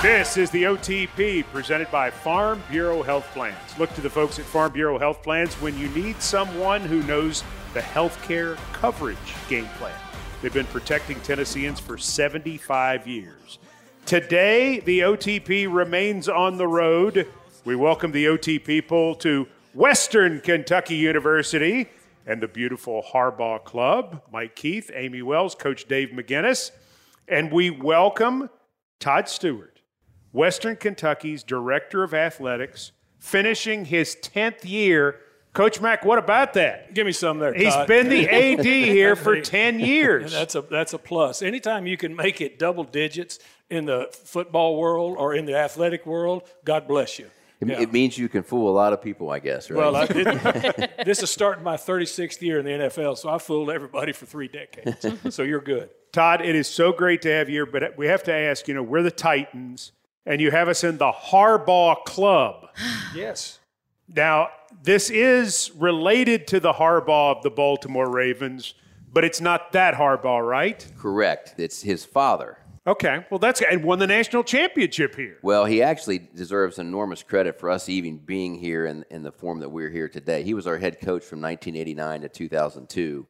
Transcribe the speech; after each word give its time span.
This 0.00 0.36
is 0.36 0.50
the 0.50 0.64
OTP 0.64 1.44
presented 1.52 1.90
by 1.90 2.10
Farm 2.10 2.62
Bureau 2.70 3.02
Health 3.02 3.26
Plans. 3.32 3.56
Look 3.78 3.92
to 3.94 4.00
the 4.00 4.08
folks 4.08 4.38
at 4.38 4.46
Farm 4.46 4.72
Bureau 4.72 4.98
Health 4.98 5.22
Plans 5.22 5.54
when 5.56 5.78
you 5.78 5.88
need 5.88 6.20
someone 6.22 6.80
who 6.80 7.02
knows 7.02 7.42
the 7.74 7.80
healthcare 7.80 8.56
coverage 8.72 9.16
game 9.48 9.68
plan. 9.78 9.94
They've 10.40 10.52
been 10.52 10.66
protecting 10.66 11.20
Tennesseans 11.20 11.80
for 11.80 11.98
75 11.98 13.06
years. 13.06 13.58
Today, 14.06 14.80
the 14.80 15.00
OTP 15.00 15.70
remains 15.70 16.30
on 16.30 16.56
the 16.56 16.68
road. 16.68 17.26
We 17.66 17.76
welcome 17.76 18.12
the 18.12 18.28
OT 18.28 18.58
people 18.58 19.14
to 19.16 19.48
Western 19.74 20.40
Kentucky 20.40 20.96
University 20.96 21.88
and 22.26 22.42
the 22.42 22.48
beautiful 22.48 23.02
Harbaugh 23.12 23.62
Club. 23.64 24.22
Mike 24.32 24.56
Keith, 24.56 24.90
Amie 24.94 25.22
Wells, 25.22 25.54
Coach 25.54 25.86
Dave 25.86 26.10
McGinnis. 26.10 26.70
And 27.28 27.50
we 27.52 27.70
welcome 27.70 28.50
Todd 29.00 29.28
Stewart. 29.28 29.80
Western 30.32 30.76
Kentucky's 30.76 31.44
Director 31.44 32.02
of 32.02 32.12
Athletics, 32.12 32.90
finishing 33.18 33.84
his 33.84 34.16
10th 34.16 34.68
year. 34.68 35.20
Coach 35.52 35.80
Mack, 35.80 36.04
what 36.04 36.18
about 36.18 36.54
that? 36.54 36.92
Give 36.92 37.06
me 37.06 37.12
some 37.12 37.38
there. 37.38 37.54
He's 37.54 37.72
Todd. 37.72 37.86
been 37.86 38.08
the 38.08 38.28
AD 38.58 38.64
here 38.64 39.14
for 39.14 39.40
10 39.40 39.78
years. 39.78 40.32
that's 40.32 40.56
a 40.56 40.62
that's 40.62 40.92
a 40.92 40.98
plus. 40.98 41.40
Anytime 41.40 41.86
you 41.86 41.96
can 41.96 42.16
make 42.16 42.40
it 42.40 42.58
double 42.58 42.82
digits 42.82 43.38
in 43.70 43.84
the 43.86 44.08
football 44.12 44.76
world 44.76 45.16
or 45.16 45.34
in 45.34 45.44
the 45.44 45.56
athletic 45.56 46.04
world, 46.04 46.42
God 46.64 46.88
bless 46.88 47.20
you. 47.20 47.30
It, 47.64 47.68
Yeah. 47.68 47.80
it 47.82 47.92
means 47.92 48.16
you 48.18 48.28
can 48.28 48.42
fool 48.42 48.70
a 48.70 48.74
lot 48.74 48.92
of 48.92 49.02
people, 49.02 49.30
I 49.30 49.38
guess, 49.38 49.70
right? 49.70 49.78
Well, 49.78 49.96
I 49.96 50.06
didn't. 50.06 50.42
this 51.04 51.22
is 51.22 51.30
starting 51.30 51.64
my 51.64 51.76
36th 51.76 52.40
year 52.42 52.58
in 52.58 52.64
the 52.64 52.70
NFL, 52.72 53.18
so 53.18 53.28
I 53.28 53.38
fooled 53.38 53.70
everybody 53.70 54.12
for 54.12 54.26
three 54.26 54.48
decades. 54.48 55.06
so 55.34 55.42
you're 55.42 55.60
good. 55.60 55.90
Todd, 56.12 56.40
it 56.44 56.54
is 56.54 56.68
so 56.68 56.92
great 56.92 57.22
to 57.22 57.30
have 57.30 57.48
you 57.48 57.56
here, 57.64 57.66
but 57.66 57.96
we 57.98 58.06
have 58.06 58.22
to 58.24 58.32
ask, 58.32 58.68
you 58.68 58.74
know, 58.74 58.82
we're 58.82 59.02
the 59.02 59.10
Titans, 59.10 59.92
and 60.24 60.40
you 60.40 60.50
have 60.50 60.68
us 60.68 60.84
in 60.84 60.98
the 60.98 61.10
Harbaugh 61.12 62.04
Club. 62.04 62.68
Yes. 63.14 63.58
Now, 64.14 64.48
this 64.82 65.08
is 65.08 65.70
related 65.76 66.46
to 66.48 66.60
the 66.60 66.72
Harbaugh 66.74 67.36
of 67.36 67.42
the 67.42 67.50
Baltimore 67.50 68.10
Ravens, 68.10 68.74
but 69.12 69.24
it's 69.24 69.40
not 69.40 69.72
that 69.72 69.94
Harbaugh, 69.94 70.46
right? 70.46 70.84
Correct. 70.98 71.54
It's 71.58 71.80
his 71.82 72.04
father. 72.04 72.58
Okay, 72.86 73.24
well, 73.30 73.38
that's 73.38 73.62
and 73.62 73.82
won 73.82 73.98
the 73.98 74.06
national 74.06 74.44
championship 74.44 75.16
here. 75.16 75.38
Well, 75.40 75.64
he 75.64 75.82
actually 75.82 76.18
deserves 76.18 76.78
enormous 76.78 77.22
credit 77.22 77.58
for 77.58 77.70
us 77.70 77.88
even 77.88 78.18
being 78.18 78.56
here 78.56 78.84
in, 78.84 79.06
in 79.10 79.22
the 79.22 79.32
form 79.32 79.60
that 79.60 79.70
we're 79.70 79.88
here 79.88 80.08
today. 80.08 80.42
He 80.42 80.52
was 80.52 80.66
our 80.66 80.76
head 80.76 81.00
coach 81.00 81.24
from 81.24 81.40
1989 81.40 82.20
to 82.22 82.28
2002, 82.28 83.26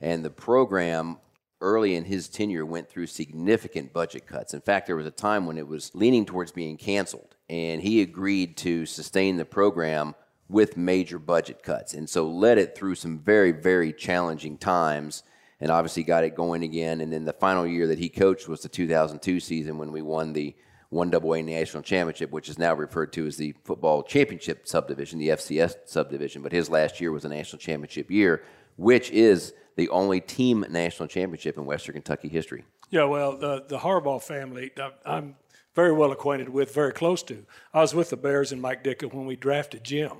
and 0.00 0.24
the 0.24 0.30
program 0.30 1.18
early 1.60 1.94
in 1.94 2.04
his 2.04 2.28
tenure 2.28 2.66
went 2.66 2.88
through 2.88 3.06
significant 3.06 3.92
budget 3.92 4.26
cuts. 4.26 4.54
In 4.54 4.60
fact, 4.60 4.88
there 4.88 4.96
was 4.96 5.06
a 5.06 5.12
time 5.12 5.46
when 5.46 5.56
it 5.56 5.68
was 5.68 5.94
leaning 5.94 6.26
towards 6.26 6.50
being 6.50 6.76
canceled, 6.76 7.36
and 7.48 7.80
he 7.80 8.02
agreed 8.02 8.56
to 8.58 8.86
sustain 8.86 9.36
the 9.36 9.44
program 9.44 10.16
with 10.48 10.76
major 10.76 11.20
budget 11.20 11.62
cuts, 11.62 11.94
and 11.94 12.10
so 12.10 12.28
led 12.28 12.58
it 12.58 12.76
through 12.76 12.96
some 12.96 13.20
very, 13.20 13.52
very 13.52 13.92
challenging 13.92 14.58
times 14.58 15.22
and 15.60 15.70
obviously 15.70 16.02
got 16.02 16.24
it 16.24 16.34
going 16.34 16.62
again. 16.62 17.00
And 17.00 17.12
then 17.12 17.24
the 17.24 17.32
final 17.32 17.66
year 17.66 17.86
that 17.86 17.98
he 17.98 18.08
coached 18.08 18.48
was 18.48 18.60
the 18.60 18.68
2002 18.68 19.40
season 19.40 19.78
when 19.78 19.92
we 19.92 20.02
won 20.02 20.32
the 20.32 20.54
one 20.90 21.12
AA 21.12 21.42
national 21.42 21.82
championship, 21.82 22.30
which 22.30 22.48
is 22.48 22.58
now 22.58 22.74
referred 22.74 23.12
to 23.14 23.26
as 23.26 23.36
the 23.36 23.54
football 23.64 24.02
championship 24.02 24.68
subdivision, 24.68 25.18
the 25.18 25.28
FCS 25.28 25.74
subdivision. 25.86 26.42
But 26.42 26.52
his 26.52 26.70
last 26.70 27.00
year 27.00 27.10
was 27.10 27.24
a 27.24 27.28
national 27.28 27.58
championship 27.58 28.10
year, 28.10 28.44
which 28.76 29.10
is 29.10 29.52
the 29.76 29.88
only 29.88 30.20
team 30.20 30.64
national 30.70 31.08
championship 31.08 31.56
in 31.56 31.66
Western 31.66 31.94
Kentucky 31.94 32.28
history. 32.28 32.64
Yeah, 32.90 33.04
well, 33.04 33.36
the, 33.36 33.64
the 33.66 33.78
Harbaugh 33.78 34.22
family, 34.22 34.70
I'm 35.04 35.34
very 35.74 35.92
well 35.92 36.12
acquainted 36.12 36.48
with, 36.48 36.72
very 36.72 36.92
close 36.92 37.22
to. 37.24 37.44
I 37.74 37.80
was 37.80 37.94
with 37.94 38.10
the 38.10 38.16
Bears 38.16 38.52
and 38.52 38.62
Mike 38.62 38.84
Ditka 38.84 39.12
when 39.12 39.26
we 39.26 39.36
drafted 39.36 39.82
Jim. 39.84 40.12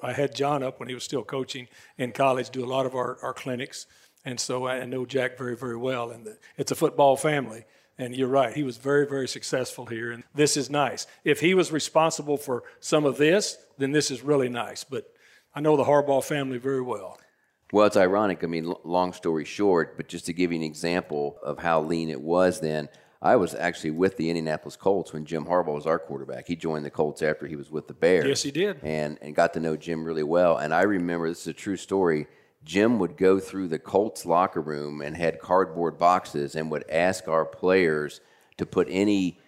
I 0.00 0.12
had 0.12 0.34
John 0.34 0.62
up 0.62 0.78
when 0.78 0.88
he 0.88 0.94
was 0.94 1.04
still 1.04 1.24
coaching 1.24 1.68
in 1.96 2.12
college, 2.12 2.50
do 2.50 2.64
a 2.64 2.66
lot 2.66 2.86
of 2.86 2.94
our, 2.94 3.18
our 3.22 3.32
clinics. 3.32 3.86
And 4.24 4.38
so 4.38 4.66
I 4.66 4.84
know 4.84 5.04
Jack 5.04 5.36
very, 5.36 5.56
very 5.56 5.76
well. 5.76 6.10
And 6.10 6.24
the, 6.24 6.38
it's 6.56 6.70
a 6.70 6.76
football 6.76 7.16
family. 7.16 7.64
And 7.98 8.16
you're 8.16 8.28
right, 8.28 8.54
he 8.54 8.62
was 8.62 8.78
very, 8.78 9.06
very 9.06 9.28
successful 9.28 9.86
here. 9.86 10.12
And 10.12 10.24
this 10.34 10.56
is 10.56 10.70
nice. 10.70 11.06
If 11.24 11.40
he 11.40 11.54
was 11.54 11.70
responsible 11.70 12.36
for 12.36 12.64
some 12.80 13.04
of 13.04 13.18
this, 13.18 13.58
then 13.78 13.92
this 13.92 14.10
is 14.10 14.22
really 14.22 14.48
nice. 14.48 14.82
But 14.82 15.12
I 15.54 15.60
know 15.60 15.76
the 15.76 15.84
Harbaugh 15.84 16.24
family 16.24 16.58
very 16.58 16.80
well. 16.80 17.18
Well, 17.72 17.86
it's 17.86 17.96
ironic. 17.96 18.44
I 18.44 18.46
mean, 18.46 18.74
long 18.84 19.12
story 19.12 19.44
short, 19.44 19.96
but 19.96 20.08
just 20.08 20.26
to 20.26 20.32
give 20.32 20.52
you 20.52 20.58
an 20.58 20.64
example 20.64 21.38
of 21.42 21.58
how 21.58 21.82
lean 21.82 22.08
it 22.08 22.20
was 22.20 22.60
then, 22.60 22.88
I 23.20 23.36
was 23.36 23.54
actually 23.54 23.92
with 23.92 24.16
the 24.16 24.28
Indianapolis 24.30 24.76
Colts 24.76 25.12
when 25.12 25.24
Jim 25.24 25.44
Harbaugh 25.44 25.74
was 25.74 25.86
our 25.86 25.98
quarterback. 25.98 26.46
He 26.46 26.56
joined 26.56 26.84
the 26.84 26.90
Colts 26.90 27.22
after 27.22 27.46
he 27.46 27.56
was 27.56 27.70
with 27.70 27.86
the 27.86 27.94
Bears. 27.94 28.26
Yes, 28.26 28.42
he 28.42 28.50
did. 28.50 28.82
And, 28.82 29.16
and 29.22 29.34
got 29.34 29.54
to 29.54 29.60
know 29.60 29.76
Jim 29.76 30.04
really 30.04 30.24
well. 30.24 30.56
And 30.56 30.74
I 30.74 30.82
remember, 30.82 31.28
this 31.28 31.42
is 31.42 31.46
a 31.46 31.52
true 31.52 31.76
story, 31.76 32.26
Jim 32.64 32.98
would 32.98 33.16
go 33.16 33.40
through 33.40 33.68
the 33.68 33.78
Colts 33.78 34.24
locker 34.24 34.60
room 34.60 35.00
and 35.00 35.16
had 35.16 35.40
cardboard 35.40 35.98
boxes 35.98 36.54
and 36.54 36.70
would 36.70 36.88
ask 36.90 37.28
our 37.28 37.44
players 37.44 38.20
to 38.58 38.66
put 38.66 38.86
any 38.90 39.40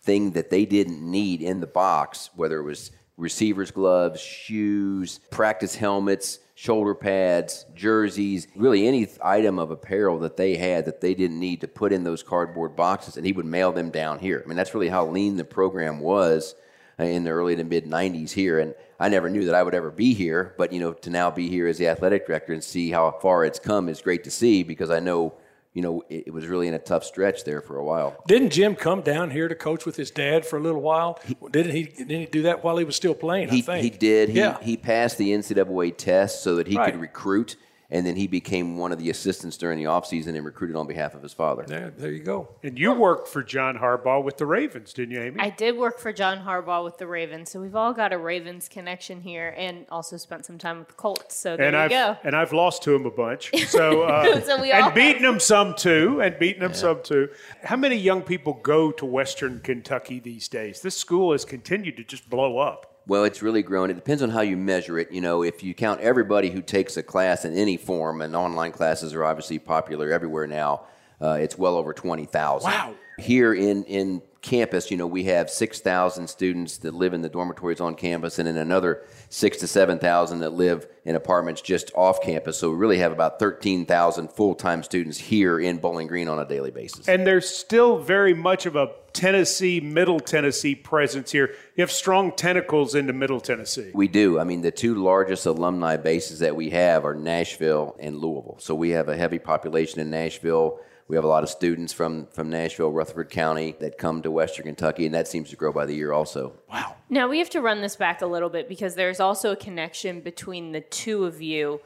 thing 0.00 0.32
that 0.32 0.50
they 0.50 0.64
didn't 0.64 1.02
need 1.02 1.42
in 1.42 1.60
the 1.60 1.66
box, 1.66 2.30
whether 2.34 2.58
it 2.58 2.64
was 2.64 2.90
receivers' 3.16 3.70
gloves, 3.70 4.20
shoes, 4.20 5.18
practice 5.30 5.74
helmets, 5.74 6.38
shoulder 6.54 6.94
pads, 6.94 7.66
jerseys, 7.74 8.48
really 8.56 8.86
any 8.86 9.06
item 9.22 9.58
of 9.58 9.70
apparel 9.70 10.18
that 10.20 10.36
they 10.36 10.56
had 10.56 10.84
that 10.86 11.00
they 11.00 11.14
didn't 11.14 11.38
need 11.38 11.60
to 11.60 11.68
put 11.68 11.92
in 11.92 12.04
those 12.04 12.22
cardboard 12.22 12.74
boxes, 12.74 13.16
and 13.16 13.26
he 13.26 13.32
would 13.32 13.44
mail 13.44 13.72
them 13.72 13.90
down 13.90 14.18
here. 14.18 14.42
I 14.42 14.48
mean, 14.48 14.56
that's 14.56 14.74
really 14.74 14.88
how 14.88 15.06
lean 15.06 15.36
the 15.36 15.44
program 15.44 16.00
was 16.00 16.54
Uh, 17.00 17.04
in 17.04 17.22
the 17.22 17.30
early 17.30 17.54
to 17.54 17.62
mid 17.62 17.84
90s 17.86 18.32
here. 18.32 18.58
And 18.58 18.74
I 18.98 19.08
never 19.08 19.30
knew 19.30 19.44
that 19.44 19.54
I 19.54 19.62
would 19.62 19.74
ever 19.74 19.90
be 19.90 20.14
here, 20.14 20.54
but 20.58 20.72
you 20.72 20.80
know, 20.80 20.92
to 20.94 21.10
now 21.10 21.30
be 21.30 21.48
here 21.48 21.68
as 21.68 21.78
the 21.78 21.86
athletic 21.86 22.26
director 22.26 22.52
and 22.52 22.62
see 22.64 22.90
how 22.90 23.12
far 23.22 23.44
it's 23.44 23.60
come 23.60 23.88
is 23.88 24.00
great 24.00 24.24
to 24.24 24.32
see 24.32 24.64
because 24.64 24.90
I 24.90 24.98
know, 24.98 25.34
you 25.74 25.82
know, 25.82 26.02
it, 26.08 26.32
was 26.32 26.48
really 26.48 26.66
in 26.66 26.74
a 26.74 26.78
tough 26.80 27.04
stretch 27.04 27.44
there 27.44 27.60
for 27.60 27.76
a 27.76 27.84
while. 27.84 28.20
Didn't 28.26 28.50
Jim 28.50 28.74
come 28.74 29.02
down 29.02 29.30
here 29.30 29.46
to 29.46 29.54
coach 29.54 29.86
with 29.86 29.94
his 29.94 30.10
dad 30.10 30.44
for 30.44 30.56
a 30.58 30.60
little 30.60 30.80
while? 30.80 31.20
Didn't 31.52 31.70
he? 31.72 31.84
Didn't 31.84 32.10
he 32.18 32.26
do 32.26 32.42
that 32.42 32.64
while 32.64 32.76
he 32.78 32.84
was 32.84 32.96
still 32.96 33.14
playing? 33.14 33.48
I 33.50 33.52
He, 33.54 33.62
think 33.62 33.84
he 33.84 33.90
did. 33.90 34.28
He, 34.30 34.38
yeah. 34.40 34.58
he 34.60 34.76
passed 34.76 35.18
the 35.18 35.30
NCAA 35.30 35.96
test 35.96 36.42
so 36.42 36.56
that 36.56 36.66
he 36.66 36.76
Right. 36.76 36.90
could 36.92 37.00
recruit, 37.00 37.54
and 37.90 38.06
then 38.06 38.16
he 38.16 38.26
became 38.26 38.76
one 38.76 38.92
of 38.92 38.98
the 38.98 39.08
assistants 39.08 39.56
during 39.56 39.78
the 39.78 39.84
offseason 39.84 40.36
and 40.36 40.44
recruited 40.44 40.76
on 40.76 40.86
behalf 40.86 41.14
of 41.14 41.22
his 41.22 41.32
father. 41.32 41.64
there, 41.66 41.90
there 41.96 42.10
you 42.10 42.22
go. 42.22 42.48
And 42.62 42.78
you 42.78 42.92
worked 42.92 43.28
for 43.28 43.42
John 43.42 43.78
Harbaugh 43.78 44.22
with 44.22 44.36
the 44.36 44.44
Ravens, 44.44 44.92
didn't 44.92 45.12
you, 45.14 45.22
Amie? 45.22 45.40
I 45.40 45.50
did 45.50 45.76
work 45.76 45.98
for 45.98 46.12
John 46.12 46.38
Harbaugh 46.40 46.84
with 46.84 46.98
the 46.98 47.06
Ravens, 47.06 47.50
so 47.50 47.60
we've 47.60 47.74
all 47.76 47.94
got 47.94 48.12
a 48.12 48.18
Ravens 48.18 48.68
connection 48.68 49.20
here, 49.22 49.54
and 49.56 49.86
also 49.90 50.16
spent 50.18 50.44
some 50.44 50.58
time 50.58 50.78
with 50.80 50.88
the 50.88 50.94
Colts. 50.94 51.36
So 51.36 51.56
there 51.56 51.66
and 51.66 51.74
you 51.74 51.80
I've 51.80 51.90
go. 51.90 52.16
and 52.24 52.36
I've 52.36 52.52
lost 52.52 52.82
to 52.82 52.94
him 52.94 53.06
a 53.06 53.10
bunch. 53.10 53.50
So, 53.68 54.02
uh, 54.02 54.40
So 54.42 54.60
we 54.60 54.72
all 54.72 54.84
and 54.86 54.94
beaten 54.94 55.24
him 55.24 55.38
some 55.40 55.74
too, 55.74 56.20
and 56.22 56.38
beaten 56.38 56.62
him 56.62 56.72
some 56.74 57.02
too. 57.02 57.28
How 57.62 57.76
many 57.76 57.96
young 57.96 58.22
people 58.22 58.54
go 58.54 58.90
to 58.92 59.04
Western 59.04 59.60
Kentucky 59.60 60.20
these 60.20 60.48
days? 60.48 60.80
This 60.80 60.96
school 60.96 61.32
has 61.32 61.44
continued 61.44 61.96
to 61.98 62.04
just 62.04 62.28
blow 62.30 62.58
up. 62.58 62.97
Well, 63.08 63.24
it's 63.24 63.40
really 63.40 63.62
grown. 63.62 63.88
It 63.88 63.94
depends 63.94 64.22
on 64.22 64.28
how 64.28 64.42
you 64.42 64.58
measure 64.58 64.98
it. 64.98 65.10
You 65.10 65.22
know, 65.22 65.42
if 65.42 65.62
you 65.62 65.72
count 65.72 66.02
everybody 66.02 66.50
who 66.50 66.60
takes 66.60 66.98
a 66.98 67.02
class 67.02 67.46
in 67.46 67.56
any 67.56 67.78
form, 67.78 68.20
and 68.20 68.36
online 68.36 68.70
classes 68.70 69.14
are 69.14 69.24
obviously 69.24 69.58
popular 69.58 70.12
everywhere 70.12 70.46
now, 70.46 70.82
uh, 71.20 71.38
it's 71.40 71.58
well 71.58 71.76
over 71.76 71.92
20,000. 71.92 72.70
Wow. 72.70 72.94
Here 73.18 73.52
in, 73.52 73.84
in 73.84 74.22
campus, 74.42 74.90
you 74.90 74.96
know, 74.96 75.06
we 75.06 75.24
have 75.24 75.50
6,000 75.50 76.28
students 76.28 76.78
that 76.78 76.94
live 76.94 77.12
in 77.12 77.22
the 77.22 77.28
dormitories 77.28 77.80
on 77.80 77.94
campus, 77.94 78.38
and 78.38 78.46
then 78.46 78.56
another 78.56 79.02
six 79.28 79.58
to 79.58 79.66
7,000 79.66 80.40
that 80.40 80.52
live 80.52 80.86
in 81.04 81.16
apartments 81.16 81.60
just 81.60 81.90
off 81.94 82.22
campus. 82.22 82.58
So 82.58 82.70
we 82.70 82.76
really 82.76 82.98
have 82.98 83.12
about 83.12 83.38
13,000 83.38 84.28
full 84.28 84.54
time 84.54 84.82
students 84.82 85.18
here 85.18 85.58
in 85.58 85.78
Bowling 85.78 86.06
Green 86.06 86.28
on 86.28 86.38
a 86.38 86.46
daily 86.46 86.70
basis. 86.70 87.08
And 87.08 87.26
there's 87.26 87.48
still 87.48 87.98
very 87.98 88.34
much 88.34 88.66
of 88.66 88.76
a 88.76 88.92
Tennessee, 89.12 89.80
Middle 89.80 90.20
Tennessee 90.20 90.76
presence 90.76 91.32
here. 91.32 91.54
You 91.74 91.82
have 91.82 91.90
strong 91.90 92.30
tentacles 92.32 92.94
into 92.94 93.12
Middle 93.12 93.40
Tennessee. 93.40 93.90
We 93.92 94.06
do. 94.06 94.38
I 94.38 94.44
mean, 94.44 94.60
the 94.62 94.70
two 94.70 94.94
largest 94.94 95.46
alumni 95.46 95.96
bases 95.96 96.38
that 96.38 96.54
we 96.54 96.70
have 96.70 97.04
are 97.04 97.14
Nashville 97.14 97.96
and 97.98 98.16
Louisville. 98.18 98.58
So 98.60 98.74
we 98.76 98.90
have 98.90 99.08
a 99.08 99.16
heavy 99.16 99.40
population 99.40 100.00
in 100.00 100.10
Nashville. 100.10 100.78
We 101.08 101.16
have 101.16 101.24
a 101.24 101.28
lot 101.28 101.42
of 101.42 101.48
students 101.48 101.92
from, 101.92 102.26
from 102.26 102.50
Nashville, 102.50 102.92
Rutherford 102.92 103.30
County 103.30 103.74
that 103.80 103.96
come 103.96 104.20
to 104.22 104.30
Western 104.30 104.66
Kentucky, 104.66 105.06
and 105.06 105.14
that 105.14 105.26
seems 105.26 105.48
to 105.50 105.56
grow 105.56 105.72
by 105.72 105.86
the 105.86 105.94
year 105.94 106.12
also. 106.12 106.52
Wow. 106.70 106.96
Now 107.08 107.28
we 107.28 107.38
have 107.38 107.48
to 107.50 107.62
run 107.62 107.80
this 107.80 107.96
back 107.96 108.20
a 108.20 108.26
little 108.26 108.50
bit 108.50 108.68
because 108.68 108.94
there's 108.94 109.18
also 109.18 109.52
a 109.52 109.56
connection 109.56 110.20
between 110.20 110.72
the 110.72 110.82
two 110.82 111.24
of 111.24 111.40
you. 111.40 111.80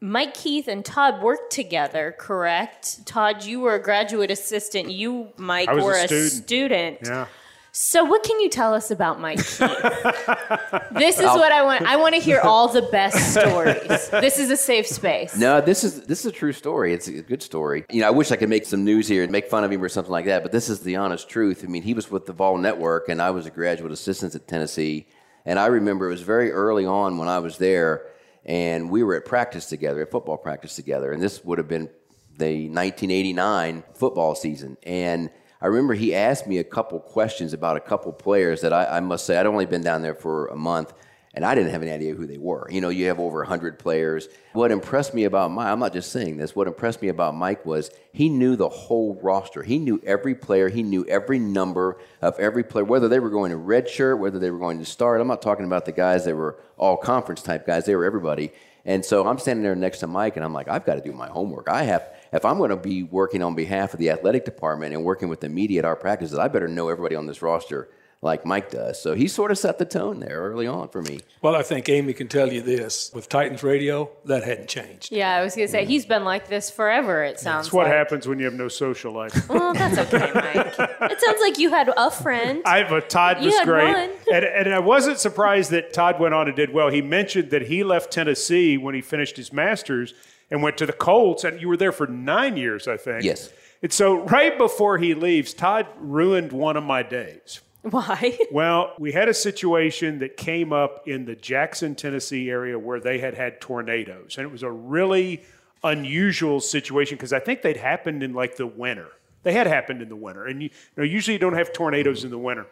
Mike 0.00 0.32
Keith 0.32 0.68
and 0.68 0.84
Todd 0.84 1.22
worked 1.22 1.52
together, 1.52 2.14
correct? 2.18 3.04
Todd, 3.04 3.44
you 3.44 3.60
were 3.60 3.74
a 3.74 3.82
graduate 3.82 4.30
assistant. 4.30 4.92
You, 4.92 5.28
Mike, 5.36 5.68
were 5.68 5.80
a 5.80 5.84
were 5.84 6.06
student. 6.06 6.32
student. 6.32 6.98
Yeah. 7.04 7.26
So, 7.72 8.04
what 8.04 8.22
can 8.22 8.40
you 8.40 8.48
tell 8.48 8.72
us 8.74 8.90
about 8.90 9.20
Mike 9.20 9.38
Keith? 9.38 9.58
this 10.92 11.18
is 11.18 11.26
what 11.26 11.52
I 11.52 11.62
want. 11.62 11.82
I 11.84 11.96
want 11.96 12.14
to 12.14 12.20
hear 12.20 12.40
all 12.40 12.68
the 12.68 12.82
best 12.82 13.32
stories. 13.32 14.08
This 14.08 14.38
is 14.38 14.50
a 14.50 14.56
safe 14.56 14.86
space. 14.86 15.36
No, 15.36 15.60
this 15.60 15.84
is 15.84 16.02
this 16.02 16.20
is 16.20 16.26
a 16.26 16.32
true 16.32 16.52
story. 16.52 16.94
It's 16.94 17.08
a 17.08 17.22
good 17.22 17.42
story. 17.42 17.84
You 17.90 18.00
know, 18.00 18.08
I 18.08 18.10
wish 18.10 18.30
I 18.30 18.36
could 18.36 18.48
make 18.48 18.64
some 18.64 18.84
news 18.84 19.06
here 19.06 19.22
and 19.22 19.30
make 19.30 19.48
fun 19.48 19.64
of 19.64 19.70
him 19.70 19.82
or 19.82 19.88
something 19.88 20.12
like 20.12 20.24
that, 20.24 20.42
but 20.42 20.50
this 20.50 20.68
is 20.68 20.80
the 20.80 20.96
honest 20.96 21.28
truth. 21.28 21.62
I 21.62 21.68
mean, 21.68 21.82
he 21.82 21.94
was 21.94 22.10
with 22.10 22.26
the 22.26 22.32
Vol 22.32 22.58
Network, 22.58 23.08
and 23.08 23.20
I 23.20 23.30
was 23.30 23.46
a 23.46 23.50
graduate 23.50 23.92
assistant 23.92 24.34
at 24.34 24.48
Tennessee. 24.48 25.06
And 25.44 25.58
I 25.58 25.66
remember 25.66 26.08
it 26.08 26.10
was 26.10 26.22
very 26.22 26.50
early 26.50 26.84
on 26.84 27.16
when 27.18 27.28
I 27.28 27.38
was 27.38 27.58
there, 27.58 28.06
and 28.44 28.90
we 28.90 29.02
were 29.02 29.14
at 29.14 29.24
practice 29.24 29.66
together, 29.66 30.02
at 30.02 30.10
football 30.10 30.36
practice 30.36 30.74
together, 30.74 31.12
and 31.12 31.22
this 31.22 31.44
would 31.44 31.58
have 31.58 31.68
been 31.68 31.88
the 32.36 32.68
1989 32.68 33.84
football 33.94 34.34
season, 34.34 34.76
and 34.82 35.30
I 35.60 35.66
remember 35.66 35.94
he 35.94 36.14
asked 36.14 36.46
me 36.46 36.58
a 36.58 36.64
couple 36.64 37.00
questions 37.00 37.52
about 37.52 37.76
a 37.76 37.80
couple 37.80 38.12
players 38.12 38.60
that 38.60 38.72
I, 38.72 38.98
I, 38.98 39.00
must 39.00 39.26
say 39.26 39.36
I'd 39.36 39.46
only 39.46 39.66
been 39.66 39.82
down 39.82 40.02
there 40.02 40.14
for 40.14 40.46
a 40.46 40.56
month 40.56 40.92
and 41.34 41.44
I 41.44 41.54
didn't 41.54 41.72
have 41.72 41.82
any 41.82 41.90
idea 41.90 42.14
who 42.14 42.26
they 42.26 42.38
were. 42.38 42.68
You 42.70 42.80
know, 42.80 42.88
you 42.88 43.06
have 43.08 43.20
over 43.20 43.38
100 43.38 43.78
players. 43.78 44.28
What 44.52 44.70
impressed 44.70 45.14
me 45.14 45.24
about 45.24 45.50
Mike, 45.50 45.66
I'm 45.66 45.78
not 45.78 45.92
just 45.92 46.10
saying 46.10 46.36
this, 46.36 46.56
what 46.56 46.68
impressed 46.68 47.02
me 47.02 47.08
about 47.08 47.34
Mike 47.34 47.66
was 47.66 47.90
he 48.12 48.28
knew 48.28 48.56
the 48.56 48.68
whole 48.68 49.18
roster. 49.22 49.62
He 49.62 49.78
knew 49.78 50.00
every 50.04 50.34
player, 50.34 50.68
he 50.68 50.82
knew 50.82 51.04
every 51.06 51.38
number 51.38 51.98
of 52.22 52.38
every 52.38 52.64
player, 52.64 52.84
whether 52.84 53.08
they 53.08 53.18
were 53.18 53.30
going 53.30 53.50
to 53.50 53.56
red 53.56 53.88
shirt, 53.88 54.18
whether 54.18 54.38
they 54.38 54.50
were 54.50 54.58
going 54.58 54.78
to 54.78 54.84
start. 54.84 55.20
I'm 55.20 55.28
not 55.28 55.42
talking 55.42 55.66
about 55.66 55.84
the 55.84 55.92
guys 55.92 56.24
that 56.24 56.34
were 56.34 56.58
all 56.76 56.96
conference 56.96 57.42
type 57.42 57.66
guys, 57.66 57.84
they 57.84 57.96
were 57.96 58.04
everybody. 58.04 58.52
And 58.84 59.04
so 59.04 59.26
I'm 59.26 59.38
standing 59.38 59.62
there 59.62 59.76
next 59.76 59.98
to 59.98 60.06
Mike 60.06 60.36
and 60.36 60.44
I'm 60.44 60.54
like, 60.54 60.68
I've 60.68 60.86
got 60.86 60.94
to 60.94 61.00
do 61.02 61.12
my 61.12 61.28
homework. 61.28 61.68
I 61.68 61.82
have 61.82 62.10
if 62.32 62.44
I'm 62.44 62.58
going 62.58 62.70
to 62.70 62.76
be 62.76 63.02
working 63.02 63.42
on 63.42 63.54
behalf 63.54 63.92
of 63.94 64.00
the 64.00 64.10
athletic 64.10 64.44
department 64.44 64.94
and 64.94 65.04
working 65.04 65.28
with 65.28 65.40
the 65.40 65.48
media 65.48 65.80
at 65.80 65.84
our 65.84 65.96
practices, 65.96 66.38
I 66.38 66.48
better 66.48 66.68
know 66.68 66.88
everybody 66.88 67.16
on 67.16 67.26
this 67.26 67.42
roster 67.42 67.88
like 68.20 68.44
Mike 68.44 68.70
does. 68.70 69.00
So 69.00 69.14
he 69.14 69.28
sort 69.28 69.52
of 69.52 69.58
set 69.58 69.78
the 69.78 69.84
tone 69.84 70.18
there 70.18 70.40
early 70.40 70.66
on 70.66 70.88
for 70.88 71.00
me. 71.02 71.20
Well, 71.40 71.54
I 71.54 71.62
think 71.62 71.88
Amie 71.88 72.12
can 72.14 72.26
tell 72.26 72.52
you 72.52 72.62
this 72.62 73.12
with 73.14 73.28
Titans 73.28 73.62
Radio, 73.62 74.10
that 74.24 74.42
hadn't 74.42 74.68
changed. 74.68 75.12
Yeah, 75.12 75.36
I 75.36 75.42
was 75.44 75.54
going 75.54 75.68
to 75.68 75.70
say, 75.70 75.84
he's 75.84 76.04
been 76.04 76.24
like 76.24 76.48
this 76.48 76.68
forever, 76.68 77.22
it 77.22 77.38
sounds 77.38 77.66
That's 77.66 77.72
what 77.72 77.86
like. 77.86 77.94
happens 77.94 78.26
when 78.26 78.40
you 78.40 78.46
have 78.46 78.54
no 78.54 78.66
social 78.68 79.12
life. 79.12 79.48
Well, 79.58 79.72
that's 79.72 79.98
okay, 80.12 80.32
Mike. 80.34 81.10
it 81.12 81.20
sounds 81.20 81.40
like 81.40 81.58
you 81.58 81.70
had 81.70 81.90
a 81.96 82.10
friend. 82.10 82.60
I 82.64 82.78
have 82.78 82.90
a 82.90 83.00
Todd 83.00 83.36
was 83.38 83.46
You 83.46 83.58
had 83.58 83.64
great. 83.64 83.92
one. 83.94 84.10
And, 84.34 84.44
and 84.44 84.74
I 84.74 84.78
wasn't 84.80 85.18
surprised 85.18 85.70
that 85.70 85.92
Todd 85.92 86.18
went 86.20 86.34
on 86.34 86.48
and 86.48 86.56
did 86.56 86.72
well. 86.72 86.88
He 86.88 87.00
mentioned 87.02 87.50
that 87.50 87.62
he 87.62 87.82
left 87.84 88.12
Tennessee 88.12 88.76
when 88.76 88.94
he 88.96 89.00
finished 89.00 89.36
his 89.36 89.52
master's 89.52 90.12
and 90.50 90.62
went 90.62 90.78
to 90.78 90.86
the 90.86 90.92
Colts, 90.92 91.44
and 91.44 91.60
you 91.60 91.68
were 91.68 91.76
there 91.76 91.92
for 91.92 92.06
nine 92.06 92.56
years, 92.56 92.88
I 92.88 92.96
think. 92.96 93.24
Yes. 93.24 93.50
And 93.82 93.92
so 93.92 94.24
right 94.24 94.56
before 94.56 94.98
he 94.98 95.14
leaves, 95.14 95.54
Todd 95.54 95.86
ruined 95.98 96.52
one 96.52 96.76
of 96.76 96.84
my 96.84 97.02
days. 97.02 97.60
Why? 97.82 98.38
Well, 98.52 98.94
we 98.98 99.12
had 99.12 99.28
a 99.28 99.34
situation 99.34 100.18
that 100.18 100.36
came 100.36 100.72
up 100.72 101.06
in 101.06 101.24
the 101.24 101.36
Jackson, 101.36 101.94
Tennessee 101.94 102.50
area 102.50 102.78
where 102.78 102.98
they 102.98 103.18
had 103.18 103.34
had 103.34 103.60
tornadoes. 103.60 104.36
And 104.36 104.44
it 104.44 104.50
was 104.50 104.62
a 104.62 104.70
really 104.70 105.44
unusual 105.84 106.60
situation 106.60 107.16
because 107.16 107.32
I 107.32 107.38
think 107.38 107.62
they'd 107.62 107.76
happened 107.76 108.22
in 108.22 108.32
like 108.32 108.56
the 108.56 108.66
winter. 108.66 109.08
They 109.44 109.52
had 109.52 109.66
happened 109.66 110.02
in 110.02 110.08
the 110.08 110.16
winter. 110.16 110.46
And 110.46 110.62
you, 110.62 110.70
you 110.70 110.94
know, 110.96 111.04
usually 111.04 111.34
you 111.34 111.38
don't 111.38 111.54
have 111.54 111.72
tornadoes 111.72 112.24
in 112.24 112.30
the 112.30 112.38
winter. 112.38 112.66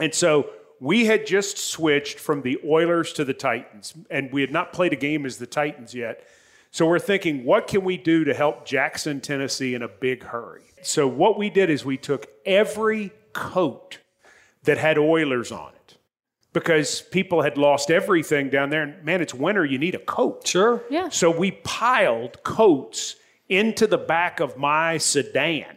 And 0.00 0.12
so 0.12 0.50
we 0.80 1.06
had 1.06 1.26
just 1.26 1.58
switched 1.58 2.18
from 2.18 2.42
the 2.42 2.58
Oilers 2.64 3.12
to 3.14 3.24
the 3.24 3.32
Titans, 3.32 3.94
and 4.10 4.30
we 4.32 4.40
had 4.42 4.50
not 4.50 4.72
played 4.72 4.92
a 4.92 4.96
game 4.96 5.24
as 5.24 5.38
the 5.38 5.46
Titans 5.46 5.94
yet. 5.94 6.26
So 6.70 6.86
we're 6.86 6.98
thinking, 6.98 7.44
what 7.44 7.66
can 7.66 7.84
we 7.84 7.96
do 7.96 8.24
to 8.24 8.34
help 8.34 8.66
Jackson, 8.66 9.20
Tennessee 9.20 9.74
in 9.74 9.82
a 9.82 9.88
big 9.88 10.24
hurry? 10.24 10.62
So 10.82 11.08
what 11.08 11.38
we 11.38 11.50
did 11.50 11.70
is 11.70 11.84
we 11.84 11.96
took 11.96 12.28
every 12.44 13.12
coat 13.32 13.98
that 14.64 14.78
had 14.78 14.98
Oilers 14.98 15.50
on 15.50 15.72
it 15.74 15.96
because 16.52 17.02
people 17.02 17.42
had 17.42 17.58
lost 17.58 17.90
everything 17.90 18.50
down 18.50 18.70
there. 18.70 18.82
And 18.82 19.04
man, 19.04 19.20
it's 19.20 19.34
winter, 19.34 19.64
you 19.64 19.78
need 19.78 19.94
a 19.94 19.98
coat. 19.98 20.46
Sure. 20.46 20.82
Yeah. 20.90 21.08
So 21.08 21.30
we 21.30 21.50
piled 21.50 22.42
coats 22.42 23.16
into 23.48 23.86
the 23.86 23.98
back 23.98 24.40
of 24.40 24.56
my 24.56 24.98
sedan 24.98 25.76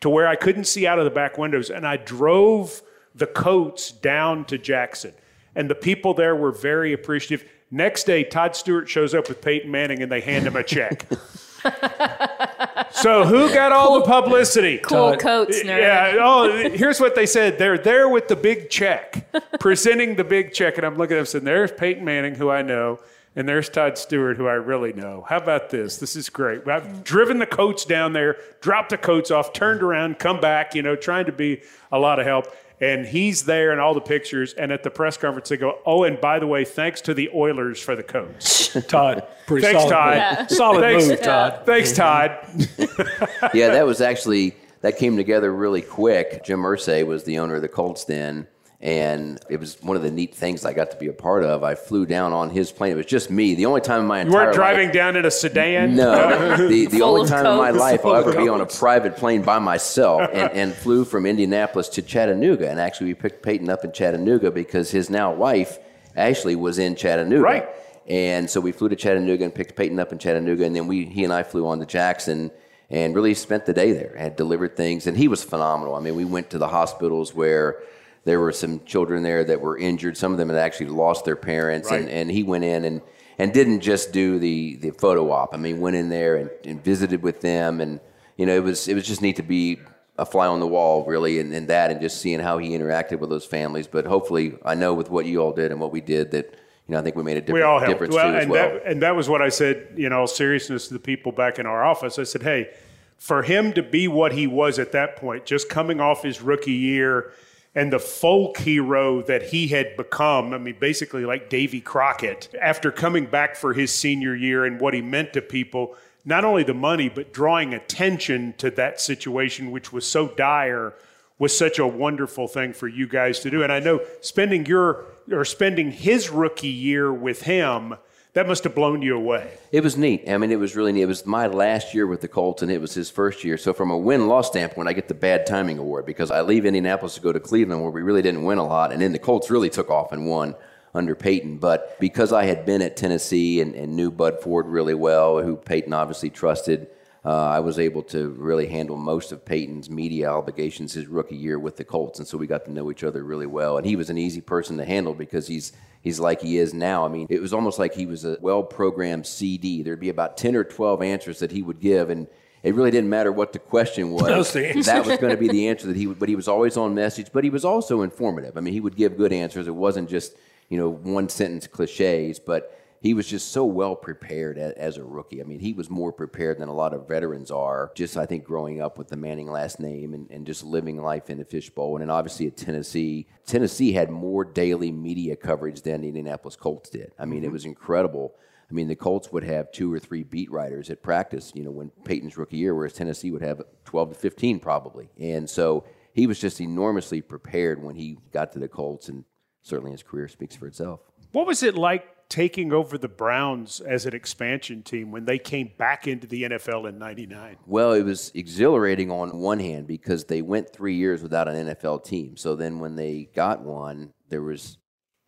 to 0.00 0.08
where 0.08 0.26
I 0.26 0.36
couldn't 0.36 0.64
see 0.64 0.86
out 0.86 0.98
of 0.98 1.04
the 1.04 1.10
back 1.10 1.38
windows. 1.38 1.70
And 1.70 1.86
I 1.86 1.96
drove 1.96 2.82
the 3.14 3.26
coats 3.26 3.90
down 3.90 4.44
to 4.46 4.58
Jackson. 4.58 5.12
And 5.54 5.68
the 5.68 5.74
people 5.74 6.14
there 6.14 6.36
were 6.36 6.52
very 6.52 6.92
appreciative. 6.92 7.48
Next 7.70 8.04
day, 8.04 8.24
Todd 8.24 8.56
Stewart 8.56 8.88
shows 8.88 9.14
up 9.14 9.28
with 9.28 9.42
Peyton 9.42 9.70
Manning 9.70 10.02
and 10.02 10.10
they 10.10 10.20
hand 10.20 10.46
him 10.46 10.56
a 10.56 10.62
check. 10.62 11.04
so 12.92 13.24
who 13.24 13.52
got 13.52 13.72
all 13.72 13.98
the 14.00 14.06
publicity? 14.06 14.78
Cool 14.78 15.10
Todd. 15.12 15.20
coats, 15.20 15.62
nerd. 15.62 15.80
Yeah. 15.80 16.16
Oh, 16.18 16.70
here's 16.70 17.00
what 17.00 17.14
they 17.14 17.26
said. 17.26 17.58
They're 17.58 17.76
there 17.76 18.08
with 18.08 18.28
the 18.28 18.36
big 18.36 18.70
check, 18.70 19.30
presenting 19.60 20.16
the 20.16 20.24
big 20.24 20.52
check, 20.52 20.78
and 20.78 20.86
I'm 20.86 20.96
looking 20.96 21.16
at 21.16 21.20
them 21.20 21.26
saying, 21.26 21.44
"There's 21.44 21.72
Peyton 21.72 22.04
Manning, 22.04 22.36
who 22.36 22.48
I 22.48 22.62
know, 22.62 23.00
and 23.36 23.46
there's 23.46 23.68
Todd 23.68 23.98
Stewart, 23.98 24.36
who 24.36 24.46
I 24.46 24.54
really 24.54 24.94
know. 24.94 25.26
How 25.28 25.36
about 25.36 25.68
this? 25.68 25.98
This 25.98 26.16
is 26.16 26.30
great. 26.30 26.66
I've 26.66 27.04
driven 27.04 27.38
the 27.38 27.46
coats 27.46 27.84
down 27.84 28.14
there, 28.14 28.36
dropped 28.60 28.90
the 28.90 28.98
coats 28.98 29.30
off, 29.30 29.52
turned 29.52 29.82
around, 29.82 30.18
come 30.18 30.40
back. 30.40 30.74
You 30.74 30.82
know, 30.82 30.96
trying 30.96 31.26
to 31.26 31.32
be 31.32 31.62
a 31.92 31.98
lot 31.98 32.18
of 32.18 32.24
help." 32.26 32.46
And 32.80 33.06
he's 33.06 33.44
there 33.44 33.72
in 33.72 33.78
all 33.80 33.94
the 33.94 34.00
pictures. 34.00 34.54
And 34.54 34.70
at 34.70 34.82
the 34.82 34.90
press 34.90 35.16
conference, 35.16 35.48
they 35.48 35.56
go, 35.56 35.78
"Oh, 35.84 36.04
and 36.04 36.20
by 36.20 36.38
the 36.38 36.46
way, 36.46 36.64
thanks 36.64 37.00
to 37.02 37.14
the 37.14 37.28
Oilers 37.34 37.80
for 37.80 37.96
the 37.96 38.02
coats. 38.02 38.76
Todd, 38.88 39.26
pretty 39.46 39.66
Thanks, 39.66 39.82
solid. 39.82 39.92
Todd. 39.92 40.38
Move. 40.38 40.50
Solid 40.50 40.80
Thanks. 40.80 41.08
move, 41.08 41.22
Todd. 41.22 41.62
Thanks, 41.66 41.92
Todd." 41.92 42.38
yeah, 43.54 43.68
that 43.70 43.84
was 43.86 44.00
actually 44.00 44.54
that 44.82 44.96
came 44.96 45.16
together 45.16 45.52
really 45.52 45.82
quick. 45.82 46.44
Jim 46.44 46.60
Irsay 46.60 47.04
was 47.04 47.24
the 47.24 47.38
owner 47.38 47.56
of 47.56 47.62
the 47.62 47.68
Colts 47.68 48.04
then, 48.04 48.46
and 48.80 49.40
it 49.50 49.58
was 49.58 49.82
one 49.82 49.96
of 49.96 50.02
the 50.04 50.10
neat 50.10 50.32
things 50.32 50.64
I 50.64 50.72
got 50.72 50.92
to 50.92 50.96
be 50.96 51.08
a 51.08 51.12
part 51.12 51.42
of. 51.42 51.64
I 51.64 51.74
flew 51.74 52.06
down 52.06 52.32
on 52.32 52.48
his 52.48 52.70
plane. 52.70 52.92
It 52.92 52.96
was 52.96 53.06
just 53.06 53.28
me. 53.28 53.56
The 53.56 53.66
only 53.66 53.80
time 53.80 54.02
in 54.02 54.06
my 54.06 54.20
You 54.20 54.26
entire 54.26 54.44
weren't 54.44 54.54
driving 54.54 54.86
life, 54.86 54.94
down 54.94 55.16
in 55.16 55.24
a 55.24 55.32
sedan. 55.32 55.96
No, 55.96 56.56
the, 56.68 56.86
the 56.86 57.02
only 57.02 57.22
of 57.22 57.28
time 57.28 57.44
in 57.44 57.56
my 57.56 57.70
life 57.70 58.02
Full 58.02 58.12
I'll 58.12 58.20
of 58.20 58.28
ever 58.28 58.40
be 58.40 58.48
on 58.48 58.60
a 58.60 58.66
private 58.66 59.16
plane 59.16 59.42
by 59.42 59.58
myself 59.58 60.30
and, 60.32 60.52
and 60.52 60.74
flew 60.74 61.04
from 61.04 61.26
Indianapolis 61.26 61.88
to 61.90 62.02
Chattanooga. 62.02 62.70
And 62.70 62.78
actually, 62.78 63.08
we 63.08 63.14
picked 63.14 63.42
Peyton 63.42 63.68
up 63.68 63.84
in 63.84 63.90
Chattanooga 63.90 64.52
because 64.52 64.92
his 64.92 65.10
now 65.10 65.32
wife, 65.32 65.80
Ashley, 66.14 66.54
was 66.54 66.78
in 66.78 66.94
Chattanooga. 66.94 67.42
Right. 67.42 67.68
And 68.06 68.48
so 68.48 68.60
we 68.60 68.70
flew 68.70 68.88
to 68.90 68.96
Chattanooga 68.96 69.42
and 69.42 69.52
picked 69.52 69.74
Peyton 69.74 69.98
up 69.98 70.12
in 70.12 70.18
Chattanooga. 70.18 70.64
And 70.64 70.74
then 70.74 70.86
we, 70.86 71.04
he 71.04 71.24
and 71.24 71.32
I 71.32 71.42
flew 71.42 71.66
on 71.66 71.80
to 71.80 71.86
Jackson 71.86 72.52
and 72.90 73.12
really 73.12 73.34
spent 73.34 73.66
the 73.66 73.74
day 73.74 73.90
there. 73.90 74.14
Had 74.16 74.36
delivered 74.36 74.76
things. 74.76 75.08
And 75.08 75.16
he 75.16 75.26
was 75.26 75.42
phenomenal. 75.42 75.96
I 75.96 76.00
mean, 76.00 76.14
we 76.14 76.24
went 76.24 76.50
to 76.50 76.58
the 76.58 76.68
hospitals 76.68 77.34
where 77.34 77.82
there 78.28 78.38
were 78.40 78.52
some 78.52 78.84
children 78.84 79.22
there 79.22 79.42
that 79.42 79.60
were 79.60 79.78
injured. 79.78 80.16
Some 80.16 80.32
of 80.32 80.38
them 80.38 80.50
had 80.50 80.58
actually 80.58 80.90
lost 80.90 81.24
their 81.24 81.34
parents. 81.36 81.90
And, 81.90 82.04
Right. 82.04 82.14
and 82.14 82.30
he 82.30 82.42
went 82.42 82.64
in 82.64 82.84
and 82.84 83.00
and 83.40 83.52
didn't 83.52 83.80
just 83.80 84.12
do 84.12 84.38
the 84.38 84.76
the 84.76 84.90
photo 84.90 85.30
op. 85.30 85.54
I 85.54 85.56
mean, 85.56 85.80
went 85.80 85.96
in 85.96 86.08
there 86.10 86.36
and, 86.36 86.50
and 86.64 86.82
visited 86.84 87.22
with 87.22 87.40
them, 87.40 87.80
and 87.80 88.00
you 88.36 88.44
know, 88.46 88.54
it 88.54 88.62
was 88.62 88.86
it 88.88 88.94
was 88.94 89.06
just 89.06 89.22
neat 89.22 89.36
to 89.36 89.42
be 89.42 89.78
a 90.18 90.26
fly 90.26 90.46
on 90.48 90.58
the 90.60 90.66
wall, 90.66 91.04
really, 91.06 91.38
and, 91.38 91.52
and 91.54 91.68
that, 91.68 91.90
and 91.92 92.00
just 92.00 92.20
seeing 92.20 92.40
how 92.40 92.58
he 92.58 92.70
interacted 92.70 93.20
with 93.20 93.30
those 93.30 93.44
families. 93.46 93.86
But 93.86 94.04
hopefully, 94.04 94.58
I 94.64 94.74
know 94.74 94.92
with 94.92 95.08
what 95.10 95.24
you 95.26 95.40
all 95.40 95.52
did 95.52 95.70
and 95.70 95.80
what 95.80 95.92
we 95.92 96.00
did 96.00 96.32
that 96.32 96.46
you 96.86 96.92
know, 96.94 96.98
I 96.98 97.02
think 97.02 97.16
we 97.16 97.22
made 97.22 97.36
a 97.36 97.40
different 97.40 97.54
we 97.54 97.62
all 97.62 97.78
helped. 97.78 97.92
difference 97.92 98.14
Well, 98.14 98.32
too 98.32 98.36
as 98.38 98.42
and 98.42 98.50
well. 98.52 98.68
that 98.74 98.86
and 98.86 99.02
that 99.02 99.14
was 99.16 99.28
what 99.28 99.40
I 99.40 99.48
said. 99.50 99.88
You 99.96 100.08
know, 100.10 100.20
all 100.20 100.26
seriousness 100.26 100.88
to 100.88 100.94
the 100.94 101.00
people 101.00 101.32
back 101.32 101.58
in 101.58 101.66
our 101.66 101.84
office. 101.84 102.18
I 102.18 102.24
said, 102.24 102.42
hey, 102.42 102.70
for 103.18 103.42
him 103.42 103.72
to 103.74 103.82
be 103.82 104.08
what 104.08 104.32
he 104.32 104.46
was 104.46 104.78
at 104.78 104.92
that 104.92 105.16
point, 105.16 105.46
just 105.46 105.68
coming 105.68 106.00
off 106.00 106.22
his 106.22 106.42
rookie 106.42 106.72
year. 106.72 107.32
And 107.74 107.92
the 107.92 107.98
folk 107.98 108.58
hero 108.58 109.22
that 109.22 109.42
he 109.44 109.68
had 109.68 109.96
become, 109.96 110.52
I 110.52 110.58
mean, 110.58 110.76
basically 110.80 111.24
like 111.24 111.48
Davy 111.50 111.80
Crockett, 111.80 112.48
after 112.60 112.90
coming 112.90 113.26
back 113.26 113.56
for 113.56 113.74
his 113.74 113.92
senior 113.92 114.34
year 114.34 114.64
and 114.64 114.80
what 114.80 114.94
he 114.94 115.02
meant 115.02 115.32
to 115.34 115.42
people, 115.42 115.94
not 116.24 116.44
only 116.44 116.62
the 116.62 116.74
money, 116.74 117.08
but 117.08 117.32
drawing 117.32 117.74
attention 117.74 118.54
to 118.58 118.70
that 118.72 119.00
situation, 119.00 119.70
which 119.70 119.92
was 119.92 120.06
so 120.06 120.28
dire, 120.28 120.94
was 121.38 121.56
such 121.56 121.78
a 121.78 121.86
wonderful 121.86 122.48
thing 122.48 122.72
for 122.72 122.88
you 122.88 123.06
guys 123.06 123.40
to 123.40 123.50
do. 123.50 123.62
And 123.62 123.72
I 123.72 123.78
know 123.78 124.00
spending 124.20 124.66
your 124.66 125.06
or 125.30 125.44
spending 125.44 125.92
his 125.92 126.30
rookie 126.30 126.68
year 126.68 127.12
with 127.12 127.42
him, 127.42 127.94
that 128.34 128.46
must 128.46 128.64
have 128.64 128.74
blown 128.74 129.02
you 129.02 129.16
away. 129.16 129.50
It 129.72 129.82
was 129.82 129.96
neat. 129.96 130.28
I 130.28 130.36
mean, 130.38 130.52
it 130.52 130.58
was 130.58 130.76
really 130.76 130.92
neat. 130.92 131.02
It 131.02 131.06
was 131.06 131.24
my 131.24 131.46
last 131.46 131.94
year 131.94 132.06
with 132.06 132.20
the 132.20 132.28
Colts, 132.28 132.62
and 132.62 132.70
it 132.70 132.80
was 132.80 132.94
his 132.94 133.10
first 133.10 133.42
year. 133.42 133.56
So, 133.56 133.72
from 133.72 133.90
a 133.90 133.98
win 133.98 134.28
loss 134.28 134.48
standpoint, 134.48 134.88
I 134.88 134.92
get 134.92 135.08
the 135.08 135.14
bad 135.14 135.46
timing 135.46 135.78
award 135.78 136.06
because 136.06 136.30
I 136.30 136.42
leave 136.42 136.66
Indianapolis 136.66 137.14
to 137.14 137.20
go 137.20 137.32
to 137.32 137.40
Cleveland, 137.40 137.82
where 137.82 137.90
we 137.90 138.02
really 138.02 138.22
didn't 138.22 138.44
win 138.44 138.58
a 138.58 138.66
lot. 138.66 138.92
And 138.92 139.00
then 139.00 139.12
the 139.12 139.18
Colts 139.18 139.50
really 139.50 139.70
took 139.70 139.90
off 139.90 140.12
and 140.12 140.26
won 140.26 140.54
under 140.94 141.14
Peyton. 141.14 141.58
But 141.58 141.98
because 142.00 142.32
I 142.32 142.44
had 142.44 142.66
been 142.66 142.82
at 142.82 142.96
Tennessee 142.96 143.60
and, 143.60 143.74
and 143.74 143.96
knew 143.96 144.10
Bud 144.10 144.42
Ford 144.42 144.66
really 144.66 144.94
well, 144.94 145.42
who 145.42 145.56
Peyton 145.56 145.92
obviously 145.92 146.30
trusted, 146.30 146.88
uh, 147.28 147.50
I 147.50 147.60
was 147.60 147.78
able 147.78 148.02
to 148.04 148.30
really 148.30 148.66
handle 148.66 148.96
most 148.96 149.32
of 149.32 149.44
Peyton's 149.44 149.90
media 149.90 150.30
obligations 150.30 150.94
his 150.94 151.08
rookie 151.08 151.36
year 151.36 151.58
with 151.58 151.76
the 151.76 151.84
Colts, 151.84 152.18
and 152.18 152.26
so 152.26 152.38
we 152.38 152.46
got 152.46 152.64
to 152.64 152.72
know 152.72 152.90
each 152.90 153.04
other 153.04 153.22
really 153.22 153.44
well. 153.44 153.76
And 153.76 153.84
he 153.84 153.96
was 153.96 154.08
an 154.08 154.16
easy 154.16 154.40
person 154.40 154.78
to 154.78 154.84
handle 154.86 155.12
because 155.12 155.46
he's 155.46 155.74
he's 156.00 156.18
like 156.18 156.40
he 156.40 156.56
is 156.56 156.72
now. 156.72 157.04
I 157.04 157.08
mean, 157.08 157.26
it 157.28 157.42
was 157.42 157.52
almost 157.52 157.78
like 157.78 157.92
he 157.92 158.06
was 158.06 158.24
a 158.24 158.38
well-programmed 158.40 159.26
CD. 159.26 159.82
There'd 159.82 160.00
be 160.00 160.08
about 160.08 160.38
ten 160.38 160.56
or 160.56 160.64
twelve 160.64 161.02
answers 161.02 161.40
that 161.40 161.50
he 161.50 161.60
would 161.60 161.80
give, 161.80 162.08
and 162.08 162.28
it 162.62 162.74
really 162.74 162.90
didn't 162.90 163.10
matter 163.10 163.30
what 163.30 163.52
the 163.52 163.58
question 163.58 164.10
was. 164.12 164.54
That 164.54 165.04
was. 165.04 165.18
Going 165.18 165.34
to 165.34 165.36
be 165.36 165.48
the 165.48 165.68
answer 165.68 165.86
that 165.88 165.96
he 165.96 166.06
would, 166.06 166.18
but 166.18 166.30
he 166.30 166.36
was 166.36 166.48
always 166.48 166.78
on 166.78 166.94
message, 166.94 167.26
but 167.30 167.44
he 167.44 167.50
was 167.50 167.62
also 167.62 168.00
informative. 168.00 168.56
I 168.56 168.60
mean, 168.60 168.72
he 168.72 168.80
would 168.80 168.96
give 168.96 169.18
good 169.18 169.34
answers. 169.34 169.68
It 169.68 169.74
wasn't 169.74 170.08
just, 170.08 170.34
you 170.70 170.78
know, 170.78 170.88
one 170.88 171.28
sentence 171.28 171.66
cliches, 171.66 172.38
but 172.38 172.77
he 173.00 173.14
was 173.14 173.26
just 173.26 173.52
so 173.52 173.64
well 173.64 173.94
prepared 173.94 174.58
as, 174.58 174.72
as, 174.72 174.96
a 174.96 175.04
rookie. 175.04 175.40
I 175.40 175.44
mean, 175.44 175.60
he 175.60 175.72
was 175.72 175.88
more 175.88 176.12
prepared 176.12 176.58
than 176.58 176.68
a 176.68 176.74
lot 176.74 176.94
of 176.94 177.06
veterans 177.06 177.50
are. 177.50 177.92
Just 177.94 178.16
I 178.16 178.26
think 178.26 178.44
growing 178.44 178.80
up 178.80 178.98
with 178.98 179.08
the 179.08 179.16
Manning 179.16 179.50
last 179.50 179.78
name 179.78 180.14
and, 180.14 180.30
and 180.30 180.46
just 180.46 180.64
living 180.64 181.00
life 181.00 181.30
in 181.30 181.38
the 181.38 181.44
fishbowl, 181.44 181.96
and 181.96 182.02
then 182.02 182.10
obviously 182.10 182.46
at 182.46 182.56
Tennessee, 182.56 183.26
Tennessee 183.46 183.92
had 183.92 184.10
more 184.10 184.44
daily 184.44 184.90
media 184.90 185.36
coverage 185.36 185.82
than 185.82 186.00
the 186.00 186.08
Indianapolis 186.08 186.56
Colts 186.56 186.90
did. 186.90 187.12
I 187.18 187.24
mean, 187.24 187.40
mm-hmm. 187.40 187.46
it 187.46 187.52
was 187.52 187.64
incredible. 187.64 188.34
I 188.70 188.74
mean, 188.74 188.88
the 188.88 188.96
Colts 188.96 189.32
would 189.32 189.44
have 189.44 189.72
two 189.72 189.92
or 189.92 189.98
three 189.98 190.24
beat 190.24 190.50
writers 190.50 190.90
at 190.90 191.02
practice, 191.02 191.52
you 191.54 191.64
know, 191.64 191.70
when 191.70 191.90
Peyton's 192.04 192.36
rookie 192.36 192.58
year, 192.58 192.74
whereas 192.74 192.92
Tennessee 192.92 193.30
would 193.30 193.42
have 193.42 193.62
12 193.86 194.10
to 194.10 194.14
15 194.14 194.60
probably. 194.60 195.08
And 195.18 195.48
so 195.48 195.84
he 196.12 196.26
was 196.26 196.38
just 196.38 196.60
enormously 196.60 197.22
prepared 197.22 197.82
when 197.82 197.94
he 197.94 198.18
got 198.32 198.52
to 198.52 198.58
the 198.58 198.68
Colts, 198.68 199.08
and 199.08 199.24
certainly 199.62 199.92
his 199.92 200.02
career 200.02 200.28
speaks 200.28 200.56
for 200.56 200.66
itself. 200.66 201.00
What 201.32 201.46
was 201.46 201.62
it 201.62 201.76
like 201.76 202.04
taking 202.28 202.72
over 202.72 202.98
the 202.98 203.08
Browns 203.08 203.80
as 203.80 204.04
an 204.06 204.14
expansion 204.14 204.82
team 204.82 205.10
when 205.10 205.24
they 205.24 205.38
came 205.38 205.70
back 205.78 206.06
into 206.06 206.26
the 206.26 206.42
NFL 206.42 206.88
in 206.88 206.98
99? 206.98 207.56
Well, 207.66 207.92
it 207.92 208.02
was 208.02 208.30
exhilarating 208.34 209.10
on 209.10 209.38
one 209.38 209.58
hand 209.58 209.86
because 209.86 210.24
they 210.24 210.42
went 210.42 210.72
three 210.72 210.94
years 210.94 211.22
without 211.22 211.48
an 211.48 211.68
NFL 211.68 212.04
team. 212.04 212.36
So 212.36 212.54
then 212.54 212.80
when 212.80 212.96
they 212.96 213.30
got 213.34 213.62
one, 213.62 214.12
there 214.28 214.42
was 214.42 214.78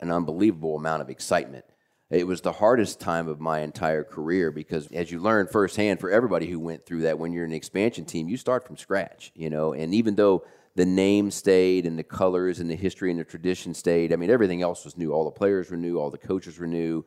an 0.00 0.11
unbelievable 0.11 0.76
amount 0.76 1.02
of 1.02 1.11
excitement. 1.11 1.64
It 2.11 2.26
was 2.26 2.40
the 2.40 2.52
hardest 2.52 2.99
time 2.99 3.28
of 3.28 3.40
my 3.40 3.61
entire 3.61 4.02
career 4.02 4.50
because, 4.50 4.88
as 4.88 5.12
you 5.12 5.21
learn 5.21 5.47
firsthand, 5.47 6.00
for 6.00 6.11
everybody 6.11 6.49
who 6.49 6.59
went 6.59 6.85
through 6.85 7.02
that, 7.02 7.21
when 7.21 7.33
you're 7.33 7.45
an 7.45 7.52
expansion 7.52 8.04
team, 8.04 8.28
you 8.28 8.37
start 8.37 8.66
from 8.66 8.76
scratch, 8.76 9.30
you 9.35 9.49
know. 9.49 9.75
And 9.75 9.95
even 9.95 10.16
though 10.16 10.42
the 10.76 10.86
name 10.86 11.30
stayed 11.30 11.86
and 11.86 11.98
the 11.98 12.04
colors 12.04 12.60
and 12.60 12.70
the 12.70 12.76
history 12.76 13.10
and 13.10 13.18
the 13.18 13.24
tradition 13.24 13.74
stayed. 13.74 14.12
I 14.12 14.16
mean, 14.16 14.30
everything 14.30 14.62
else 14.62 14.84
was 14.84 14.96
new. 14.96 15.12
All 15.12 15.24
the 15.24 15.30
players 15.30 15.70
were 15.70 15.76
new, 15.76 15.98
all 15.98 16.10
the 16.10 16.18
coaches 16.18 16.58
were 16.58 16.66
new. 16.66 17.04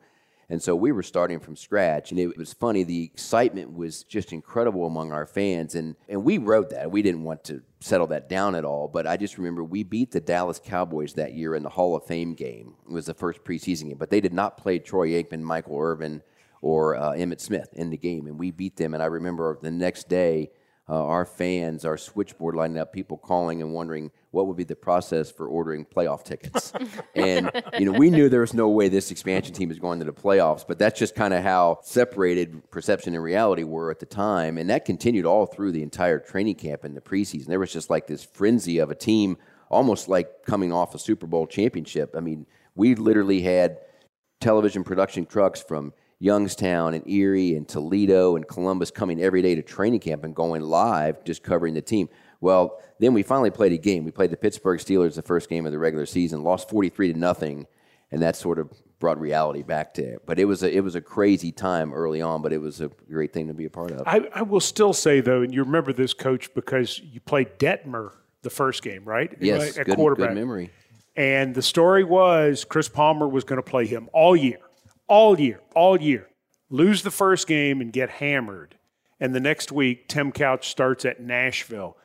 And 0.50 0.62
so 0.62 0.76
we 0.76 0.92
were 0.92 1.02
starting 1.02 1.40
from 1.40 1.56
scratch. 1.56 2.10
And 2.10 2.20
it 2.20 2.36
was 2.36 2.52
funny, 2.52 2.84
the 2.84 3.02
excitement 3.02 3.72
was 3.72 4.04
just 4.04 4.32
incredible 4.32 4.86
among 4.86 5.10
our 5.10 5.26
fans. 5.26 5.74
And, 5.74 5.96
and 6.08 6.22
we 6.22 6.38
wrote 6.38 6.70
that. 6.70 6.90
We 6.90 7.02
didn't 7.02 7.24
want 7.24 7.44
to 7.44 7.62
settle 7.80 8.06
that 8.08 8.28
down 8.28 8.54
at 8.54 8.64
all. 8.64 8.88
But 8.88 9.06
I 9.06 9.16
just 9.16 9.38
remember 9.38 9.64
we 9.64 9.82
beat 9.82 10.10
the 10.10 10.20
Dallas 10.20 10.60
Cowboys 10.62 11.14
that 11.14 11.32
year 11.32 11.54
in 11.54 11.62
the 11.62 11.70
Hall 11.70 11.96
of 11.96 12.04
Fame 12.04 12.34
game. 12.34 12.74
It 12.86 12.92
was 12.92 13.06
the 13.06 13.14
first 13.14 13.42
preseason 13.42 13.88
game. 13.88 13.98
But 13.98 14.10
they 14.10 14.20
did 14.20 14.34
not 14.34 14.58
play 14.58 14.78
Troy 14.78 15.10
Aikman, 15.12 15.40
Michael 15.40 15.78
Irvin, 15.78 16.22
or 16.60 16.96
uh, 16.96 17.12
Emmitt 17.12 17.40
Smith 17.40 17.70
in 17.72 17.90
the 17.90 17.96
game. 17.96 18.26
And 18.26 18.38
we 18.38 18.50
beat 18.50 18.76
them. 18.76 18.92
And 18.92 19.02
I 19.02 19.06
remember 19.06 19.58
the 19.62 19.70
next 19.70 20.08
day, 20.10 20.50
uh, 20.88 21.02
our 21.04 21.24
fans, 21.24 21.84
our 21.84 21.96
switchboard 21.96 22.54
lining 22.54 22.78
up, 22.78 22.92
people 22.92 23.16
calling 23.16 23.62
and 23.62 23.72
wondering 23.72 24.10
what 24.32 24.46
would 24.46 24.56
be 24.56 24.64
the 24.64 24.76
process 24.76 25.30
for 25.30 25.46
ordering 25.46 25.84
playoff 25.84 26.24
tickets. 26.24 26.72
and 27.14 27.50
you 27.78 27.86
know, 27.86 27.98
we 27.98 28.10
knew 28.10 28.28
there 28.28 28.40
was 28.40 28.52
no 28.52 28.68
way 28.68 28.88
this 28.88 29.10
expansion 29.10 29.54
team 29.54 29.70
is 29.70 29.78
going 29.78 29.98
to 29.98 30.04
the 30.04 30.12
playoffs, 30.12 30.64
but 30.66 30.78
that's 30.78 30.98
just 30.98 31.14
kind 31.14 31.32
of 31.32 31.42
how 31.42 31.78
separated 31.82 32.70
perception 32.70 33.14
and 33.14 33.22
reality 33.22 33.64
were 33.64 33.90
at 33.90 33.98
the 33.98 34.06
time, 34.06 34.58
and 34.58 34.68
that 34.68 34.84
continued 34.84 35.24
all 35.24 35.46
through 35.46 35.72
the 35.72 35.82
entire 35.82 36.18
training 36.18 36.56
camp 36.56 36.84
and 36.84 36.96
the 36.96 37.00
preseason. 37.00 37.46
There 37.46 37.60
was 37.60 37.72
just 37.72 37.88
like 37.88 38.06
this 38.06 38.24
frenzy 38.24 38.78
of 38.78 38.90
a 38.90 38.94
team, 38.94 39.38
almost 39.70 40.08
like 40.08 40.44
coming 40.44 40.72
off 40.72 40.94
a 40.94 40.98
Super 40.98 41.26
Bowl 41.26 41.46
championship. 41.46 42.14
I 42.14 42.20
mean, 42.20 42.46
we 42.74 42.94
literally 42.94 43.40
had 43.40 43.78
television 44.40 44.84
production 44.84 45.24
trucks 45.24 45.62
from 45.62 45.94
Youngstown 46.24 46.94
and 46.94 47.06
Erie 47.06 47.54
and 47.54 47.68
Toledo 47.68 48.34
and 48.36 48.48
Columbus 48.48 48.90
coming 48.90 49.20
every 49.20 49.42
day 49.42 49.54
to 49.54 49.62
training 49.62 50.00
camp 50.00 50.24
and 50.24 50.34
going 50.34 50.62
live, 50.62 51.22
just 51.22 51.42
covering 51.42 51.74
the 51.74 51.82
team. 51.82 52.08
Well, 52.40 52.80
then 52.98 53.12
we 53.12 53.22
finally 53.22 53.50
played 53.50 53.72
a 53.72 53.76
game. 53.76 54.04
We 54.04 54.10
played 54.10 54.30
the 54.30 54.38
Pittsburgh 54.38 54.80
Steelers 54.80 55.14
the 55.14 55.22
first 55.22 55.50
game 55.50 55.66
of 55.66 55.72
the 55.72 55.78
regular 55.78 56.06
season, 56.06 56.42
lost 56.42 56.70
43 56.70 57.12
to 57.12 57.18
nothing, 57.18 57.66
and 58.10 58.22
that 58.22 58.36
sort 58.36 58.58
of 58.58 58.70
brought 58.98 59.20
reality 59.20 59.62
back 59.62 59.92
to 59.94 60.02
it. 60.02 60.22
But 60.24 60.38
it 60.38 60.46
was 60.46 60.62
a 60.62 60.74
it 60.74 60.80
was 60.80 60.94
a 60.94 61.00
crazy 61.02 61.52
time 61.52 61.92
early 61.92 62.22
on, 62.22 62.40
but 62.40 62.54
it 62.54 62.58
was 62.58 62.80
a 62.80 62.88
great 63.06 63.34
thing 63.34 63.48
to 63.48 63.54
be 63.54 63.66
a 63.66 63.70
part 63.70 63.90
of. 63.90 64.02
I, 64.06 64.26
I 64.34 64.42
will 64.42 64.60
still 64.60 64.94
say 64.94 65.20
though, 65.20 65.42
and 65.42 65.52
you 65.52 65.62
remember 65.62 65.92
this 65.92 66.14
coach 66.14 66.54
because 66.54 66.98
you 67.00 67.20
played 67.20 67.58
Detmer 67.58 68.12
the 68.40 68.50
first 68.50 68.82
game, 68.82 69.04
right? 69.04 69.34
Yes? 69.40 69.76
At 69.76 69.86
good, 69.86 69.96
quarterback. 69.96 70.30
good 70.30 70.36
memory. 70.36 70.70
And 71.16 71.54
the 71.54 71.62
story 71.62 72.02
was 72.02 72.64
Chris 72.64 72.88
Palmer 72.88 73.28
was 73.28 73.44
going 73.44 73.62
to 73.62 73.70
play 73.70 73.86
him 73.86 74.08
all 74.12 74.34
year 74.34 74.58
all 75.06 75.38
year, 75.38 75.60
all 75.74 76.00
year. 76.00 76.28
Lose 76.70 77.02
the 77.02 77.10
first 77.10 77.46
game 77.46 77.80
and 77.80 77.92
get 77.92 78.10
hammered. 78.10 78.76
And 79.20 79.34
the 79.34 79.40
next 79.40 79.70
week, 79.70 80.08
Tim 80.08 80.32
Couch 80.32 80.68
starts 80.68 81.04
at 81.04 81.20
Nashville. 81.20 81.96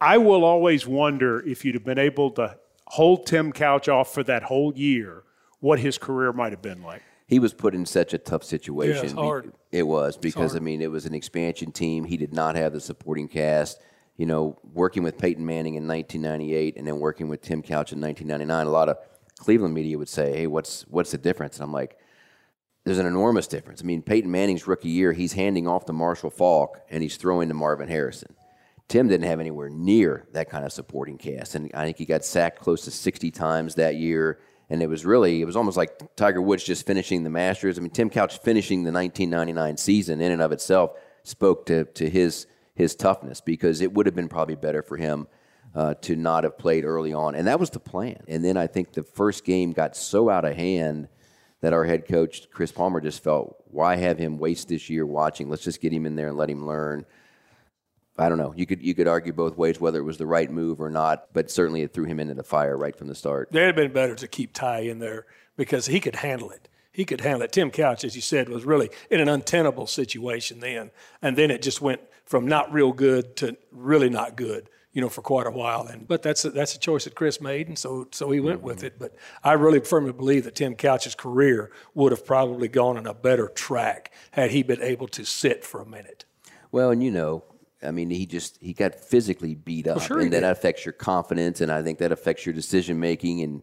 I 0.00 0.18
will 0.18 0.44
always 0.44 0.86
wonder 0.86 1.46
if 1.46 1.64
you'd 1.64 1.74
have 1.74 1.84
been 1.84 1.98
able 1.98 2.30
to 2.32 2.56
hold 2.86 3.26
Tim 3.26 3.52
Couch 3.52 3.88
off 3.88 4.12
for 4.12 4.22
that 4.24 4.44
whole 4.44 4.74
year, 4.74 5.22
what 5.60 5.78
his 5.78 5.98
career 5.98 6.32
might 6.32 6.52
have 6.52 6.62
been 6.62 6.82
like. 6.82 7.02
He 7.26 7.38
was 7.38 7.54
put 7.54 7.74
in 7.74 7.86
such 7.86 8.12
a 8.12 8.18
tough 8.18 8.42
situation. 8.42 9.08
Yeah, 9.08 9.14
hard. 9.14 9.52
It 9.70 9.84
was 9.84 10.16
because 10.16 10.56
I 10.56 10.58
mean 10.58 10.82
it 10.82 10.90
was 10.90 11.06
an 11.06 11.14
expansion 11.14 11.70
team. 11.70 12.04
He 12.04 12.16
did 12.16 12.32
not 12.34 12.56
have 12.56 12.72
the 12.72 12.80
supporting 12.80 13.28
cast. 13.28 13.80
You 14.16 14.26
know, 14.26 14.58
working 14.74 15.02
with 15.02 15.16
Peyton 15.16 15.46
Manning 15.46 15.76
in 15.76 15.86
1998 15.86 16.76
and 16.76 16.86
then 16.86 16.98
working 16.98 17.28
with 17.28 17.40
Tim 17.40 17.62
Couch 17.62 17.92
in 17.92 18.00
1999. 18.00 18.66
A 18.66 18.70
lot 18.70 18.88
of 18.88 18.98
Cleveland 19.38 19.72
media 19.72 19.96
would 19.96 20.08
say, 20.08 20.36
"Hey, 20.36 20.46
what's 20.48 20.82
what's 20.88 21.12
the 21.12 21.18
difference?" 21.18 21.56
And 21.56 21.62
I'm 21.62 21.72
like, 21.72 21.96
there's 22.90 22.98
an 22.98 23.06
enormous 23.06 23.46
difference. 23.46 23.80
I 23.80 23.84
mean, 23.84 24.02
Peyton 24.02 24.32
Manning's 24.32 24.66
rookie 24.66 24.88
year, 24.88 25.12
he's 25.12 25.32
handing 25.32 25.68
off 25.68 25.84
to 25.84 25.92
Marshall 25.92 26.30
Faulk 26.30 26.80
and 26.90 27.04
he's 27.04 27.16
throwing 27.16 27.46
to 27.46 27.54
Marvin 27.54 27.86
Harrison. 27.86 28.34
Tim 28.88 29.06
didn't 29.06 29.28
have 29.28 29.38
anywhere 29.38 29.68
near 29.68 30.26
that 30.32 30.50
kind 30.50 30.64
of 30.64 30.72
supporting 30.72 31.16
cast, 31.16 31.54
and 31.54 31.70
I 31.72 31.84
think 31.84 31.98
he 31.98 32.04
got 32.04 32.24
sacked 32.24 32.58
close 32.58 32.82
to 32.86 32.90
60 32.90 33.30
times 33.30 33.76
that 33.76 33.94
year. 33.94 34.40
And 34.68 34.82
it 34.82 34.88
was 34.88 35.06
really, 35.06 35.40
it 35.40 35.44
was 35.44 35.54
almost 35.54 35.76
like 35.76 36.16
Tiger 36.16 36.42
Woods 36.42 36.64
just 36.64 36.84
finishing 36.84 37.22
the 37.22 37.30
Masters. 37.30 37.78
I 37.78 37.80
mean, 37.80 37.92
Tim 37.92 38.10
Couch 38.10 38.38
finishing 38.38 38.82
the 38.82 38.90
1999 38.90 39.76
season 39.76 40.20
in 40.20 40.32
and 40.32 40.42
of 40.42 40.50
itself 40.50 40.90
spoke 41.22 41.66
to, 41.66 41.84
to 41.84 42.10
his 42.10 42.48
his 42.74 42.96
toughness 42.96 43.40
because 43.40 43.82
it 43.82 43.92
would 43.92 44.06
have 44.06 44.16
been 44.16 44.28
probably 44.28 44.56
better 44.56 44.82
for 44.82 44.96
him 44.96 45.28
uh, 45.76 45.94
to 45.94 46.16
not 46.16 46.42
have 46.42 46.58
played 46.58 46.84
early 46.84 47.12
on, 47.12 47.36
and 47.36 47.46
that 47.46 47.60
was 47.60 47.70
the 47.70 47.78
plan. 47.78 48.24
And 48.26 48.44
then 48.44 48.56
I 48.56 48.66
think 48.66 48.94
the 48.94 49.04
first 49.04 49.44
game 49.44 49.70
got 49.70 49.94
so 49.94 50.28
out 50.28 50.44
of 50.44 50.56
hand 50.56 51.06
that 51.60 51.72
our 51.72 51.84
head 51.84 52.08
coach 52.08 52.48
Chris 52.50 52.72
Palmer 52.72 53.00
just 53.00 53.22
felt, 53.22 53.62
why 53.70 53.96
have 53.96 54.18
him 54.18 54.38
waste 54.38 54.68
this 54.68 54.88
year 54.88 55.04
watching? 55.04 55.48
Let's 55.48 55.64
just 55.64 55.80
get 55.80 55.92
him 55.92 56.06
in 56.06 56.16
there 56.16 56.28
and 56.28 56.36
let 56.36 56.50
him 56.50 56.66
learn. 56.66 57.04
I 58.18 58.28
don't 58.28 58.38
know. 58.38 58.52
You 58.56 58.66
could 58.66 58.82
you 58.82 58.94
could 58.94 59.08
argue 59.08 59.32
both 59.32 59.56
ways 59.56 59.80
whether 59.80 59.98
it 59.98 60.04
was 60.04 60.18
the 60.18 60.26
right 60.26 60.50
move 60.50 60.80
or 60.80 60.90
not, 60.90 61.32
but 61.32 61.50
certainly 61.50 61.82
it 61.82 61.94
threw 61.94 62.04
him 62.04 62.20
into 62.20 62.34
the 62.34 62.42
fire 62.42 62.76
right 62.76 62.94
from 62.94 63.08
the 63.08 63.14
start. 63.14 63.48
It 63.52 63.64
had 63.64 63.76
been 63.76 63.92
better 63.92 64.14
to 64.14 64.28
keep 64.28 64.52
Ty 64.52 64.80
in 64.80 64.98
there 64.98 65.26
because 65.56 65.86
he 65.86 66.00
could 66.00 66.16
handle 66.16 66.50
it. 66.50 66.68
He 66.92 67.04
could 67.04 67.20
handle 67.20 67.42
it. 67.42 67.52
Tim 67.52 67.70
Couch, 67.70 68.04
as 68.04 68.16
you 68.16 68.20
said, 68.20 68.48
was 68.48 68.64
really 68.64 68.90
in 69.10 69.20
an 69.20 69.28
untenable 69.28 69.86
situation 69.86 70.60
then, 70.60 70.90
and 71.22 71.36
then 71.36 71.50
it 71.50 71.62
just 71.62 71.80
went 71.80 72.00
from 72.24 72.46
not 72.46 72.72
real 72.72 72.92
good 72.92 73.36
to 73.36 73.56
really 73.70 74.10
not 74.10 74.36
good 74.36 74.68
you 74.92 75.00
know, 75.00 75.08
for 75.08 75.22
quite 75.22 75.46
a 75.46 75.50
while. 75.50 75.86
And 75.86 76.06
but 76.06 76.22
that's 76.22 76.44
a, 76.44 76.50
that's 76.50 76.74
a 76.74 76.78
choice 76.78 77.04
that 77.04 77.14
Chris 77.14 77.40
made, 77.40 77.68
and 77.68 77.78
so 77.78 78.08
so 78.10 78.30
he 78.30 78.40
went 78.40 78.58
mm-hmm. 78.58 78.66
with 78.66 78.84
it. 78.84 78.98
But 78.98 79.14
I 79.44 79.52
really 79.52 79.80
firmly 79.80 80.12
believe 80.12 80.44
that 80.44 80.54
Tim 80.54 80.74
Couch's 80.74 81.14
career 81.14 81.70
would 81.94 82.12
have 82.12 82.24
probably 82.24 82.68
gone 82.68 82.96
on 82.96 83.06
a 83.06 83.14
better 83.14 83.48
track 83.48 84.12
had 84.32 84.50
he 84.50 84.62
been 84.62 84.82
able 84.82 85.08
to 85.08 85.24
sit 85.24 85.64
for 85.64 85.80
a 85.80 85.86
minute. 85.86 86.24
Well, 86.72 86.90
and 86.90 87.02
you 87.02 87.10
know, 87.10 87.44
I 87.82 87.90
mean, 87.90 88.10
he 88.10 88.26
just 88.26 88.58
he 88.60 88.72
got 88.72 88.94
physically 88.94 89.54
beat 89.54 89.86
up, 89.86 89.98
well, 89.98 90.06
sure 90.06 90.20
and 90.20 90.32
that 90.32 90.44
affects 90.44 90.84
your 90.84 90.92
confidence, 90.92 91.60
and 91.60 91.70
I 91.70 91.82
think 91.82 91.98
that 91.98 92.12
affects 92.12 92.44
your 92.44 92.54
decision 92.54 93.00
making. 93.00 93.42
And 93.42 93.62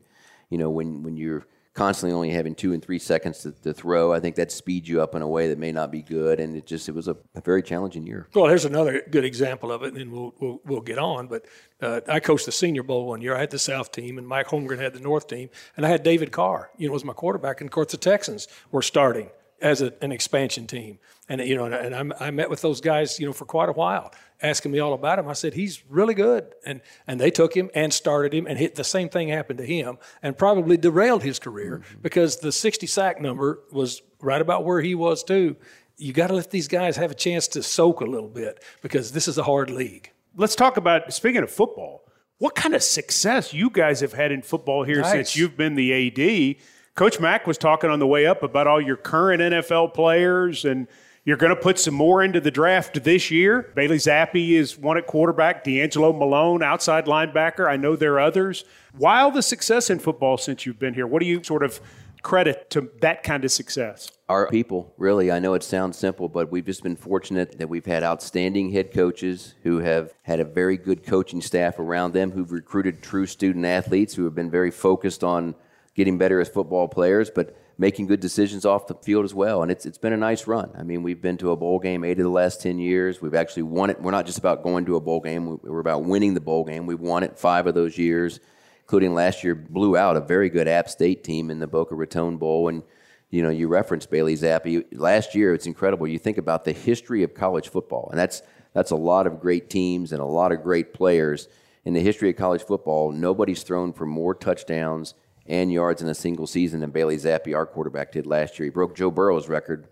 you 0.50 0.58
know, 0.58 0.70
when 0.70 1.04
when 1.04 1.18
you're 1.18 1.46
constantly 1.78 2.14
only 2.14 2.32
having 2.32 2.56
two 2.56 2.74
and 2.74 2.84
three 2.84 2.98
seconds 2.98 3.44
to, 3.44 3.52
to, 3.52 3.72
throw. 3.72 4.12
I 4.12 4.20
think 4.20 4.36
that 4.38 4.52
speeds 4.52 4.90
you 4.90 5.00
up 5.00 5.14
in 5.14 5.22
a 5.22 5.28
way 5.28 5.48
that 5.50 5.60
may 5.60 5.72
not 5.72 5.92
be 5.92 6.02
good, 6.02 6.40
and 6.40 6.58
it 6.58 6.66
just 6.66 6.90
it 6.90 6.96
was 6.96 7.08
a, 7.08 7.16
a 7.36 7.42
very 7.42 7.62
challenging 7.62 8.06
year. 8.08 8.28
Well, 8.34 8.48
here's 8.48 8.66
another 8.66 9.04
good 9.12 9.24
example 9.24 9.72
of 9.72 9.84
it, 9.84 9.90
and 9.90 9.98
then 9.98 10.12
we'll 10.12 10.34
we'll, 10.40 10.60
we'll 10.66 10.82
get 10.82 10.98
on. 10.98 11.28
But 11.28 11.46
uh, 11.80 12.02
I 12.10 12.20
coached 12.20 12.48
the 12.48 12.52
Senior 12.52 12.82
Bowl 12.82 13.06
one 13.06 13.22
year. 13.22 13.36
I 13.36 13.40
had 13.40 13.52
the 13.52 13.60
South 13.60 13.92
team, 13.92 14.18
and 14.18 14.28
Mike 14.28 14.48
Holmgren 14.48 14.80
had 14.80 14.94
the 14.94 15.00
North 15.00 15.28
team, 15.28 15.50
and 15.78 15.86
I 15.86 15.90
had 15.90 16.02
David 16.02 16.32
Carr. 16.32 16.72
You 16.78 16.88
know, 16.88 16.94
was 16.94 17.06
my 17.06 17.14
quarterback, 17.14 17.62
and 17.62 17.68
of 17.68 17.72
course 17.72 17.92
the 17.92 17.98
Texans 17.98 18.48
were 18.72 18.82
starting 18.82 19.30
as 19.62 19.82
a, 19.82 19.94
an 20.02 20.12
expansion 20.12 20.68
team, 20.68 21.00
and 21.30 21.42
you 21.42 21.56
know, 21.56 21.66
and, 21.66 22.14
I, 22.14 22.28
I 22.28 22.32
met 22.32 22.50
with 22.50 22.62
those 22.62 22.82
guys, 22.82 23.20
you 23.20 23.26
know, 23.26 23.34
for 23.34 23.46
quite 23.46 23.70
a 23.70 23.74
while 23.74 24.14
asking 24.42 24.72
me 24.72 24.80
all 24.80 24.94
about 24.94 25.20
him. 25.20 25.28
I 25.28 25.34
said, 25.34 25.54
he's 25.54 25.84
really 25.90 26.14
good. 26.14 26.54
And, 26.66 26.82
and 27.08 27.20
they 27.20 27.32
took 27.32 27.56
him 27.56 27.70
and 27.74 27.94
started 27.94 28.34
him, 28.34 28.46
and 28.48 28.58
hit, 28.58 28.76
the 28.76 28.84
same 28.84 29.10
thing 29.10 29.30
happened 29.30 29.60
to 29.60 29.66
him 29.66 29.98
and 30.22 30.38
probably 30.38 30.78
derailed 30.78 31.24
his 31.24 31.40
career 31.40 31.82
mm-hmm. 31.84 32.02
because 32.02 32.38
the 32.38 32.52
60 32.52 32.88
sack 32.88 33.22
number 33.22 33.62
was 33.72 34.02
right 34.22 34.42
about 34.42 34.66
where 34.66 34.82
he 34.82 34.96
was, 34.96 35.24
too. 35.24 35.56
You 35.98 36.14
got 36.14 36.28
to 36.28 36.36
let 36.36 36.52
these 36.52 36.68
guys 36.68 36.96
have 36.98 37.10
a 37.10 37.16
chance 37.16 37.48
to 37.50 37.64
soak 37.64 38.02
a 38.02 38.06
little 38.06 38.30
bit 38.30 38.64
because 38.82 39.12
this 39.12 39.28
is 39.28 39.38
a 39.38 39.44
hard 39.44 39.72
league. 39.72 40.12
Let's 40.36 40.56
talk 40.56 40.78
about, 40.78 41.12
speaking 41.12 41.42
of 41.42 41.50
football, 41.50 42.04
what 42.38 42.54
kind 42.54 42.76
of 42.76 42.84
success 42.84 43.52
you 43.52 43.72
guys 43.72 44.02
have 44.02 44.14
had 44.14 44.32
in 44.32 44.44
football 44.44 44.84
here 44.84 45.02
nice. 45.02 45.12
since 45.12 45.36
you've 45.36 45.58
been 45.58 45.74
the 45.74 46.08
AD. 46.08 46.62
Coach 46.98 47.20
Mack 47.20 47.46
was 47.46 47.60
talking 47.60 47.92
on 47.92 48.00
the 48.00 48.08
way 48.08 48.25
up 48.25 48.42
about 48.42 48.66
all 48.66 48.82
your 48.82 48.98
current 48.98 49.39
NFL 49.39 49.94
players 49.94 50.66
and– 50.66 50.88
You're 51.25 51.38
going 51.38 51.54
to 51.54 51.62
put 51.62 51.77
some 51.77 51.94
more 51.94 52.24
into 52.24 52.39
the 52.39 52.50
draft 52.50 53.04
this 53.04 53.30
year. 53.30 53.72
Bailey 53.75 53.98
Zappe 53.98 54.51
is 54.51 54.80
one 54.80 54.98
at 54.98 55.06
quarterback, 55.06 55.63
D'Angelo 55.63 56.13
Malone, 56.13 56.63
outside 56.63 57.06
linebacker. 57.06 57.70
I 57.70 57.75
know 57.75 57.98
there 57.98 58.13
are 58.13 58.22
others. 58.22 58.63
Why 58.98 59.20
all 59.20 59.30
the 59.30 59.44
success 59.44 59.89
in 59.89 60.00
football 60.00 60.38
since 60.38 60.66
you've 60.66 60.80
been 60.80 60.94
here? 60.94 61.06
What 61.06 61.20
do 61.20 61.27
you 61.27 61.44
sort 61.44 61.63
of 61.63 61.82
credit 62.24 62.70
to 62.72 62.89
that 63.01 63.24
kind 63.24 63.44
of 63.44 63.51
success? 63.51 64.10
Our 64.30 64.48
people, 64.48 64.94
really. 64.98 65.30
I 65.30 65.39
know 65.39 65.54
it 65.54 65.63
sounds 65.63 65.98
simple, 65.98 66.30
but 66.30 66.50
we've 66.50 66.66
just 66.66 66.82
been 66.82 66.96
fortunate 66.96 67.60
that 67.60 67.68
we've 67.68 67.86
had 67.86 68.04
outstanding 68.04 68.72
head 68.72 68.94
coaches 68.94 69.54
who 69.63 69.80
have 69.80 70.13
had 70.24 70.39
a 70.39 70.46
very 70.46 70.77
good 70.77 71.06
coaching 71.06 71.42
staff 71.42 71.77
around 71.77 72.13
them, 72.13 72.32
who've 72.32 72.54
recruited 72.54 73.04
true 73.04 73.25
student 73.25 73.66
athletes 73.66 74.16
who 74.16 74.24
have 74.24 74.34
been 74.34 74.50
very 74.50 74.72
focused 74.72 75.25
on 75.25 75.56
getting 75.98 76.18
better 76.18 76.39
as 76.39 76.48
football 76.48 76.88
players, 76.88 77.30
but 77.30 77.58
making 77.77 78.08
good 78.08 78.22
decisions 78.22 78.66
off 78.66 78.88
the 78.88 78.96
field 78.96 79.25
as 79.25 79.34
well. 79.34 79.62
And 79.62 79.70
it's, 79.70 79.86
it's 79.86 79.98
been 79.98 80.13
a 80.13 80.18
nice 80.18 80.48
run. 80.48 80.72
I 80.77 80.84
mean, 80.84 81.04
we've 81.04 81.22
been 81.22 81.38
to 81.38 81.51
a 81.51 81.58
bowl 81.58 81.80
game 81.80 82.06
eight 82.06 82.18
of 82.20 82.24
the 82.24 82.30
last 82.30 82.62
10 82.62 82.80
years. 82.80 83.22
We've 83.22 83.36
actually 83.36 83.63
won 83.63 83.89
it. 83.89 84.01
We're 84.01 84.12
not 84.12 84.25
just 84.25 84.38
about 84.38 84.63
going 84.63 84.86
to 84.86 84.96
a 84.96 85.01
bowl 85.01 85.20
game, 85.20 85.60
we're 85.62 85.82
about 85.82 86.06
winning 86.06 86.34
the 86.34 86.39
bowl 86.39 86.63
game. 86.63 86.86
We've 86.86 87.00
won 87.00 87.24
it 87.24 87.38
five 87.38 87.68
of 87.68 87.75
those 87.75 87.98
years 87.98 88.39
including 88.88 89.13
last 89.13 89.44
year, 89.44 89.54
blew 89.54 89.98
out 89.98 90.16
a 90.16 90.22
very 90.22 90.50
good 90.50 90.66
App 90.66 90.89
State 90.89 91.22
team 91.22 91.51
in 91.51 91.60
the 91.60 91.68
Boca 91.68 91.94
Raton 91.94 92.38
Bowl. 92.38 92.70
And, 92.70 92.84
you 93.30 93.42
know, 93.42 93.50
you 93.50 93.68
referenced 93.68 94.10
Bailey 94.10 94.36
Zappe. 94.36 94.86
Last 94.94 95.36
year, 95.36 95.54
it's 95.54 95.66
incredible. 95.66 96.08
You 96.08 96.18
think 96.18 96.38
about 96.38 96.63
the 96.63 96.72
history 96.72 97.22
of 97.24 97.34
college 97.34 97.68
football, 97.68 98.08
and 98.12 98.18
that's, 98.18 98.42
that's 98.72 98.92
a 98.92 98.96
lot 98.96 99.27
of 99.27 99.42
great 99.42 99.70
teams 99.70 100.13
and 100.13 100.22
a 100.22 100.25
lot 100.25 100.54
of 100.54 100.63
great 100.63 100.94
players. 100.94 101.50
In 101.84 101.96
the 101.96 102.00
history 102.00 102.30
of 102.30 102.38
college 102.38 102.63
football, 102.63 103.12
nobody's 103.12 103.62
thrown 103.62 103.92
for 103.92 104.06
more 104.06 104.34
touchdowns 104.34 105.16
and 105.48 105.72
yards 105.72 106.01
in 106.01 106.08
a 106.08 106.16
single 106.16 106.48
season 106.48 106.82
than 106.82 106.92
Bailey 106.92 107.18
Zappe, 107.18 107.56
our 107.56 107.66
quarterback, 107.66 108.12
did 108.12 108.25
last 108.25 108.60
year. 108.60 108.66
He 108.66 108.70
broke 108.70 108.96
Joe 108.96 109.12
Burrow's 109.12 109.48
record 109.48 109.88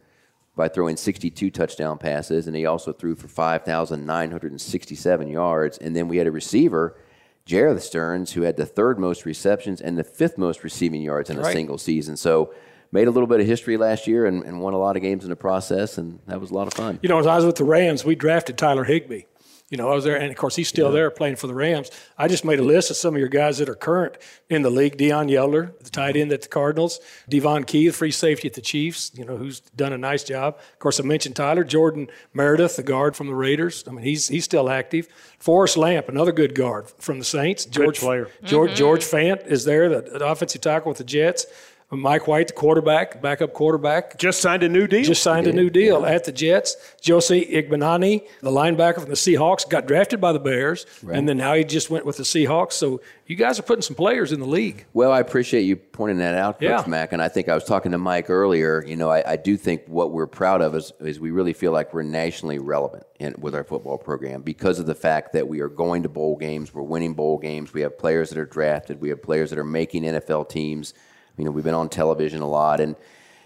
by 0.56 0.68
throwing 0.68 0.98
62 0.98 1.52
touchdown 1.52 1.98
passes, 1.98 2.48
and 2.48 2.56
he 2.56 2.66
also 2.66 2.94
threw 2.94 3.16
for 3.16 3.28
5,967 3.28 5.28
yards. 5.28 5.78
And 5.78 5.96
then 5.96 6.08
we 6.08 6.18
had 6.18 6.28
a 6.28 6.32
receiver 6.32 6.98
Jerreth 7.46 7.82
Sterns, 7.82 8.32
who 8.32 8.42
had 8.42 8.58
the 8.58 8.66
third 8.66 8.98
most 8.98 9.26
receptions 9.26 9.80
and 9.80 9.98
the 9.98 10.04
fifth 10.04 10.38
most 10.38 10.64
receiving 10.64 11.02
yards 11.02 11.30
in 11.30 11.38
a 11.38 11.52
single 11.52 11.78
season. 11.78 12.18
So 12.18 12.54
made 12.92 13.08
a 13.08 13.12
little 13.12 13.28
bit 13.28 13.40
of 13.40 13.46
history 13.46 13.78
last 13.78 14.08
year 14.08 14.26
and, 14.26 14.44
and, 14.44 14.62
won 14.62 14.74
a 14.74 14.78
lot 14.78 14.96
of 14.96 15.02
games 15.02 15.24
in 15.24 15.30
the 15.30 15.36
process, 15.36 15.98
and 15.98 16.20
that 16.28 16.40
was 16.40 16.50
a 16.50 16.54
lot 16.54 16.66
of 16.66 16.74
fun. 16.74 16.98
You 17.04 17.10
know, 17.10 17.20
as 17.20 17.28
I 17.28 17.36
was 17.36 17.46
with 17.46 17.58
the 17.58 17.64
Rams, 17.64 18.06
we 18.06 18.16
drafted 18.16 18.58
Tyler 18.58 18.86
Higbee. 18.86 19.24
You 19.72 19.78
know, 19.78 19.90
I 19.90 19.96
was 19.96 20.04
there, 20.04 20.16
and 20.16 20.30
of 20.30 20.38
course, 20.38 20.56
he's 20.56 20.68
still 20.68 20.90
yeah. 20.90 20.94
there 20.94 21.12
playing 21.12 21.38
for 21.38 21.48
the 21.48 21.56
Rams. 21.56 21.90
I 22.20 22.28
just 22.28 22.46
made 22.46 22.60
a 22.60 22.64
list 22.64 22.92
of 22.92 22.98
some 22.98 23.16
of 23.16 23.20
your 23.20 23.30
guys 23.30 23.58
that 23.58 23.68
are 23.68 23.76
current 23.76 24.16
in 24.48 24.62
the 24.62 24.70
league. 24.70 24.96
Deon 24.96 25.28
Yelder, 25.28 25.74
the 25.80 25.90
tight 25.90 26.16
end 26.16 26.32
at 26.32 26.44
the 26.44 26.48
Cardinals. 26.48 27.00
Devon 27.28 27.64
Key, 27.64 27.88
the 27.88 27.94
free 27.94 28.12
safety 28.12 28.48
at 28.48 28.54
the 28.54 28.62
Chiefs, 28.62 29.12
you 29.16 29.26
know, 29.26 29.38
who's 29.38 29.62
done 29.62 29.92
a 29.92 29.98
nice 29.98 30.24
job. 30.24 30.60
Of 30.74 30.80
course, 30.80 31.00
I 31.00 31.04
mentioned 31.04 31.36
Tyler. 31.36 31.64
Jordan 31.64 32.10
Meredith, 32.32 32.76
the 32.76 32.84
guard 32.84 33.16
from 33.16 33.26
the 33.26 33.34
Raiders. 33.34 33.84
I 33.88 33.92
mean, 33.92 34.06
he's 34.06 34.28
he's 34.28 34.46
still 34.46 34.70
active. 34.70 35.08
Forrest 35.40 35.78
Lamp, 35.78 36.10
another 36.10 36.32
good 36.32 36.54
guard 36.54 36.88
from 37.00 37.18
the 37.18 37.26
Saints. 37.26 37.66
George, 37.66 38.00
good 38.00 38.06
player. 38.06 38.30
George, 38.44 38.70
mm-hmm. 38.70 38.78
George 38.78 39.04
Fant 39.04 39.48
is 39.48 39.66
there, 39.66 39.90
the, 39.90 40.02
the 40.20 40.28
offensive 40.28 40.62
tackle 40.62 40.90
with 40.90 41.00
the 41.00 41.04
Jets. 41.04 41.48
Mike 41.92 42.28
White, 42.28 42.48
the 42.48 42.54
quarterback, 42.54 43.22
backup 43.22 43.54
quarterback. 43.54 44.18
Just 44.18 44.42
signed 44.42 44.64
a 44.64 44.70
new 44.70 44.88
deal. 44.88 45.04
Just 45.04 45.22
signed 45.22 45.46
a 45.46 45.54
new 45.54 45.70
deal 45.70 46.02
yeah. 46.02 46.14
at 46.14 46.24
the 46.24 46.32
Jets. 46.32 46.76
Josie 47.00 47.46
Iyiegbuniwe, 47.46 48.28
the 48.42 48.50
linebacker 48.50 49.02
from 49.02 49.10
the 49.10 49.16
Seahawks, 49.16 49.70
got 49.70 49.86
drafted 49.86 50.20
by 50.20 50.34
the 50.34 50.40
Bears, 50.40 50.88
right. 51.04 51.16
and 51.16 51.30
then 51.30 51.38
now 51.38 51.54
he 51.54 51.64
just 51.64 51.92
went 51.92 52.04
with 52.04 52.18
the 52.18 52.24
Seahawks. 52.24 52.74
So 52.74 53.02
you 53.28 53.36
guys 53.36 53.60
are 53.60 53.64
putting 53.64 53.84
some 53.84 53.96
players 53.96 54.32
in 54.32 54.40
the 54.40 54.48
league. 54.48 54.86
Well, 54.94 55.12
I 55.12 55.20
appreciate 55.20 55.62
you 55.62 55.76
pointing 55.76 56.18
that 56.18 56.34
out, 56.34 56.60
Coach 56.60 56.70
yeah. 56.70 56.84
Mack. 56.88 57.14
And 57.14 57.22
I 57.22 57.28
think 57.28 57.50
I 57.50 57.54
was 57.54 57.64
talking 57.64 57.92
to 57.92 58.00
Mike 58.00 58.32
earlier. 58.32 58.84
You 58.84 58.96
know, 58.96 59.12
I, 59.12 59.34
I 59.34 59.36
do 59.36 59.56
think 59.56 59.84
what 59.86 60.12
we're 60.12 60.28
proud 60.28 60.62
of 60.62 60.74
is, 60.74 60.92
is 61.00 61.20
we 61.20 61.30
really 61.30 61.54
feel 61.54 61.72
like 61.72 61.94
we're 61.94 62.02
nationally 62.02 62.58
relevant 62.58 63.06
in, 63.20 63.36
with 63.38 63.54
our 63.54 63.64
football 63.64 64.00
program 64.00 64.42
because 64.42 64.80
of 64.80 64.88
the 64.88 64.96
fact 64.96 65.34
that 65.34 65.48
we 65.48 65.60
are 65.60 65.70
going 65.70 66.02
to 66.02 66.10
bowl 66.10 66.36
games, 66.36 66.74
we're 66.74 66.82
winning 66.82 67.14
bowl 67.14 67.38
games, 67.38 67.74
we 67.74 67.82
have 67.82 67.96
players 67.96 68.30
that 68.32 68.40
are 68.40 68.46
drafted, 68.46 69.00
we 69.00 69.10
have 69.10 69.22
players 69.22 69.52
that 69.52 69.60
are 69.60 69.64
making 69.64 70.02
NFL 70.02 70.50
teams– 70.50 70.96
you 71.38 71.46
know, 71.46 71.52
we've 71.52 71.64
been 71.64 71.74
on 71.74 71.90
television 71.90 72.42
a 72.42 72.48
lot, 72.48 72.80
and 72.80 72.96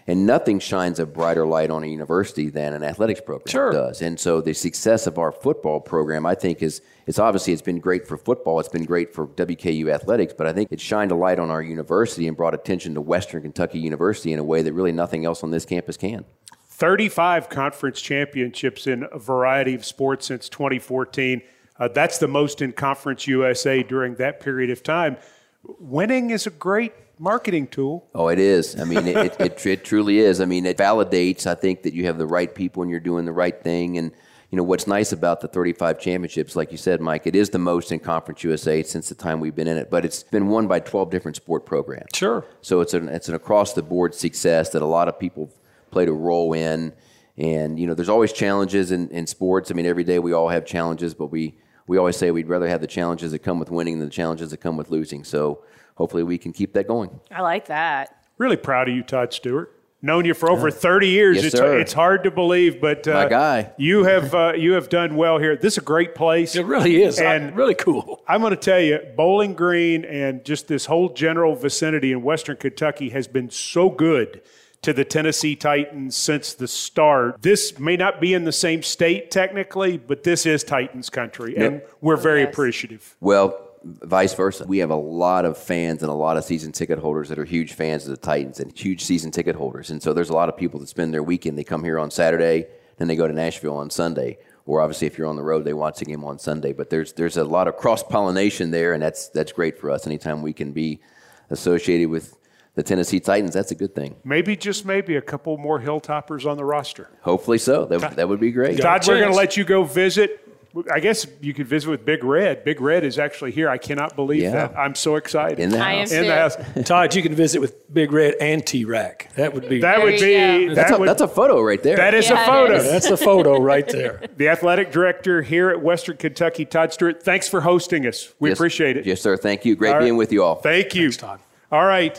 and 0.06 0.26
nothing 0.26 0.58
shines 0.58 0.98
a 0.98 1.06
brighter 1.06 1.46
light 1.46 1.70
on 1.70 1.84
a 1.84 1.86
university 1.86 2.48
than 2.48 2.72
an 2.72 2.82
athletics 2.82 3.20
program 3.20 3.50
sure. 3.50 3.70
does. 3.70 4.02
And 4.02 4.18
so 4.18 4.40
the 4.40 4.54
success 4.54 5.06
of 5.06 5.18
our 5.18 5.30
football 5.30 5.78
program, 5.78 6.26
I 6.26 6.34
think, 6.34 6.62
is 6.62 6.82
it's 7.06 7.18
obviously 7.18 7.52
it's 7.52 7.62
been 7.62 7.78
great 7.78 8.08
for 8.08 8.16
football. 8.16 8.58
It's 8.58 8.68
been 8.68 8.84
great 8.84 9.14
for 9.14 9.28
WKU 9.28 9.88
athletics, 9.92 10.34
but 10.36 10.48
I 10.48 10.52
think 10.52 10.72
it 10.72 10.80
shined 10.80 11.12
a 11.12 11.14
light 11.14 11.38
on 11.38 11.50
our 11.50 11.62
university 11.62 12.26
and 12.26 12.36
brought 12.36 12.54
attention 12.54 12.94
to 12.94 13.00
Western 13.00 13.42
Kentucky 13.42 13.78
University 13.78 14.32
in 14.32 14.38
a 14.38 14.44
way 14.44 14.62
that 14.62 14.72
really 14.72 14.92
nothing 14.92 15.24
else 15.24 15.44
on 15.44 15.50
this 15.50 15.64
campus 15.64 15.96
can. 15.96 16.24
35 16.64 17.48
conference 17.48 18.00
championships 18.00 18.86
in 18.86 19.06
a 19.12 19.18
variety 19.18 19.74
of 19.74 19.84
sports 19.84 20.26
since 20.26 20.48
2014. 20.48 21.42
Uh, 21.78 21.88
that's 21.88 22.18
the 22.18 22.26
most 22.26 22.62
in 22.62 22.72
Conference 22.72 23.26
USA 23.26 23.82
during 23.82 24.14
that 24.16 24.40
period 24.40 24.70
of 24.70 24.82
time. 24.82 25.16
Winning 25.62 26.30
is 26.30 26.46
a 26.46 26.50
great 26.50 26.94
marketing 27.20 27.68
tool. 27.68 28.08
Oh, 28.14 28.28
it 28.28 28.38
is. 28.38 28.80
I 28.80 28.84
mean, 28.84 29.06
it, 29.06 29.16
it, 29.16 29.40
it, 29.40 29.66
it, 29.66 29.84
truly 29.84 30.18
is. 30.18 30.40
I 30.40 30.46
mean, 30.46 30.64
it 30.64 30.78
validates, 30.78 31.46
I 31.46 31.54
think, 31.54 31.82
that 31.82 31.92
you 31.92 32.06
have 32.06 32.18
the 32.18 32.26
right 32.26 32.52
people 32.52 32.82
and 32.82 32.90
you're 32.90 32.98
doing 32.98 33.26
the 33.26 33.32
right 33.32 33.62
thing. 33.62 33.98
And, 33.98 34.10
you 34.50 34.56
know, 34.56 34.62
what's 34.62 34.86
nice 34.86 35.12
about 35.12 35.40
the 35.40 35.48
35 35.48 36.00
championships, 36.00 36.56
like 36.56 36.72
you 36.72 36.78
said, 36.78 37.00
Mike, 37.00 37.26
it 37.26 37.36
is 37.36 37.50
the 37.50 37.58
most 37.58 37.92
in 37.92 38.00
Conference 38.00 38.42
USA 38.42 38.82
since 38.82 39.10
the 39.10 39.14
time 39.14 39.38
we've 39.38 39.54
been 39.54 39.68
in 39.68 39.76
it, 39.76 39.90
but 39.90 40.04
it's 40.04 40.22
been 40.24 40.48
won 40.48 40.66
by 40.66 40.80
12 40.80 41.10
different 41.10 41.36
sport 41.36 41.66
programs. 41.66 42.08
Sure. 42.14 42.44
So 42.62 42.80
it's 42.80 42.94
an, 42.94 43.08
it's 43.08 43.28
an 43.28 43.34
across 43.34 43.74
the 43.74 43.82
board 43.82 44.14
success 44.14 44.70
that 44.70 44.82
a 44.82 44.86
lot 44.86 45.06
of 45.06 45.18
people 45.18 45.52
played 45.90 46.08
a 46.08 46.12
role 46.12 46.54
in. 46.54 46.94
And, 47.36 47.78
you 47.78 47.86
know, 47.86 47.94
there's 47.94 48.08
always 48.08 48.32
challenges 48.32 48.92
in, 48.92 49.08
in 49.10 49.26
sports. 49.26 49.70
I 49.70 49.74
mean, 49.74 49.86
every 49.86 50.04
day 50.04 50.18
we 50.18 50.32
all 50.32 50.48
have 50.48 50.64
challenges, 50.64 51.14
but 51.14 51.26
we, 51.26 51.58
we 51.86 51.98
always 51.98 52.16
say 52.16 52.30
we'd 52.30 52.48
rather 52.48 52.68
have 52.68 52.80
the 52.80 52.86
challenges 52.86 53.32
that 53.32 53.40
come 53.40 53.58
with 53.58 53.70
winning 53.70 53.98
than 53.98 54.08
the 54.08 54.14
challenges 54.14 54.50
that 54.50 54.58
come 54.58 54.76
with 54.76 54.90
losing. 54.90 55.22
So, 55.22 55.62
hopefully 56.00 56.22
we 56.22 56.38
can 56.38 56.50
keep 56.50 56.72
that 56.72 56.88
going. 56.88 57.20
I 57.30 57.42
like 57.42 57.66
that. 57.66 58.16
Really 58.38 58.56
proud 58.56 58.88
of 58.88 58.94
you, 58.94 59.02
Todd 59.02 59.34
Stewart. 59.34 59.76
Known 60.00 60.24
you 60.24 60.32
for 60.32 60.50
over 60.50 60.68
yeah. 60.70 60.74
30 60.74 61.08
years. 61.08 61.36
Yes, 61.36 61.44
it's, 61.44 61.56
sir. 61.58 61.78
it's 61.78 61.92
hard 61.92 62.24
to 62.24 62.30
believe, 62.30 62.80
but 62.80 63.06
uh, 63.06 63.12
My 63.12 63.28
guy. 63.28 63.72
you 63.76 64.04
have 64.04 64.34
uh, 64.34 64.54
you 64.56 64.72
have 64.72 64.88
done 64.88 65.14
well 65.14 65.36
here. 65.36 65.56
This 65.56 65.74
is 65.74 65.78
a 65.78 65.82
great 65.82 66.14
place. 66.14 66.56
It 66.56 66.64
really 66.64 67.02
is, 67.02 67.20
and 67.20 67.54
really 67.54 67.74
cool. 67.74 68.24
I'm 68.26 68.40
going 68.40 68.52
to 68.52 68.56
tell 68.56 68.80
you, 68.80 68.98
Bowling 69.14 69.52
Green 69.52 70.06
and 70.06 70.42
just 70.42 70.68
this 70.68 70.86
whole 70.86 71.10
general 71.10 71.54
vicinity 71.54 72.12
in 72.12 72.22
Western 72.22 72.56
Kentucky 72.56 73.10
has 73.10 73.28
been 73.28 73.50
so 73.50 73.90
good 73.90 74.40
to 74.80 74.94
the 74.94 75.04
Tennessee 75.04 75.54
Titans 75.54 76.16
since 76.16 76.54
the 76.54 76.66
start. 76.66 77.42
This 77.42 77.78
may 77.78 77.98
not 77.98 78.22
be 78.22 78.32
in 78.32 78.44
the 78.44 78.52
same 78.52 78.82
state 78.82 79.30
technically, 79.30 79.98
but 79.98 80.22
this 80.22 80.46
is 80.46 80.64
Titans 80.64 81.10
country, 81.10 81.56
yep. 81.58 81.72
and 81.72 81.82
we're 82.00 82.16
very 82.16 82.40
yes. 82.40 82.54
appreciative. 82.54 83.16
Well, 83.20 83.69
vice 83.84 84.34
versa. 84.34 84.64
We 84.66 84.78
have 84.78 84.90
a 84.90 84.96
lot 84.96 85.44
of 85.44 85.56
fans 85.56 86.02
and 86.02 86.10
a 86.10 86.14
lot 86.14 86.36
of 86.36 86.44
season 86.44 86.72
ticket 86.72 86.98
holders 86.98 87.28
that 87.28 87.38
are 87.38 87.44
huge 87.44 87.72
fans 87.72 88.04
of 88.04 88.10
the 88.10 88.16
Titans 88.16 88.60
and 88.60 88.76
huge 88.76 89.04
season 89.04 89.30
ticket 89.30 89.56
holders. 89.56 89.90
And 89.90 90.02
so 90.02 90.12
there's 90.12 90.30
a 90.30 90.34
lot 90.34 90.48
of 90.48 90.56
people 90.56 90.80
that 90.80 90.88
spend 90.88 91.14
their 91.14 91.22
weekend. 91.22 91.58
They 91.58 91.64
come 91.64 91.84
here 91.84 91.98
on 91.98 92.10
Saturday, 92.10 92.66
then 92.98 93.08
they 93.08 93.16
go 93.16 93.26
to 93.26 93.32
Nashville 93.32 93.76
on 93.76 93.90
Sunday. 93.90 94.38
Or 94.66 94.80
obviously, 94.80 95.06
if 95.06 95.18
you're 95.18 95.26
on 95.26 95.36
the 95.36 95.42
road, 95.42 95.64
they 95.64 95.72
watch 95.72 95.98
the 95.98 96.04
game 96.04 96.24
on 96.24 96.38
Sunday. 96.38 96.72
But 96.72 96.90
there's 96.90 97.14
there's 97.14 97.36
a 97.36 97.44
lot 97.44 97.66
of 97.66 97.76
cross 97.76 98.02
pollination 98.02 98.70
there, 98.70 98.92
and 98.92 99.02
that's 99.02 99.28
that's 99.28 99.52
great 99.52 99.78
for 99.78 99.90
us. 99.90 100.06
Anytime 100.06 100.42
we 100.42 100.52
can 100.52 100.72
be 100.72 101.00
associated 101.48 102.08
with 102.08 102.36
the 102.74 102.82
Tennessee 102.82 103.18
Titans, 103.18 103.52
that's 103.52 103.72
a 103.72 103.74
good 103.74 103.94
thing. 103.94 104.14
Maybe, 104.22 104.56
just 104.56 104.86
maybe, 104.86 105.16
a 105.16 105.22
couple 105.22 105.56
more 105.56 105.80
Hilltoppers 105.80 106.48
on 106.48 106.56
the 106.56 106.64
roster. 106.64 107.10
Hopefully 107.22 107.58
so. 107.58 107.86
That, 107.86 108.16
that 108.16 108.28
would 108.28 108.38
be 108.38 108.52
great. 108.52 108.80
Todd, 108.80 109.06
we're 109.08 109.18
going 109.18 109.32
to 109.32 109.36
let 109.36 109.56
you 109.56 109.64
go 109.64 109.82
visit 109.82 110.46
I 110.92 111.00
guess 111.00 111.26
you 111.40 111.52
could 111.52 111.66
visit 111.66 111.90
with 111.90 112.04
Big 112.04 112.22
Red. 112.22 112.62
Big 112.62 112.80
Red 112.80 113.02
is 113.02 113.18
actually 113.18 113.50
here. 113.50 113.68
I 113.68 113.76
cannot 113.76 114.14
believe 114.14 114.42
yeah. 114.42 114.52
that. 114.52 114.78
I'm 114.78 114.94
so 114.94 115.16
excited. 115.16 115.58
In 115.58 115.70
the 115.70 115.82
house. 115.82 116.12
In 116.12 116.26
the 116.26 116.34
house. 116.34 116.56
Todd, 116.84 117.14
you 117.14 117.22
can 117.22 117.34
visit 117.34 117.60
with 117.60 117.92
Big 117.92 118.12
Red 118.12 118.34
and 118.40 118.64
T-Rac. 118.64 119.34
That 119.34 119.52
would 119.52 119.68
be. 119.68 119.80
That 119.80 120.00
would 120.00 120.20
be. 120.20 120.68
That 120.68 120.74
that's, 120.76 120.90
a, 120.92 120.98
would, 120.98 121.08
that's 121.08 121.22
a 121.22 121.28
photo 121.28 121.60
right 121.60 121.82
there. 121.82 121.96
That 121.96 122.14
is 122.14 122.30
yeah, 122.30 122.42
a 122.42 122.46
photo. 122.46 122.74
Is. 122.74 122.84
That's 122.84 123.06
a 123.06 123.16
photo 123.16 123.60
right 123.60 123.86
there. 123.88 124.22
the 124.36 124.48
athletic 124.48 124.92
director 124.92 125.42
here 125.42 125.70
at 125.70 125.80
Western 125.80 126.16
Kentucky, 126.16 126.64
Todd 126.64 126.92
Stewart. 126.92 127.20
Thanks 127.20 127.48
for 127.48 127.60
hosting 127.60 128.06
us. 128.06 128.32
We 128.38 128.50
yes, 128.50 128.58
appreciate 128.58 128.96
it. 128.96 129.06
Yes, 129.06 129.20
sir. 129.20 129.36
Thank 129.36 129.64
you. 129.64 129.74
Great 129.74 129.98
being 129.98 130.16
with 130.16 130.30
you 130.30 130.44
all. 130.44 130.56
Thank 130.56 130.94
you, 130.94 131.10
Thanks, 131.10 131.16
Todd. 131.16 131.40
All 131.72 131.84
right. 131.84 132.16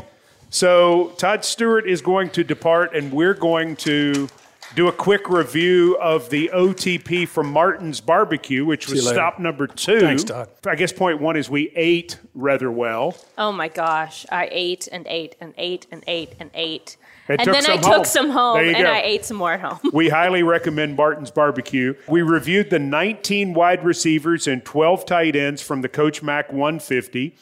So 0.49 1.13
Todd 1.17 1.45
Stewart 1.45 1.87
is 1.87 2.01
going 2.01 2.31
to 2.31 2.43
depart, 2.43 2.93
and 2.93 3.13
we're 3.13 3.33
going 3.33 3.77
to 3.77 4.27
do 4.75 4.87
a 4.87 4.91
quick 4.91 5.29
review 5.29 5.97
of 5.99 6.29
the 6.29 6.49
OTP 6.53 7.27
from 7.27 7.51
Martin's 7.51 7.99
Barbecue, 7.99 8.65
which 8.65 8.87
was 8.87 9.07
stop 9.07 9.39
number 9.39 9.67
two. 9.67 9.99
Thanks, 9.99 10.23
Todd. 10.23 10.49
I 10.65 10.75
guess 10.75 10.93
point 10.93 11.19
one 11.19 11.35
is 11.35 11.49
we 11.49 11.71
ate 11.75 12.17
rather 12.33 12.71
well. 12.71 13.17
Oh 13.37 13.51
my 13.51 13.67
gosh, 13.67 14.25
I 14.31 14.47
ate 14.51 14.87
and 14.91 15.05
ate 15.07 15.35
and 15.41 15.53
ate 15.57 15.87
and 15.91 16.03
ate 16.07 16.35
and 16.39 16.49
ate. 16.53 16.97
And, 17.27 17.41
and 17.41 17.53
then 17.53 17.65
I 17.65 17.77
home. 17.77 17.81
took 17.81 18.05
some 18.05 18.29
home 18.29 18.59
and 18.59 18.75
go. 18.75 18.91
I 18.91 19.01
ate 19.01 19.25
some 19.25 19.37
more 19.37 19.53
at 19.53 19.61
home. 19.61 19.79
we 19.93 20.09
highly 20.09 20.43
recommend 20.43 20.95
Martin's 20.95 21.31
Barbecue. 21.31 21.93
We 22.07 22.21
reviewed 22.21 22.69
the 22.69 22.79
19 22.79 23.53
wide 23.53 23.85
receivers 23.85 24.47
and 24.47 24.63
12 24.65 25.05
tight 25.05 25.35
ends 25.35 25.61
from 25.61 25.81
the 25.81 25.89
Coach 25.89 26.23
Mac 26.23 26.51
150. 26.51 27.35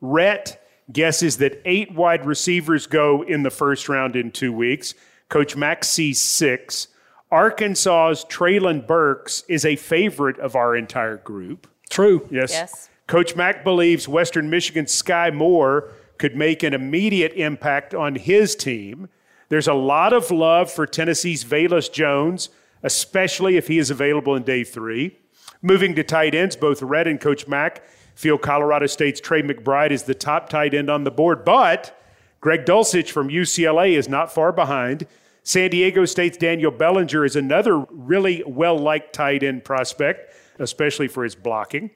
Rhett 0.00 0.62
guesses 0.92 1.38
that 1.38 1.60
eight 1.64 1.92
wide 1.94 2.26
receivers 2.26 2.86
go 2.86 3.22
in 3.22 3.42
the 3.42 3.50
first 3.50 3.88
round 3.88 4.16
in 4.16 4.30
two 4.30 4.52
weeks. 4.52 4.94
Coach 5.32 5.56
Mack 5.56 5.82
sees 5.82 6.20
six. 6.20 6.88
Arkansas's 7.30 8.26
Treylon 8.26 8.86
Burks 8.86 9.44
is 9.48 9.64
a 9.64 9.76
favorite 9.76 10.38
of 10.38 10.54
our 10.54 10.76
entire 10.76 11.16
group. 11.16 11.66
True. 11.88 12.28
Yes. 12.30 12.50
Yes. 12.50 12.90
Coach 13.06 13.34
Mack 13.34 13.64
believes 13.64 14.06
Western 14.06 14.50
Michigan's 14.50 14.92
Skyy 14.92 15.32
Moore 15.32 15.90
could 16.18 16.36
make 16.36 16.62
an 16.62 16.74
immediate 16.74 17.32
impact 17.32 17.94
on 17.94 18.14
his 18.14 18.54
team. 18.54 19.08
There's 19.48 19.68
a 19.68 19.72
lot 19.72 20.12
of 20.12 20.30
love 20.30 20.70
for 20.70 20.86
Tennessee's 20.86 21.44
Velus 21.44 21.90
Jones, 21.90 22.50
especially 22.82 23.56
if 23.56 23.68
he 23.68 23.78
is 23.78 23.90
available 23.90 24.36
in 24.36 24.42
day 24.42 24.64
three. 24.64 25.16
Moving 25.62 25.94
to 25.94 26.04
tight 26.04 26.34
ends, 26.34 26.56
both 26.56 26.82
Red 26.82 27.06
and 27.06 27.18
Coach 27.18 27.48
Mack 27.48 27.82
feel 28.14 28.36
Colorado 28.36 28.84
State's 28.84 29.18
Trey 29.18 29.42
McBride 29.42 29.92
is 29.92 30.02
the 30.02 30.14
top 30.14 30.50
tight 30.50 30.74
end 30.74 30.90
on 30.90 31.04
the 31.04 31.10
board, 31.10 31.42
but 31.42 31.98
Greg 32.42 32.66
Dulcich 32.66 33.08
from 33.08 33.28
UCLA 33.28 33.96
is 33.96 34.10
not 34.10 34.30
far 34.30 34.52
behind. 34.52 35.06
San 35.44 35.70
Diego 35.70 36.04
State's 36.04 36.36
Daniel 36.36 36.70
Bellinger 36.70 37.24
is 37.24 37.36
another 37.36 37.78
really 37.90 38.44
well 38.46 38.78
liked 38.78 39.12
tight 39.12 39.42
end 39.42 39.64
prospect, 39.64 40.34
especially 40.58 41.08
for 41.08 41.24
his 41.24 41.34
blocking. 41.34 41.90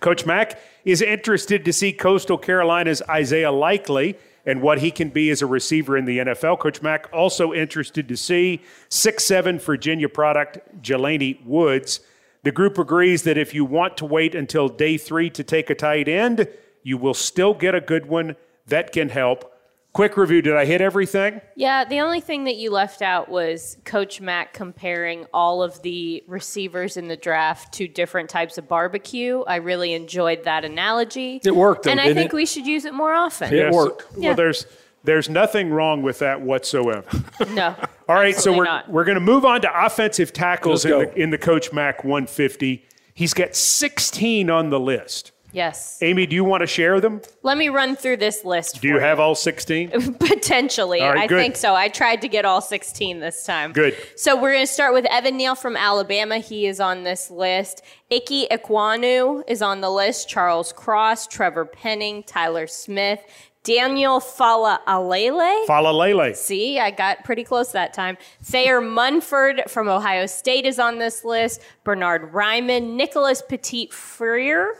Coach 0.00 0.26
Mack 0.26 0.58
is 0.84 1.00
interested 1.00 1.64
to 1.64 1.72
see 1.72 1.92
Coastal 1.92 2.38
Carolina's 2.38 3.02
Isaiah 3.08 3.52
Likely 3.52 4.16
and 4.44 4.60
what 4.60 4.78
he 4.78 4.90
can 4.90 5.10
be 5.10 5.30
as 5.30 5.42
a 5.42 5.46
receiver 5.46 5.96
in 5.96 6.04
the 6.04 6.18
NFL. 6.18 6.58
Coach 6.58 6.82
Mack 6.82 7.08
also 7.12 7.52
interested 7.52 8.08
to 8.08 8.16
see 8.16 8.60
six-seven 8.88 9.60
Virginia 9.60 10.08
product 10.08 10.58
Jelani 10.82 11.44
Woods. 11.46 12.00
The 12.42 12.50
group 12.50 12.78
agrees 12.78 13.22
that 13.22 13.38
if 13.38 13.54
you 13.54 13.64
want 13.64 13.96
to 13.98 14.04
wait 14.04 14.34
until 14.34 14.68
day 14.68 14.96
three 14.96 15.30
to 15.30 15.44
take 15.44 15.70
a 15.70 15.76
tight 15.76 16.08
end, 16.08 16.48
you 16.82 16.98
will 16.98 17.14
still 17.14 17.54
get 17.54 17.76
a 17.76 17.80
good 17.80 18.06
one 18.06 18.34
that 18.66 18.90
can 18.90 19.10
help. 19.10 19.51
Quick 19.92 20.16
review 20.16 20.40
Did 20.40 20.56
I 20.56 20.64
hit 20.64 20.80
everything? 20.80 21.42
Yeah, 21.54 21.84
the 21.84 22.00
only 22.00 22.20
thing 22.20 22.44
that 22.44 22.56
you 22.56 22.70
left 22.70 23.02
out 23.02 23.28
was 23.28 23.76
Coach 23.84 24.22
Mack 24.22 24.54
comparing 24.54 25.26
all 25.34 25.62
of 25.62 25.82
the 25.82 26.24
receivers 26.26 26.96
in 26.96 27.08
the 27.08 27.16
draft 27.16 27.74
to 27.74 27.86
different 27.86 28.30
types 28.30 28.56
of 28.56 28.66
barbecue. 28.68 29.42
I 29.42 29.56
really 29.56 29.92
enjoyed 29.92 30.44
that 30.44 30.64
analogy. 30.64 31.42
It 31.44 31.54
worked, 31.54 31.84
though, 31.84 31.90
and 31.90 32.00
I 32.00 32.04
didn't 32.04 32.16
think 32.16 32.32
it? 32.32 32.36
we 32.36 32.46
should 32.46 32.66
use 32.66 32.86
it 32.86 32.94
more 32.94 33.12
often. 33.12 33.52
It 33.52 33.70
worked. 33.70 34.16
Well, 34.16 34.34
there's 34.34 34.66
there's 35.04 35.28
nothing 35.28 35.70
wrong 35.70 36.02
with 36.02 36.20
that 36.20 36.40
whatsoever. 36.40 37.04
No. 37.50 37.74
All 38.08 38.14
right, 38.14 38.36
so 38.36 38.56
we're 38.56 38.64
not. 38.64 38.88
we're 38.88 39.04
going 39.04 39.16
to 39.16 39.20
move 39.20 39.44
on 39.44 39.62
to 39.62 39.86
offensive 39.86 40.32
tackles 40.32 40.84
in 40.84 40.92
the, 40.92 41.14
in 41.20 41.30
the 41.30 41.38
Coach 41.38 41.72
Mack 41.72 42.04
150. 42.04 42.86
He's 43.14 43.34
got 43.34 43.56
16 43.56 44.48
on 44.48 44.70
the 44.70 44.78
list. 44.78 45.32
Yes. 45.52 45.98
Amie, 46.02 46.26
do 46.26 46.34
you 46.34 46.44
want 46.44 46.62
to 46.62 46.66
share 46.66 47.00
them? 47.00 47.20
Let 47.42 47.58
me 47.58 47.68
run 47.68 47.94
through 47.94 48.16
this 48.16 48.44
list. 48.44 48.80
Do 48.80 48.88
you 48.88 48.98
have 48.98 49.20
all 49.20 49.34
16? 49.34 50.14
Potentially. 50.18 51.02
All 51.02 51.12
right, 51.12 51.24
I 51.24 51.26
good. 51.26 51.38
think 51.38 51.56
so. 51.56 51.74
I 51.74 51.88
tried 51.88 52.22
to 52.22 52.28
get 52.28 52.44
all 52.44 52.60
16 52.60 53.20
this 53.20 53.44
time. 53.44 53.72
Good. 53.72 53.96
So 54.16 54.34
we're 54.34 54.52
going 54.52 54.66
to 54.66 54.72
start 54.72 54.94
with 54.94 55.04
Evan 55.06 55.36
Neal 55.36 55.54
from 55.54 55.76
Alabama. 55.76 56.38
He 56.38 56.66
is 56.66 56.80
on 56.80 57.04
this 57.04 57.30
list. 57.30 57.82
Ickey 58.10 58.46
Ekwonu 58.50 59.42
is 59.46 59.60
on 59.60 59.82
the 59.82 59.90
list. 59.90 60.28
Charles 60.28 60.72
Cross, 60.72 61.28
Trevor 61.28 61.66
Penning, 61.66 62.22
Tyler 62.22 62.66
Smith, 62.66 63.20
Daniel 63.62 64.20
Fala 64.20 64.80
Alele. 64.88 65.66
Falalele. 65.66 66.34
See, 66.34 66.80
I 66.80 66.90
got 66.90 67.24
pretty 67.24 67.44
close 67.44 67.72
that 67.72 67.92
time. 67.94 68.16
Thayer 68.42 68.80
Munford 68.80 69.62
from 69.68 69.86
Ohio 69.86 70.26
State 70.26 70.66
is 70.66 70.78
on 70.78 70.98
this 70.98 71.24
list. 71.24 71.60
Bernhard 71.84 72.32
Raimann, 72.32 72.94
Nicholas 72.96 73.42
Petit 73.46 73.88
Frere. 73.88 74.76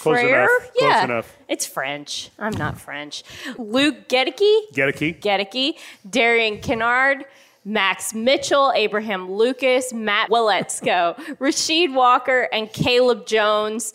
Close 0.00 0.20
Frere? 0.20 0.40
enough. 0.44 0.50
Close 0.74 0.90
Yeah, 0.90 1.04
enough. 1.04 1.36
it's 1.48 1.66
French. 1.66 2.30
I'm 2.38 2.52
not 2.56 2.78
French. 2.80 3.24
Luke 3.58 4.08
Goedeke, 4.08 4.72
Get 4.72 4.88
a 4.88 4.92
key? 4.92 5.12
Goedeke, 5.14 5.78
Darian 6.08 6.58
Kinnard, 6.58 7.24
Max 7.64 8.14
Mitchell, 8.14 8.72
Abraham 8.74 9.30
Lucas, 9.32 9.92
Matt 9.92 10.30
Waletzko, 10.30 11.16
Rasheed 11.38 11.92
Walker, 11.94 12.48
and 12.52 12.72
Caleb 12.72 13.26
Jones. 13.26 13.92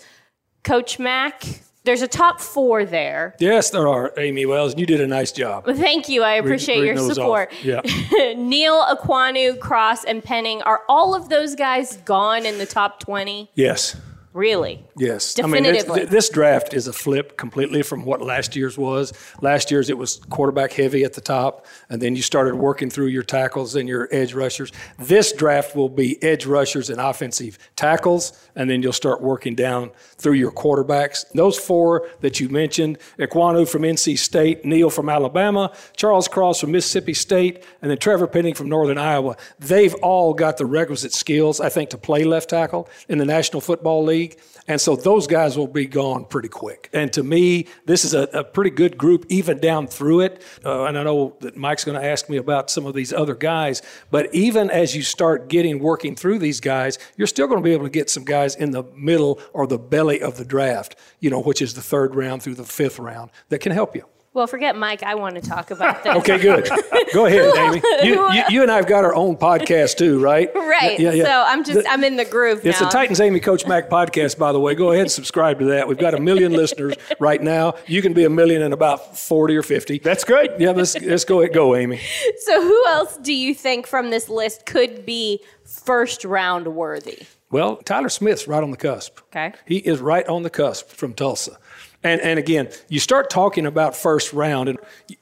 Coach 0.64 1.00
Mack, 1.00 1.44
there's 1.86 2.02
a 2.04 2.08
top 2.08 2.40
four 2.40 2.86
there. 2.86 3.36
Yes, 3.40 3.70
there 3.72 3.88
are, 3.88 4.14
Amie 4.20 4.46
Wells. 4.46 4.78
You 4.78 4.86
did 4.86 5.02
a 5.02 5.08
nice 5.08 5.32
job. 5.32 5.66
Thank 5.66 6.08
you. 6.10 6.22
I 6.22 6.34
appreciate 6.34 6.82
reading 6.82 6.88
your 6.88 6.96
those 6.98 7.18
off. 7.18 7.24
support. 7.50 7.54
Yeah. 7.64 7.82
Neal, 8.38 8.84
Ekwonu, 8.86 9.58
Cross, 9.60 10.04
and 10.04 10.24
Penning. 10.24 10.62
Are 10.62 10.82
all 10.88 11.16
of 11.16 11.30
those 11.30 11.56
guys 11.56 11.98
gone 11.98 12.46
in 12.46 12.58
the 12.60 12.66
top 12.68 13.00
20? 13.00 13.50
Yes. 13.56 13.96
Really? 14.34 14.86
Yes. 14.98 15.34
Definitively. 15.34 16.02
I 16.02 16.04
mean, 16.04 16.10
this, 16.10 16.30
draft 16.30 16.74
is 16.74 16.88
a 16.88 16.94
flip 16.94 17.38
completely 17.38 17.84
from 17.84 18.06
what 18.06 18.22
last 18.22 18.56
year's 18.56 18.78
was. 18.78 19.12
Last 19.41 19.70
year's 19.72 19.89
it 19.89 19.98
was 19.98 20.22
quarterback 20.30 20.72
heavy 20.72 21.04
at 21.04 21.13
the 21.13 21.22
top, 21.22 21.65
and 21.89 22.02
then 22.02 22.15
you 22.15 22.22
started 22.22 22.56
working 22.56 22.89
through 22.89 23.08
your 23.08 23.24
tackles 23.24 23.76
and 23.76 23.89
your 23.89 24.08
edge 24.12 24.34
rushers. 24.34 24.72
This 24.98 25.34
draft 25.34 25.76
will 25.76 25.89
be 25.89 26.22
edge 26.24 26.46
rushers 26.46 26.89
and 26.89 27.02
offensive 27.02 27.58
tackles, 27.76 28.32
and 28.56 28.70
then 28.70 28.82
you'll 28.82 28.94
start 28.94 29.22
working 29.22 29.54
down 29.54 29.91
through 30.17 30.34
your 30.34 30.52
quarterbacks. 30.52 31.26
Those 31.34 31.60
four 31.60 32.08
that 32.22 32.39
you 32.39 32.48
mentioned 32.48 33.00
Ekwonu 33.20 33.67
from 33.67 33.82
NC 33.82 34.17
State, 34.17 34.63
Neal 34.63 34.89
from 34.89 35.10
Alabama, 35.10 35.74
Charles 35.98 36.30
Cross 36.30 36.62
from 36.62 36.72
Mississippi 36.72 37.13
State, 37.13 37.65
and 37.82 37.91
then 37.91 37.98
Trevor 37.98 38.28
Penning 38.28 38.54
from 38.54 38.70
Northern 38.70 38.98
Iowa. 38.98 39.36
They've 39.60 39.96
all 39.96 40.34
got 40.34 40.56
the 40.56 40.65
requisite 40.65 41.12
skills, 41.12 41.60
I 41.60 41.67
think, 41.67 41.89
to 41.89 41.98
play 41.98 42.24
left 42.24 42.50
tackle 42.50 42.88
in 43.10 43.17
the 43.17 43.26
National 43.26 43.60
Football 43.60 44.06
League. 44.06 44.21
And 44.68 44.80
so 44.80 44.96
those 44.96 45.28
guys 45.28 45.58
will 45.58 45.68
be 45.68 45.86
gone 45.86 46.26
pretty 46.26 46.48
quick. 46.48 46.90
And 46.94 47.12
to 47.14 47.24
me, 47.24 47.68
this 47.86 48.06
is 48.06 48.14
a, 48.14 48.24
a 48.34 48.44
pretty 48.44 48.70
good 48.70 48.98
group, 48.98 49.26
even 49.30 49.60
down 49.60 49.88
through 49.88 50.22
it. 50.22 50.44
Uh, 50.64 50.86
and 50.86 50.98
I 50.98 51.04
know 51.04 51.36
that 51.40 51.58
Mike's 51.58 51.84
going 51.84 52.00
to 52.00 52.06
ask 52.06 52.30
me 52.30 52.38
about 52.38 52.70
some 52.70 52.86
of 52.86 52.94
these 52.94 53.12
other 53.12 53.36
guys. 53.36 53.82
But 54.12 54.34
even 54.34 54.70
as 54.70 54.96
you 54.96 55.02
start 55.02 55.50
getting 55.50 55.80
working 55.80 56.16
through 56.16 56.40
these 56.40 56.60
guys, 56.60 57.00
you're 57.18 57.28
still 57.28 57.48
going 57.48 57.60
to 57.60 57.64
be 57.64 57.74
able 57.74 57.86
to 57.86 57.90
get 57.90 58.10
some 58.10 58.24
guys 58.24 58.56
in 58.56 58.72
the 58.72 58.84
middle 58.96 59.40
or 59.54 59.68
the 59.68 59.80
belly 59.80 60.22
of 60.22 60.38
the 60.38 60.46
draft, 60.46 60.96
you 61.20 61.30
know, 61.30 61.42
which 61.42 61.62
is 61.62 61.74
the 61.74 61.82
third 61.82 62.16
round 62.16 62.44
through 62.44 62.56
the 62.56 62.64
fifth 62.64 63.00
round 63.00 63.32
that 63.50 63.60
can 63.60 63.72
help 63.72 63.96
you. 63.96 64.06
Well, 64.34 64.48
forget 64.48 64.78
Mike. 64.78 65.04
I 65.04 65.15
want 65.15 65.36
to 65.36 65.41
talk 65.41 65.72
about 65.72 66.04
this. 66.06 66.15
Okay, 66.17 66.38
good. 66.39 66.70
Go 67.13 67.26
ahead, 67.26 67.54
Amie. 67.58 67.82
You, 68.04 68.32
you, 68.32 68.44
you 68.50 68.62
and 68.62 68.72
I 68.72 68.78
have 68.78 68.88
got 68.88 69.04
our 69.04 69.13
own 69.13 69.36
podcast 69.36 69.98
too, 69.98 70.20
right? 70.22 70.50
Right. 70.72 70.98
Yeah, 71.02 71.12
yeah. 71.12 71.26
So 71.26 71.44
I'm 71.48 71.63
just, 71.65 71.80
The- 71.84 71.89
I'm 71.91 72.04
in 72.06 72.15
the 72.15 72.24
groove 72.24 72.65
It's 72.65 72.80
now. 72.80 72.88
the 72.88 72.91
Titans 72.94 73.20
Amie 73.20 73.41
Coach 73.41 73.67
Mac 73.67 73.89
podcast, 73.89 74.38
by 74.39 74.52
the 74.54 74.60
way. 74.60 74.74
Go 74.74 74.91
ahead 74.91 75.02
and 75.02 75.12
subscribe 75.12 75.60
to 75.60 75.65
that. 75.65 75.86
We've 75.88 75.98
got 75.98 76.13
a 76.13 76.20
million 76.20 76.54
listeners 76.54 76.96
right 77.20 77.44
now. 77.44 77.76
You 77.88 78.02
can 78.02 78.13
be 78.13 78.24
a 78.24 78.30
million 78.30 78.62
in 78.62 78.72
about 78.72 79.17
40 79.17 79.58
or 79.58 79.63
50. 79.63 80.00
That's 80.00 80.24
good. 80.24 80.56
yeah, 80.60 80.72
let's, 80.72 81.00
let's 81.02 81.26
go 81.26 81.41
ahead. 81.41 81.54
Go, 81.54 81.76
Amie. 81.76 82.00
So 82.46 82.62
who 82.62 82.86
else 82.88 83.17
do 83.17 83.34
you 83.34 83.54
think 83.54 83.86
from 83.86 84.12
this 84.12 84.30
list 84.30 84.65
could 84.65 85.06
be 85.06 85.41
first 85.65 86.24
round 86.24 86.67
worthy? 86.74 87.20
Well, 87.52 87.76
Tyler 87.78 88.08
Smith's 88.10 88.48
right 88.48 88.63
on 88.63 88.72
the 88.72 88.78
cusp. 88.78 89.20
Okay. 89.28 89.54
He 89.65 89.78
is 89.80 90.00
right 90.00 90.26
on 90.28 90.44
the 90.44 90.50
cusp 90.50 90.88
from 90.88 91.13
Tulsa. 91.13 91.58
And, 92.04 92.20
and 92.22 92.40
again, 92.40 92.70
you 92.90 93.00
start 93.00 93.30
talking 93.30 93.66
about 93.66 93.96
first 93.96 94.34
round, 94.34 94.70
and 94.70 94.80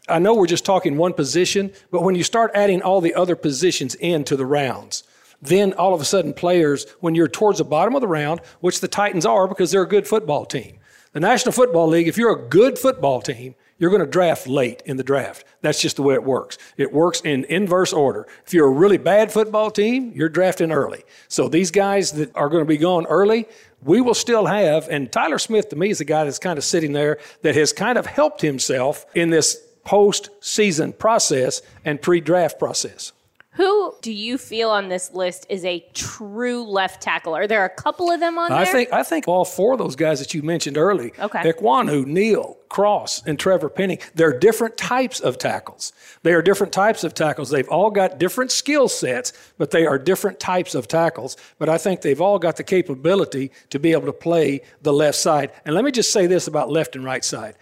I 0.08 0.20
know 0.20 0.34
we're 0.34 0.48
just 0.48 0.66
talking 0.66 0.96
one 0.96 1.14
position, 1.14 1.74
but 1.92 2.04
when 2.04 2.16
you 2.16 2.24
start 2.24 2.52
adding 2.54 2.82
all 2.82 3.02
the 3.02 3.14
other 3.16 3.36
positions 3.36 3.96
into 3.96 4.38
the 4.38 4.46
rounds, 4.46 5.04
then 5.42 5.74
all 5.74 5.94
of 5.94 6.02
a 6.02 6.06
sudden 6.06 6.34
players, 6.34 6.86
when 7.00 7.16
you're 7.16 7.28
towards 7.28 7.58
the 7.58 7.66
bottom 7.66 7.96
of 7.96 8.02
the 8.02 8.08
round, 8.08 8.42
which 8.62 8.82
the 8.82 8.88
Titans 8.88 9.26
are 9.26 9.48
because 9.48 9.72
they're 9.72 9.84
a 9.84 9.88
good 9.88 10.08
football 10.08 10.46
team. 10.46 10.80
The 11.12 11.20
National 11.20 11.52
Football 11.52 11.88
League, 11.88 12.08
if 12.08 12.18
you're 12.18 12.34
a 12.34 12.50
good 12.50 12.78
football 12.78 13.22
team, 13.22 13.56
you're 13.80 13.90
going 13.90 14.04
to 14.04 14.12
draft 14.12 14.46
late 14.46 14.84
in 14.86 14.98
the 14.98 15.04
draft. 15.04 15.46
That's 15.62 15.82
just 15.82 15.96
the 15.96 16.04
way 16.04 16.14
it 16.14 16.24
works. 16.24 16.58
It 16.78 16.94
works 16.94 17.22
in 17.22 17.46
inverse 17.46 17.94
order. 17.94 18.28
If 18.46 18.54
you're 18.54 18.68
a 18.68 18.72
really 18.72 18.98
bad 18.98 19.32
football 19.32 19.72
team, 19.72 20.12
you're 20.14 20.30
drafting 20.30 20.72
early. 20.72 21.04
So 21.30 21.48
these 21.48 21.72
guys 21.72 22.12
that 22.14 22.36
are 22.36 22.50
going 22.50 22.64
to 22.64 22.68
be 22.68 22.78
gone 22.78 23.08
early, 23.08 23.48
we 23.84 24.02
will 24.02 24.14
still 24.14 24.46
have, 24.46 24.88
and 24.90 25.12
Tyler 25.12 25.40
Smith 25.40 25.70
to 25.70 25.76
me 25.76 25.90
is 25.90 26.00
the 26.00 26.06
guy 26.06 26.24
that's 26.26 26.40
kind 26.40 26.58
of 26.58 26.64
sitting 26.64 26.94
there 26.94 27.18
that 27.44 27.56
has 27.56 27.72
kind 27.74 27.98
of 27.98 28.06
helped 28.06 28.42
himself 28.42 29.06
in 29.16 29.30
this 29.30 29.58
post-season 29.86 30.94
process 30.94 31.62
and 31.86 32.02
pre-draft 32.02 32.60
process. 32.60 33.12
Who 33.54 33.94
do 34.02 34.12
you 34.14 34.38
feel 34.38 34.70
on 34.70 34.88
this 34.90 35.12
list 35.14 35.46
is 35.50 35.66
a 35.66 35.86
true 35.94 36.64
left 36.64 37.02
tackle? 37.02 37.36
Are 37.36 37.48
there 37.48 37.66
a 37.66 37.70
couple 37.70 38.10
of 38.12 38.20
them 38.20 38.38
on 38.38 38.52
I 38.52 38.64
there? 38.64 38.74
think 38.74 38.94
I 38.94 39.04
think 39.04 39.28
all 39.28 39.44
four 39.44 39.74
of 39.74 39.80
those 39.80 39.96
guys 39.96 40.20
that 40.20 40.34
you 40.34 40.42
mentioned 40.44 40.78
early, 40.78 41.12
Okay. 41.20 41.52
Ekwonu, 41.52 42.06
Neal, 42.06 42.58
Cross, 42.80 43.24
and 43.26 43.38
Trevor 43.38 43.68
Penning, 43.68 44.00
they're 44.16 44.40
different 44.40 44.78
types 44.78 45.20
of 45.20 45.38
tackles. 45.38 45.92
They 46.24 46.32
are 46.32 46.42
different 46.42 46.72
types 46.72 47.04
of 47.04 47.14
tackles. 47.14 47.50
They've 47.50 47.68
all 47.68 47.92
got 47.92 48.20
different 48.20 48.54
skill 48.54 48.88
sets, 48.88 49.34
but 49.58 49.72
they 49.72 49.86
are 49.86 50.00
different 50.00 50.40
types 50.40 50.76
of 50.76 50.88
tackles. 50.88 51.36
But 51.58 51.68
I 51.68 51.78
think 51.78 52.00
they've 52.00 52.22
all 52.22 52.40
got 52.40 52.56
the 52.56 52.64
capability 52.64 53.52
to 53.72 53.80
be 53.80 53.92
able 53.92 54.06
to 54.06 54.14
play 54.14 54.62
the 54.82 54.94
left 54.94 55.18
side. 55.18 55.52
And 55.66 55.76
let 55.76 55.84
me 55.84 55.92
just 55.92 56.14
say 56.14 56.26
this 56.26 56.48
about 56.48 56.72
left 56.72 56.96
and 56.96 57.04
right 57.04 57.26
side. 57.26 57.58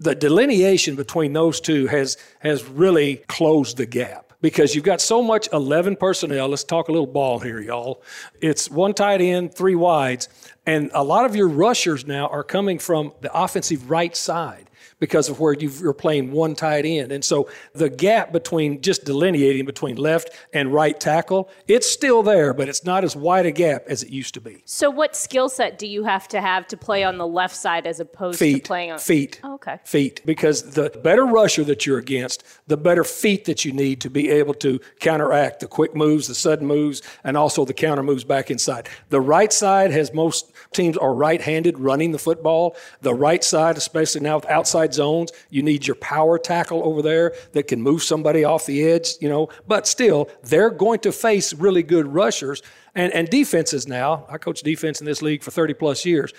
The 0.00 0.16
delineation 0.16 0.96
between 0.96 1.32
those 1.32 1.60
two 1.60 1.86
has 1.86 2.16
has 2.40 2.64
really 2.64 3.18
closed 3.28 3.76
the 3.76 3.86
gap 3.86 4.29
because 4.40 4.74
you've 4.74 4.84
got 4.84 5.00
so 5.00 5.22
much 5.22 5.48
11 5.52 5.96
personnel. 5.96 6.48
Let's 6.48 6.64
talk 6.64 6.88
a 6.88 6.92
little 6.92 7.06
ball 7.06 7.38
here, 7.38 7.60
y'all. 7.60 8.02
It's 8.40 8.70
one 8.70 8.94
tight 8.94 9.20
end, 9.20 9.54
three 9.54 9.74
wides, 9.74 10.28
and 10.66 10.90
a 10.94 11.04
lot 11.04 11.24
of 11.24 11.36
your 11.36 11.48
rushers 11.48 12.06
now 12.06 12.28
are 12.28 12.44
coming 12.44 12.78
from 12.78 13.12
the 13.20 13.32
offensive 13.36 13.90
right 13.90 14.16
side 14.16 14.69
because 15.00 15.28
of 15.28 15.40
where 15.40 15.54
you've, 15.54 15.80
you're 15.80 15.92
playing 15.92 16.30
one 16.30 16.54
tight 16.54 16.84
end. 16.86 17.10
And 17.10 17.24
so 17.24 17.48
the 17.72 17.90
gap 17.90 18.32
between 18.32 18.80
just 18.80 19.04
delineating 19.04 19.64
between 19.64 19.96
left 19.96 20.30
and 20.52 20.72
right 20.72 20.98
tackle, 21.00 21.50
it's 21.66 21.90
still 21.90 22.22
there, 22.22 22.54
but 22.54 22.68
it's 22.68 22.84
not 22.84 23.02
as 23.02 23.16
wide 23.16 23.46
a 23.46 23.50
gap 23.50 23.84
as 23.88 24.02
it 24.02 24.10
used 24.10 24.34
to 24.34 24.40
be. 24.40 24.62
So, 24.66 24.90
what 24.90 25.16
skill 25.16 25.48
set 25.48 25.78
do 25.78 25.86
you 25.86 26.04
have 26.04 26.28
to 26.28 26.40
have 26.40 26.66
to 26.68 26.76
play 26.76 27.02
on 27.02 27.18
the 27.18 27.26
left 27.26 27.56
side 27.56 27.86
as 27.86 27.98
opposed 27.98 28.38
Feet, 28.38 28.62
to 28.62 28.68
playing 28.68 28.92
on 28.92 28.98
feet, 28.98 29.40
Oh, 29.42 29.54
okay. 29.54 29.78
feet. 29.84 30.20
Because 30.24 30.74
the 30.74 30.90
better 31.02 31.24
rusher 31.24 31.64
that 31.64 31.86
you're 31.86 31.98
against, 31.98 32.44
the 32.66 32.76
better 32.76 33.02
feet 33.04 33.46
that 33.46 33.64
you 33.64 33.72
need 33.72 34.00
to 34.02 34.10
be 34.10 34.28
able 34.30 34.54
to 34.54 34.78
counteract 35.00 35.60
the 35.60 35.66
quick 35.66 35.96
moves, 35.96 36.28
the 36.28 36.34
sudden 36.34 36.66
moves, 36.66 37.02
and 37.24 37.36
also 37.36 37.64
the 37.64 37.72
counter 37.72 38.02
moves 38.02 38.24
back 38.24 38.50
inside. 38.50 38.88
The 39.08 39.20
right 39.20 39.52
side 39.52 39.90
has 39.92 40.12
most 40.12 40.52
teams 40.72 40.96
are 40.98 41.14
right-handed 41.14 41.78
running 41.78 42.12
the 42.12 42.18
football. 42.18 42.76
The 43.00 43.14
right 43.14 43.42
side, 43.42 43.78
especially 43.78 44.20
now 44.20 44.36
with 44.36 44.46
outside 44.46 44.89
zones, 44.94 45.32
you 45.48 45.62
need 45.62 45.86
your 45.86 45.96
power 45.96 46.38
tackle 46.38 46.82
over 46.84 47.02
there 47.02 47.34
that 47.52 47.68
can 47.68 47.82
move 47.82 48.02
somebody 48.02 48.44
off 48.44 48.66
the 48.66 48.82
edge. 48.84 49.14
You 49.20 49.28
know, 49.28 49.48
but 49.66 49.86
still, 49.86 50.28
they're 50.42 50.70
going 50.70 51.00
to 51.00 51.12
face 51.12 51.52
really 51.52 51.82
good 51.82 52.06
rushers 52.06 52.62
and 52.94 53.12
and 53.12 53.28
defenses 53.28 53.88
now. 53.88 54.26
I 54.28 54.38
coach 54.38 54.62
defense 54.62 55.00
in 55.00 55.06
this 55.06 55.22
league 55.22 55.42
for 55.42 55.50
30 55.50 55.74
plus 55.74 56.04
years 56.04 56.32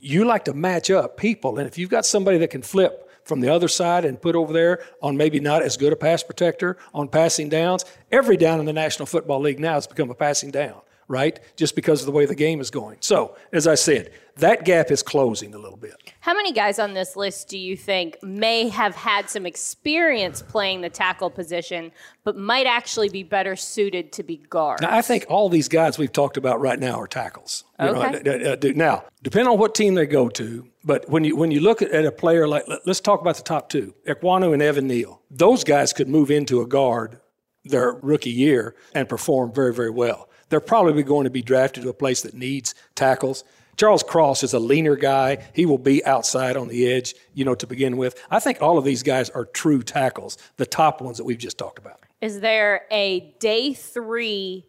you 0.00 0.24
like 0.24 0.44
to 0.44 0.54
match 0.54 0.90
up 0.90 1.16
people. 1.16 1.58
And 1.58 1.66
if 1.66 1.78
you've 1.78 1.90
got 1.90 2.06
somebody 2.06 2.38
that 2.38 2.50
can 2.50 2.62
flip 2.62 3.10
from 3.24 3.40
the 3.40 3.52
other 3.52 3.68
side 3.68 4.04
and 4.04 4.20
put 4.20 4.36
over 4.36 4.52
there 4.52 4.84
on 5.02 5.16
maybe 5.16 5.40
not 5.40 5.62
as 5.62 5.76
good 5.76 5.92
a 5.92 5.96
pass 5.96 6.22
protector 6.22 6.76
on 6.94 7.08
passing 7.08 7.48
downs, 7.48 7.84
every 8.12 8.36
down 8.36 8.60
in 8.60 8.66
the 8.66 8.72
National 8.72 9.06
Football 9.06 9.40
League 9.40 9.58
now 9.58 9.74
has 9.74 9.86
become 9.86 10.10
a 10.10 10.14
passing 10.14 10.50
down, 10.50 10.80
right? 11.08 11.40
Just 11.56 11.74
because 11.74 12.00
of 12.00 12.06
the 12.06 12.12
way 12.12 12.24
the 12.24 12.36
game 12.36 12.60
is 12.60 12.70
going. 12.70 12.98
So, 13.00 13.36
as 13.52 13.66
I 13.66 13.74
said, 13.74 14.12
that 14.36 14.64
gap 14.64 14.90
is 14.90 15.02
closing 15.02 15.54
a 15.54 15.58
little 15.58 15.78
bit. 15.78 15.94
How 16.20 16.34
many 16.34 16.52
guys 16.52 16.78
on 16.78 16.92
this 16.94 17.16
list 17.16 17.48
do 17.48 17.58
you 17.58 17.76
think 17.76 18.22
may 18.22 18.68
have 18.68 18.94
had 18.94 19.30
some 19.30 19.46
experience 19.46 20.42
playing 20.42 20.82
the 20.82 20.90
tackle 20.90 21.30
position, 21.30 21.90
but 22.24 22.36
might 22.36 22.66
actually 22.66 23.08
be 23.08 23.22
better 23.22 23.56
suited 23.56 24.12
to 24.12 24.22
be 24.22 24.36
guard? 24.50 24.80
Now, 24.82 24.94
I 24.94 25.02
think 25.02 25.24
all 25.28 25.48
these 25.48 25.68
guys 25.68 25.98
we've 25.98 26.12
talked 26.12 26.36
about 26.36 26.60
right 26.60 26.78
now 26.78 27.00
are 27.00 27.06
tackles. 27.06 27.64
You 27.80 27.86
know, 27.86 28.02
Okay. 28.04 28.46
uh, 28.48 28.52
uh, 28.52 28.56
do- 28.56 28.74
now, 28.74 29.04
depending 29.22 29.50
on 29.52 29.58
what 29.58 29.74
team 29.74 29.94
they 29.94 30.06
go 30.06 30.28
to, 30.30 30.66
but 30.84 31.08
when 31.08 31.24
you 31.24 31.34
when 31.36 31.50
you 31.50 31.60
look 31.60 31.80
at, 31.82 32.04
a 32.04 32.12
player 32.12 32.46
like, 32.46 32.68
let- 32.68 32.86
let's 32.86 33.00
talk 33.00 33.20
about 33.20 33.36
the 33.36 33.42
top 33.42 33.68
two, 33.68 33.94
Ekwonu 34.06 34.52
and 34.52 34.62
Evan 34.62 34.86
Neal. 34.86 35.22
Those 35.30 35.64
guys 35.64 35.92
could 35.92 36.08
move 36.08 36.30
into 36.30 36.60
a 36.60 36.66
guard 36.66 37.20
their 37.64 37.92
rookie 38.02 38.30
year 38.30 38.76
and 38.94 39.08
perform 39.08 39.52
very, 39.52 39.74
very 39.74 39.90
well. 39.90 40.28
They're 40.48 40.60
probably 40.60 41.02
going 41.02 41.24
to 41.24 41.30
be 41.30 41.42
drafted 41.42 41.82
to 41.82 41.88
a 41.88 41.92
place 41.94 42.20
that 42.22 42.32
needs 42.34 42.74
tackles. 42.94 43.42
Charles 43.76 44.02
Cross 44.02 44.42
is 44.42 44.54
a 44.54 44.58
leaner 44.58 44.96
guy. 44.96 45.44
He 45.54 45.66
will 45.66 45.78
be 45.78 46.04
outside 46.04 46.56
on 46.56 46.68
the 46.68 46.90
edge, 46.90 47.14
you 47.34 47.44
know, 47.44 47.54
to 47.54 47.66
begin 47.66 47.96
with. 47.96 48.20
I 48.30 48.40
think 48.40 48.62
all 48.62 48.78
of 48.78 48.84
these 48.84 49.02
guys 49.02 49.30
are 49.30 49.44
true 49.44 49.82
tackles, 49.82 50.38
the 50.56 50.66
top 50.66 51.00
ones 51.00 51.18
that 51.18 51.24
we've 51.24 51.38
just 51.38 51.58
talked 51.58 51.78
about. 51.78 52.00
Is 52.20 52.40
there 52.40 52.86
a 52.90 53.34
day 53.38 53.74
three 53.74 54.66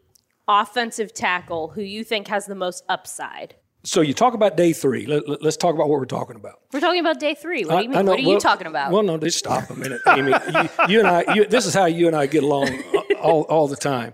offensive 0.47 1.13
tackle 1.13 1.69
who 1.69 1.81
you 1.81 2.03
think 2.03 2.27
has 2.27 2.45
the 2.45 2.55
most 2.55 2.83
upside? 2.89 3.55
So 3.83 4.01
you 4.01 4.13
talk 4.13 4.33
about 4.33 4.57
day 4.57 4.73
three. 4.73 5.05
Let, 5.05 5.29
let, 5.29 5.45
us 5.45 5.55
talk 5.55 5.73
about 5.73 5.87
what 5.87 5.99
we're 5.99 6.05
talking 6.05 6.35
about. 6.35 6.59
We're 6.73 6.81
talking 6.81 6.99
about 6.99 7.21
day 7.21 7.35
three. 7.35 7.63
What 7.63 7.77
do 7.77 7.83
you 7.83 7.89
mean? 7.89 8.05
Know- 8.05 8.11
what 8.11 8.19
are 8.19 8.21
you 8.21 8.39
talking 8.39 8.67
about? 8.67 8.91
Well, 8.91 9.03
no, 9.03 9.17
just 9.17 9.37
stop 9.37 9.69
a 9.69 9.75
minute, 9.75 10.01
Amie. 10.05 10.31
you, 10.33 10.69
you 10.89 10.99
and 10.99 11.07
I, 11.07 11.33
you, 11.33 11.45
this 11.45 11.65
is 11.65 11.73
how 11.73 11.85
you 11.85 12.07
and 12.07 12.15
I 12.15 12.25
get 12.25 12.43
along 12.43 12.83
all, 13.21 13.43
all 13.43 13.67
the 13.69 13.77
time. 13.77 14.13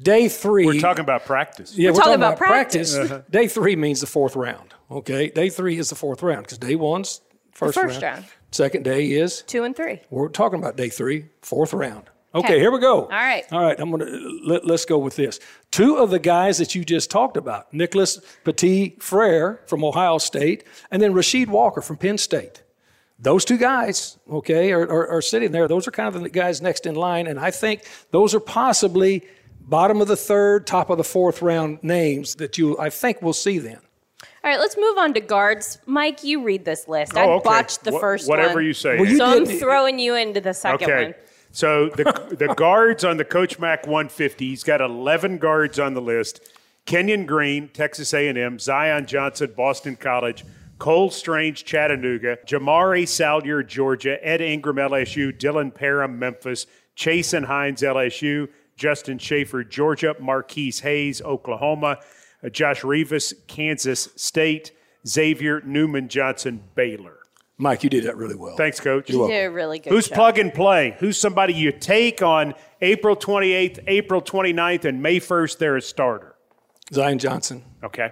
Day 0.00 0.28
three. 0.28 0.66
We're 0.66 0.80
talking 0.80 1.02
about 1.02 1.24
practice. 1.24 1.76
yeah, 1.76 1.90
we're 1.90 1.96
talking 1.98 2.14
about 2.14 2.38
practice. 2.38 2.94
Uh-huh. 2.96 3.22
Day 3.30 3.46
three 3.48 3.76
means 3.76 4.00
the 4.00 4.06
fourth 4.06 4.36
round. 4.36 4.74
Okay, 4.90 5.28
day 5.30 5.48
three 5.48 5.78
is 5.78 5.90
the 5.90 5.94
fourth 5.94 6.22
round 6.22 6.44
because 6.44 6.58
day 6.58 6.74
one's 6.76 7.20
first, 7.52 7.74
first 7.78 8.02
round. 8.02 8.24
Second 8.50 8.84
day 8.84 9.06
is 9.12 9.42
Two 9.42 9.64
and 9.64 9.74
three. 9.76 10.00
we're 10.10 10.28
talking 10.28 10.58
about 10.58 10.76
day 10.76 10.88
three, 10.88 11.26
fourth 11.42 11.72
round. 11.72 12.04
Okay, 12.34 12.58
here 12.58 12.70
we 12.70 12.78
go. 12.80 13.02
All 13.02 13.08
right. 13.08 13.44
All 13.52 13.60
right. 13.62 13.78
I'm 13.78 13.90
gonna 13.90 14.06
let, 14.44 14.66
let's 14.66 14.86
go 14.86 14.96
with 14.96 15.16
this. 15.16 15.38
Two 15.70 15.96
of 15.96 16.10
the 16.10 16.18
guys 16.18 16.56
that 16.58 16.74
you 16.74 16.82
just 16.84 17.10
talked 17.10 17.36
about, 17.36 17.72
Nicholas 17.74 18.20
Petit 18.44 18.96
Frere 19.00 19.60
from 19.66 19.84
Ohio 19.84 20.16
State, 20.16 20.64
and 20.90 21.02
then 21.02 21.12
Rasheed 21.12 21.48
Walker 21.48 21.82
from 21.82 21.98
Penn 21.98 22.16
State. 22.16 22.62
Those 23.18 23.44
two 23.44 23.58
guys, 23.58 24.18
okay, 24.30 24.72
are, 24.72 24.80
are, 24.82 25.08
are 25.08 25.22
sitting 25.22 25.52
there. 25.52 25.68
Those 25.68 25.86
are 25.86 25.90
kind 25.92 26.14
of 26.14 26.22
the 26.22 26.28
guys 26.30 26.62
next 26.62 26.86
in 26.86 26.94
line, 26.94 27.26
and 27.26 27.38
I 27.38 27.50
think 27.50 27.82
those 28.10 28.34
are 28.34 28.40
possibly 28.40 29.22
bottom 29.68 30.00
of 30.00 30.08
the 30.08 30.16
third, 30.16 30.66
top 30.66 30.90
of 30.90 30.98
the 30.98 31.04
fourth 31.04 31.42
round 31.42 31.82
names 31.82 32.34
that 32.36 32.58
you, 32.58 32.78
I 32.78 32.90
think, 32.90 33.22
will 33.22 33.32
see 33.32 33.58
then. 33.58 33.78
All 34.44 34.50
right, 34.50 34.58
let's 34.58 34.76
move 34.76 34.98
on 34.98 35.14
to 35.14 35.20
guards. 35.20 35.78
Mike, 35.86 36.24
you 36.24 36.42
read 36.42 36.64
this 36.64 36.88
list. 36.88 37.12
Oh, 37.16 37.20
I 37.20 37.24
okay. 37.34 37.44
botched 37.44 37.84
the 37.84 37.92
Wha- 37.92 38.00
first 38.00 38.28
Whatever 38.28 38.54
one. 38.54 38.64
you 38.64 38.72
say. 38.74 38.96
Well, 38.98 39.08
you 39.08 39.16
so 39.16 39.24
I'm 39.24 39.46
throwing 39.46 39.98
you 39.98 40.14
into 40.16 40.40
the 40.40 40.52
second 40.54 40.90
Okay. 40.90 41.04
one. 41.06 41.14
So 41.52 41.88
the 41.90 42.34
the 42.38 42.54
guards 42.56 43.04
on 43.04 43.16
the 43.18 43.24
Coach 43.24 43.58
Mac 43.58 43.86
150, 43.86 44.48
he's 44.48 44.64
got 44.64 44.80
11 44.80 45.38
guards 45.38 45.78
on 45.78 45.94
the 45.94 46.00
list. 46.00 46.40
Kenyon 46.86 47.26
Green, 47.26 47.68
Texas 47.68 48.12
A&M, 48.12 48.58
Zion 48.58 49.06
Johnson, 49.06 49.52
Boston 49.56 49.94
College, 49.94 50.44
Cole 50.78 51.10
Strange, 51.10 51.64
Chattanooga, 51.64 52.38
Jamaree 52.44 53.06
Salyer, 53.06 53.62
Georgia, 53.62 54.18
Ed 54.26 54.40
Ingram, 54.40 54.76
LSU, 54.76 55.30
Dylan 55.38 55.72
Parham, 55.72 56.18
Memphis, 56.18 56.66
Chasen 56.96 57.44
Hines, 57.44 57.82
LSU, 57.82 58.48
Justin 58.82 59.16
Shaffer, 59.16 59.62
Georgia, 59.62 60.16
Marquis 60.18 60.72
Hayes, 60.82 61.22
Oklahoma, 61.22 61.98
uh, 62.44 62.48
Josh 62.48 62.82
Rivas, 62.82 63.32
Kansas 63.46 64.08
State, 64.16 64.72
Xavier 65.06 65.60
Newman 65.60 66.08
Johnson, 66.08 66.64
Baylor. 66.74 67.18
Mike, 67.58 67.84
you 67.84 67.90
did 67.90 68.02
that 68.04 68.16
really 68.16 68.34
well. 68.34 68.56
Thanks, 68.56 68.80
Coach. 68.80 69.08
You 69.08 69.28
did 69.28 69.44
a 69.44 69.50
really 69.52 69.78
good 69.78 69.92
Who's 69.92 70.08
job. 70.08 70.16
plug 70.16 70.38
and 70.40 70.52
play? 70.52 70.96
Who's 70.98 71.16
somebody 71.16 71.54
you 71.54 71.70
take 71.70 72.22
on 72.22 72.54
April 72.80 73.14
28th, 73.14 73.78
April 73.86 74.20
29th, 74.20 74.84
and 74.84 75.00
May 75.00 75.20
1st? 75.20 75.58
They're 75.58 75.76
a 75.76 75.82
starter. 75.82 76.34
Zion 76.92 77.20
Johnson, 77.20 77.62
Okay. 77.84 78.10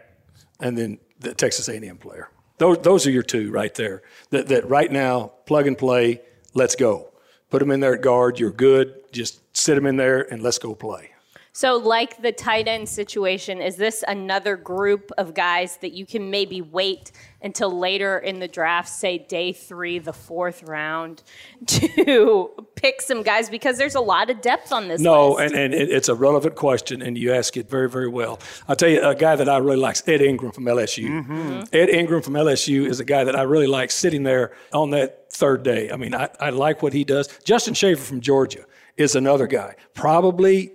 and 0.61 0.79
then 0.79 0.99
the 1.19 1.35
Texas 1.35 1.69
A&M 1.69 1.99
player. 1.99 2.29
Those, 2.59 2.79
those 2.79 3.07
are 3.09 3.11
your 3.11 3.25
two 3.25 3.51
right 3.51 3.75
there. 3.75 4.03
That, 4.31 4.47
that 4.49 4.69
right 4.69 4.93
now, 4.93 5.33
plug 5.47 5.67
and 5.67 5.77
play, 5.77 6.21
let's 6.55 6.77
go. 6.77 7.10
Put 7.51 7.59
them 7.59 7.71
in 7.73 7.81
there 7.81 7.95
at 7.95 8.01
guard, 8.01 8.39
you're 8.39 8.51
good. 8.51 8.95
Just 9.13 9.41
sit 9.57 9.75
them 9.75 9.87
in 9.87 9.97
there 9.97 10.23
and 10.33 10.43
let's 10.43 10.59
go 10.59 10.75
play. 10.75 11.11
So, 11.53 11.77
like 11.77 12.23
the 12.23 12.31
tight 12.31 12.69
end 12.69 12.89
situation, 12.89 13.61
is 13.61 13.75
this 13.77 14.05
another 14.07 14.57
group 14.57 15.11
of 15.19 15.35
guys 15.35 15.79
that 15.79 15.93
you 15.93 16.07
can 16.07 16.31
maybe 16.31 16.63
wait 16.63 17.11
until 17.43 17.77
later 17.77 18.19
in 18.19 18.39
the 18.39 18.47
draft, 18.47 18.89
say 18.89 19.19
day 19.19 19.53
three, 19.53 19.99
the 19.99 20.13
fourth 20.13 20.63
round, 20.63 21.23
to 21.67 22.51
pick 22.77 23.03
some 23.03 23.25
guys? 23.25 23.51
Because 23.51 23.79
there's 23.79 23.97
a 23.97 24.01
lot 24.01 24.31
of 24.31 24.41
depth 24.41 24.71
on 24.73 24.87
this 24.87 25.01
No, 25.01 25.33
list. 25.33 25.55
and, 25.55 25.73
and 25.73 25.75
it's 25.75 26.09
a 26.09 26.15
relevant 26.15 26.55
question, 26.55 27.03
and 27.03 27.19
you 27.19 27.33
ask 27.33 27.57
it 27.57 27.69
very, 27.69 27.89
very 27.91 28.09
well. 28.09 28.39
I'll 28.69 28.77
tell 28.77 28.89
you, 28.89 29.03
a 29.03 29.15
guy 29.15 29.35
that 29.35 29.49
I 29.49 29.57
really 29.57 29.77
like 29.77 29.97
Ed 30.09 30.21
Ingram 30.23 30.53
from 30.53 30.65
LSU. 30.67 31.09
Mm-hmm. 31.09 31.63
Ed 31.73 31.89
Ingram 31.89 32.23
from 32.23 32.35
LSU 32.35 32.87
is 32.87 33.01
a 33.01 33.05
guy 33.05 33.25
that 33.25 33.35
I 33.37 33.43
really 33.43 33.67
like 33.67 33.91
sitting 33.91 34.23
there 34.23 34.53
on 34.73 34.91
that 34.91 35.33
third 35.33 35.65
day. 35.65 35.91
I 35.91 35.97
mean, 35.97 36.15
I, 36.15 36.29
I 36.39 36.51
like 36.51 36.81
what 36.83 36.93
he 36.93 37.03
does. 37.03 37.27
Justin 37.45 37.75
Shaffer 37.75 38.01
from 38.03 38.21
Georgia 38.21 38.65
is 38.97 39.17
another 39.17 39.47
guy. 39.49 39.75
Probably 39.95 40.73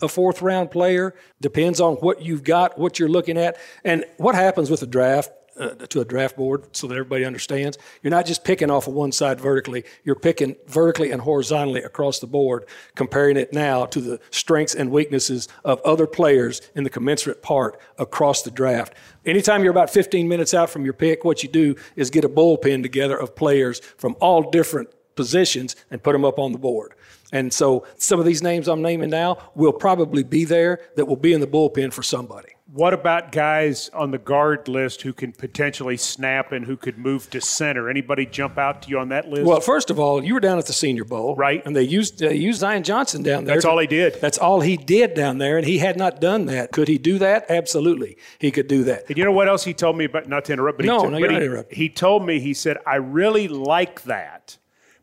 a 0.00 0.08
fourth 0.08 0.42
round 0.42 0.70
player. 0.70 1.14
Depends 1.40 1.80
on 1.80 1.94
what 1.96 2.22
you've 2.22 2.44
got, 2.44 2.78
what 2.78 2.98
you're 2.98 3.08
looking 3.08 3.38
at, 3.38 3.56
and 3.84 4.04
what 4.16 4.34
happens 4.34 4.70
with 4.70 4.82
a 4.82 4.86
draft. 4.86 5.30
Uh, 5.58 5.70
to 5.70 6.02
a 6.02 6.04
draft 6.04 6.36
board 6.36 6.66
so 6.76 6.86
that 6.86 6.92
everybody 6.92 7.24
understands. 7.24 7.78
You're 8.02 8.10
not 8.10 8.26
just 8.26 8.44
picking 8.44 8.70
off 8.70 8.88
of 8.88 8.92
one 8.92 9.10
side 9.10 9.40
vertically, 9.40 9.84
you're 10.04 10.14
picking 10.14 10.54
vertically 10.66 11.12
and 11.12 11.22
horizontally 11.22 11.82
across 11.82 12.18
the 12.18 12.26
board, 12.26 12.66
comparing 12.94 13.38
it 13.38 13.54
now 13.54 13.86
to 13.86 14.02
the 14.02 14.20
strengths 14.30 14.74
and 14.74 14.90
weaknesses 14.90 15.48
of 15.64 15.80
other 15.80 16.06
players 16.06 16.60
in 16.74 16.84
the 16.84 16.90
commensurate 16.90 17.40
part 17.40 17.80
across 17.96 18.42
the 18.42 18.50
draft. 18.50 18.92
Anytime 19.24 19.62
you're 19.62 19.70
about 19.70 19.88
15 19.88 20.28
minutes 20.28 20.52
out 20.52 20.68
from 20.68 20.84
your 20.84 20.92
pick, 20.92 21.24
what 21.24 21.42
you 21.42 21.48
do 21.48 21.74
is 21.96 22.10
get 22.10 22.26
a 22.26 22.28
bullpen 22.28 22.82
together 22.82 23.16
of 23.16 23.34
players 23.34 23.80
from 23.96 24.14
all 24.20 24.50
different 24.50 24.90
positions 25.16 25.74
and 25.90 26.02
put 26.02 26.12
them 26.12 26.24
up 26.24 26.38
on 26.38 26.52
the 26.52 26.58
board. 26.58 26.94
And 27.32 27.52
so 27.52 27.84
some 27.96 28.20
of 28.20 28.26
these 28.26 28.42
names 28.42 28.68
I'm 28.68 28.82
naming 28.82 29.10
now 29.10 29.38
will 29.54 29.72
probably 29.72 30.22
be 30.22 30.44
there 30.44 30.80
that 30.96 31.06
will 31.06 31.16
be 31.16 31.32
in 31.32 31.40
the 31.40 31.46
bullpen 31.46 31.92
for 31.92 32.02
somebody. 32.02 32.50
What 32.72 32.92
about 32.92 33.30
guys 33.30 33.90
on 33.94 34.10
the 34.10 34.18
guard 34.18 34.66
list 34.66 35.02
who 35.02 35.12
can 35.12 35.32
potentially 35.32 35.96
snap 35.96 36.50
and 36.50 36.66
who 36.66 36.76
could 36.76 36.98
move 36.98 37.30
to 37.30 37.40
center? 37.40 37.88
Anybody 37.88 38.26
jump 38.26 38.58
out 38.58 38.82
to 38.82 38.88
you 38.90 38.98
on 38.98 39.08
that 39.10 39.28
list? 39.28 39.46
Well, 39.46 39.60
first 39.60 39.88
of 39.88 40.00
all, 40.00 40.22
you 40.22 40.34
were 40.34 40.40
down 40.40 40.58
at 40.58 40.66
the 40.66 40.72
Senior 40.72 41.04
Bowl, 41.04 41.36
Right. 41.36 41.64
And 41.64 41.76
they 41.76 41.84
used 41.84 42.18
they 42.18 42.34
used 42.34 42.60
Zion 42.60 42.82
Johnson 42.82 43.22
down 43.22 43.44
there. 43.44 43.54
That's 43.54 43.64
all 43.64 43.78
he 43.78 43.86
did. 43.86 44.20
That's 44.20 44.36
all 44.36 44.60
he 44.60 44.76
did 44.76 45.14
down 45.14 45.38
there, 45.38 45.56
and 45.58 45.66
he 45.66 45.78
had 45.78 45.96
not 45.96 46.20
done 46.20 46.46
that. 46.46 46.72
Could 46.72 46.88
he 46.88 46.98
do 46.98 47.18
that? 47.20 47.46
Absolutely, 47.48 48.18
he 48.40 48.50
could 48.50 48.66
do 48.66 48.82
that. 48.84 49.04
And 49.08 49.16
you 49.16 49.24
know 49.24 49.32
what 49.32 49.48
else 49.48 49.62
he 49.64 49.72
told 49.72 49.96
me 49.96 50.04
about? 50.04 50.28
Not 50.28 50.44
to 50.46 50.52
interrupt, 50.52 50.78
but 50.78 50.86
No, 50.86 51.04
he, 51.04 51.08
no, 51.10 51.20
but 51.20 51.30
he, 51.30 51.34
not 51.36 51.42
interrupting. 51.42 51.76
he 51.78 51.88
told 51.88 52.26
me 52.26 52.40
he 52.40 52.52
said 52.52 52.78
I 52.84 52.96
really 52.96 53.46
like 53.46 54.02
that 54.02 54.58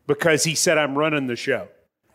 because 0.06 0.44
he 0.44 0.54
said 0.54 0.78
I'm 0.78 0.96
running 0.96 1.26
the 1.26 1.36
show, 1.36 1.68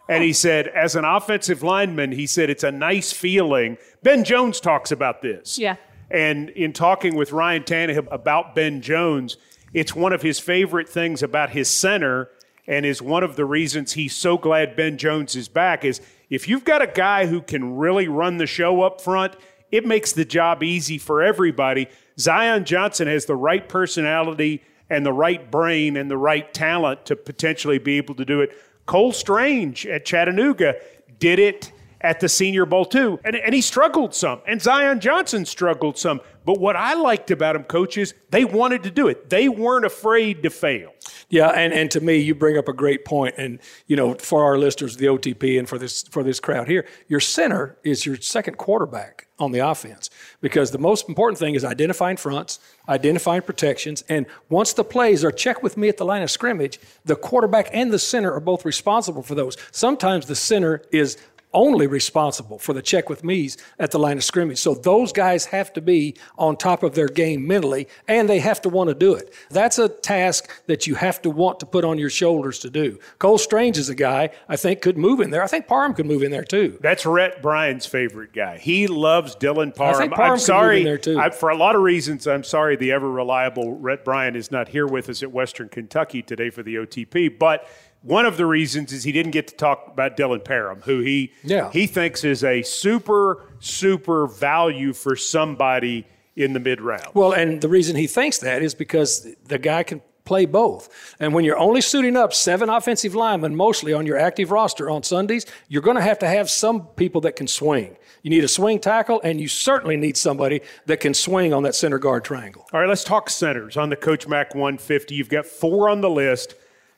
and 0.08 0.24
he 0.24 0.34
said 0.34 0.68
as 0.68 0.96
an 0.96 1.06
offensive 1.06 1.64
lineman, 1.64 2.12
he 2.12 2.28
said 2.28 2.50
it's 2.50 2.64
a 2.64 2.72
nice 2.72 3.12
feeling. 3.12 3.78
Ben 4.04 4.24
Jones 4.24 4.60
talks 4.60 4.92
about 4.92 5.22
this, 5.22 5.58
Yeah. 5.60 5.76
and 6.10 6.50
in 6.52 6.74
talking 6.74 7.16
with 7.16 7.32
Ryan 7.32 7.64
Tannehill 7.64 8.08
about 8.12 8.56
Ben 8.56 8.82
Jones, 8.82 9.38
it's 9.74 9.96
one 9.96 10.14
of 10.14 10.22
his 10.22 10.40
favorite 10.40 10.90
things 10.90 11.22
about 11.22 11.52
his 11.52 11.68
center 11.70 12.30
and 12.68 12.86
is 12.86 13.02
one 13.02 13.24
of 13.24 13.36
the 13.36 13.46
reasons 13.46 13.94
he's 13.94 14.16
so 14.16 14.38
glad 14.38 14.76
Ben 14.76 14.98
Jones 14.98 15.36
is 15.36 15.48
back 15.48 15.84
is 15.84 16.02
if 16.30 16.48
you've 16.48 16.64
got 16.66 16.82
a 16.84 16.88
guy 16.88 17.26
who 17.26 17.42
can 17.42 17.76
really 17.78 18.08
run 18.08 18.38
the 18.38 18.46
show 18.46 18.82
up 18.84 19.02
front, 19.02 19.36
it 19.72 19.86
makes 19.86 20.12
the 20.12 20.26
job 20.26 20.62
easy 20.64 20.98
for 21.00 21.22
everybody. 21.24 21.88
Zion 22.20 22.66
Johnson 22.66 23.08
has 23.08 23.26
the 23.26 23.36
right 23.36 23.68
personality 23.68 24.62
and 24.90 25.06
the 25.06 25.14
right 25.14 25.50
brain 25.52 25.98
and 25.98 26.10
the 26.10 26.18
right 26.18 26.54
talent 26.54 27.06
to 27.06 27.16
potentially 27.16 27.80
be 27.80 27.98
able 27.98 28.16
to 28.16 28.26
do 28.26 28.42
it. 28.42 28.52
Cole 28.86 29.12
Strange 29.12 29.86
at 29.86 30.06
Chattanooga 30.06 30.76
did 31.20 31.40
it 31.40 31.72
at 32.02 32.20
the 32.22 32.30
Senior 32.30 32.66
Bowl 32.66 32.86
too, 32.86 33.20
and, 33.26 33.36
and 33.36 33.54
he 33.54 33.62
struggled 33.62 34.16
some, 34.16 34.42
and 34.48 34.62
Zion 34.62 35.02
Johnson 35.02 35.46
struggled 35.46 35.98
some. 35.98 36.22
But 36.46 36.60
what 36.60 36.76
I 36.76 36.94
liked 36.94 37.30
about 37.30 37.56
him, 37.56 37.64
coaches, 37.64 38.14
they 38.32 38.46
wanted 38.46 38.84
to 38.84 38.92
do 38.92 39.08
it. 39.10 39.30
They 39.30 39.50
weren't 39.50 39.86
afraid 39.86 40.42
to 40.44 40.50
fail. 40.50 40.94
Yeah, 41.30 41.50
and, 41.50 41.74
and 41.74 41.92
to 41.92 42.02
me, 42.02 42.18
you 42.18 42.34
bring 42.34 42.58
up 42.58 42.68
a 42.68 42.74
great 42.74 43.06
point. 43.06 43.10
point, 43.10 43.36
and 43.38 43.60
you 43.88 43.96
know, 43.96 44.14
for 44.14 44.44
our 44.44 44.58
listeners, 44.58 44.98
the 44.98 45.08
OTP, 45.08 45.58
and 45.58 45.68
for 45.68 45.80
this 45.80 46.04
for 46.04 46.22
this 46.22 46.40
crowd 46.40 46.68
here, 46.68 46.86
your 47.08 47.20
center 47.20 47.78
is 47.84 48.06
your 48.06 48.18
second 48.18 48.58
quarterback 48.58 49.29
on 49.40 49.52
the 49.52 49.60
offense 49.60 50.10
because 50.42 50.72
the 50.72 50.78
most 50.78 51.08
important 51.08 51.40
thing 51.40 51.56
is 51.56 51.64
identifying 51.64 52.18
fronts, 52.18 52.60
identifying 52.88 53.42
protections, 53.42 54.04
and 54.10 54.26
once 54.50 54.74
the 54.74 54.84
plays 54.84 55.24
are 55.24 55.32
checked 55.32 55.64
with 55.64 55.78
me 55.78 55.88
at 55.90 55.98
the 55.98 56.06
line 56.06 56.22
of 56.22 56.32
scrimmage, 56.32 56.80
the 57.06 57.16
quarterback 57.16 57.70
and 57.74 57.92
the 57.92 58.00
center 58.00 58.32
are 58.34 58.40
both 58.40 58.66
responsible 58.66 59.24
for 59.24 59.36
those. 59.36 59.58
Sometimes 59.72 60.26
the 60.26 60.36
center 60.36 60.82
is 60.92 61.18
only 61.54 61.88
responsible 61.88 62.60
for 62.60 62.74
the 62.74 62.82
check 62.82 63.10
with 63.10 63.24
me's 63.24 63.58
at 63.80 63.92
the 63.92 64.00
line 64.00 64.18
of 64.18 64.24
scrimmage. 64.24 64.60
So 64.60 64.76
those 64.76 65.12
guys 65.12 65.46
have 65.46 65.74
to 65.74 65.82
be 65.82 66.16
on 66.38 66.58
top 66.58 66.84
of 66.84 66.96
their 66.96 67.08
game 67.08 67.48
mentally 67.48 67.88
and 68.08 68.30
they 68.30 68.40
have 68.40 68.62
to 68.62 68.70
want 68.70 68.90
to 68.90 68.94
do 68.94 69.14
it. 69.16 69.34
That's 69.50 69.80
a 69.80 69.90
task 69.90 70.50
that 70.68 70.86
you 70.88 70.96
have 70.96 71.22
to 71.24 71.30
want 71.30 71.60
to 71.62 71.66
put 71.66 71.84
on 71.84 71.98
your 71.98 72.10
shoulders 72.10 72.60
to 72.60 72.70
do. 72.70 73.00
Cole 73.18 73.38
Strange 73.38 73.78
is 73.78 73.90
a 73.90 73.96
guy 73.96 74.30
I 74.48 74.56
think 74.56 74.82
could 74.82 74.98
move 74.98 75.20
in 75.20 75.32
there. 75.32 75.44
I 75.44 75.48
think 75.48 75.68
Parham 75.68 75.94
could 75.94 76.06
move 76.06 76.24
in 76.24 76.32
there 76.32 76.44
too. 76.44 76.78
That's 76.82 77.06
Rhett 77.06 77.42
Bryan's 77.42 77.86
favorite 77.86 78.34
guy. 78.34 78.58
He 78.58 78.88
loves 78.88 79.36
Dylan 79.36 79.76
Parham. 79.76 79.96
I 79.96 80.00
think 80.00 80.14
Parham 80.14 80.34
I'm 80.34 80.40
sorry. 80.40 80.84
there 80.84 80.98
too. 80.98 81.20
I, 81.20 81.32
for 81.32 81.50
a 81.50 81.58
lot 81.58 81.76
of 81.76 81.82
reasons, 81.82 82.28
I'm 82.28 82.44
sorry 82.44 82.76
the 82.76 82.92
ever 82.92 83.10
reliable 83.10 83.74
Rhett 83.74 84.06
Bryan 84.06 84.36
is 84.36 84.52
not 84.52 84.70
here 84.70 84.86
with 84.86 85.10
us 85.10 85.24
at 85.24 85.32
Western 85.32 85.70
Kentucky 85.70 86.22
today 86.22 86.50
for 86.50 86.64
the 86.64 86.76
OTP, 86.76 87.40
but 87.40 87.68
one 88.02 88.26
of 88.26 88.38
the 88.38 88.46
reasons 88.46 88.94
is 88.94 89.04
he 89.04 89.12
didn't 89.12 89.32
get 89.32 89.48
to 89.48 89.56
talk 89.56 89.88
about 89.88 90.16
Dylan 90.16 90.44
Parham, 90.44 90.82
who 90.82 91.00
he 91.00 91.34
yeah. 91.44 91.72
he 91.72 91.88
thinks 91.88 92.24
is 92.24 92.44
a 92.44 92.62
super 92.62 93.46
super 93.60 94.28
value 94.28 94.94
for 94.94 95.16
somebody 95.16 96.06
in 96.36 96.54
the 96.54 96.60
mid 96.60 96.82
round. 96.82 97.08
Well, 97.14 97.34
and 97.34 97.62
the 97.62 97.68
reason 97.68 97.96
he 97.96 98.08
thinks 98.08 98.38
that 98.40 98.62
is 98.62 98.74
because 98.74 99.28
the 99.46 99.58
guy 99.58 99.84
can 99.84 100.02
play 100.30 100.46
both. 100.46 101.16
And 101.20 101.34
when 101.34 101.44
you're 101.44 101.58
only 101.58 101.82
suiting 101.82 102.16
up 102.16 102.34
seven 102.34 102.70
offensive 102.70 103.16
linemen 103.16 103.56
mostly 103.56 103.94
on 103.94 104.06
your 104.06 104.16
active 104.16 104.52
roster 104.52 104.88
on 104.88 105.02
Sundays, 105.02 105.46
you're 105.70 105.82
going 105.82 105.98
to 105.98 106.04
have 106.04 106.20
to 106.20 106.28
have 106.28 106.52
some 106.52 106.86
people 106.90 107.20
that 107.22 107.36
can 107.36 107.48
swing. 107.48 107.98
You 108.22 108.30
need 108.30 108.44
a 108.44 108.48
swing 108.48 108.80
tackle, 108.80 109.20
and 109.24 109.42
you 109.42 109.48
certainly 109.48 109.98
need 109.98 110.18
somebody 110.18 110.62
that 110.86 111.00
can 111.00 111.16
swing 111.16 111.52
on 111.52 111.64
that 111.64 111.74
center 111.74 111.98
guard 111.98 112.24
triangle. 112.24 112.68
All 112.72 112.80
right, 112.80 112.88
let's 112.88 113.04
talk 113.04 113.30
centers 113.30 113.76
on 113.76 113.90
the 113.90 113.96
Coach 113.96 114.28
Mac 114.28 114.54
150. 114.54 115.16
You've 115.16 115.30
got 115.30 115.48
four 115.48 115.90
on 115.90 116.02
the 116.02 116.10
list. 116.12 116.54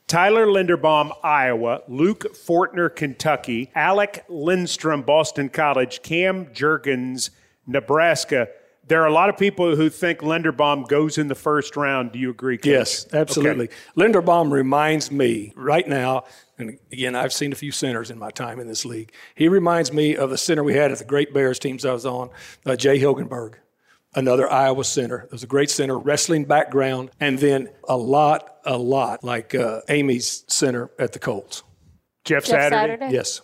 Tyler 0.07 0.45
Linderbaum, 0.45 1.11
Iowa, 1.23 1.83
Luke 1.87 2.35
Fortner, 2.35 2.93
Kentucky, 2.93 3.71
Alec 3.75 4.25
Lindstrom, 4.27 5.03
Boston 5.03 5.47
College, 5.49 6.01
Cam 6.01 6.47
Jurgens, 6.47 7.29
Nebraska. 7.65 8.49
There 8.87 9.01
are 9.01 9.07
a 9.07 9.13
lot 9.13 9.29
of 9.29 9.37
people 9.37 9.75
who 9.75 9.89
think 9.89 10.19
Linderbaum 10.19 10.85
goes 10.89 11.17
in 11.17 11.27
the 11.27 11.35
first 11.35 11.77
round. 11.77 12.11
Do 12.11 12.19
you 12.19 12.29
agree? 12.29 12.57
Coach? 12.57 12.65
Yes, 12.65 13.07
absolutely. 13.13 13.65
Okay. 13.65 13.75
Linderbaum 13.95 14.51
reminds 14.51 15.11
me 15.11 15.53
right 15.55 15.87
now, 15.87 16.25
and 16.57 16.77
again, 16.91 17.15
I've 17.15 17.31
seen 17.31 17.53
a 17.53 17.55
few 17.55 17.71
centers 17.71 18.11
in 18.11 18.19
my 18.19 18.31
time 18.31 18.59
in 18.59 18.67
this 18.67 18.83
league. 18.83 19.13
He 19.35 19.47
reminds 19.47 19.93
me 19.93 20.17
of 20.17 20.29
the 20.29 20.37
center 20.37 20.63
we 20.63 20.73
had 20.73 20.91
at 20.91 20.97
the 20.97 21.05
Great 21.05 21.33
Bears 21.33 21.57
teams 21.57 21.85
I 21.85 21.93
was 21.93 22.05
on, 22.05 22.31
uh, 22.65 22.75
Jay 22.75 22.99
Hilgenberg 22.99 23.53
another 24.13 24.51
Iowa 24.51 24.83
center. 24.83 25.21
It 25.23 25.31
was 25.31 25.43
a 25.43 25.47
great 25.47 25.69
center, 25.69 25.97
wrestling 25.97 26.45
background, 26.45 27.11
and 27.19 27.39
then 27.39 27.69
a 27.87 27.97
lot, 27.97 28.57
a 28.65 28.77
lot 28.77 29.23
like 29.23 29.55
uh, 29.55 29.81
Amie's 29.89 30.43
center 30.47 30.89
at 30.99 31.13
the 31.13 31.19
Colts. 31.19 31.63
Jeff, 32.23 32.43
Jeff 32.43 32.51
Saturday? 32.51 32.93
Saturday? 32.93 33.13
Yes. 33.13 33.41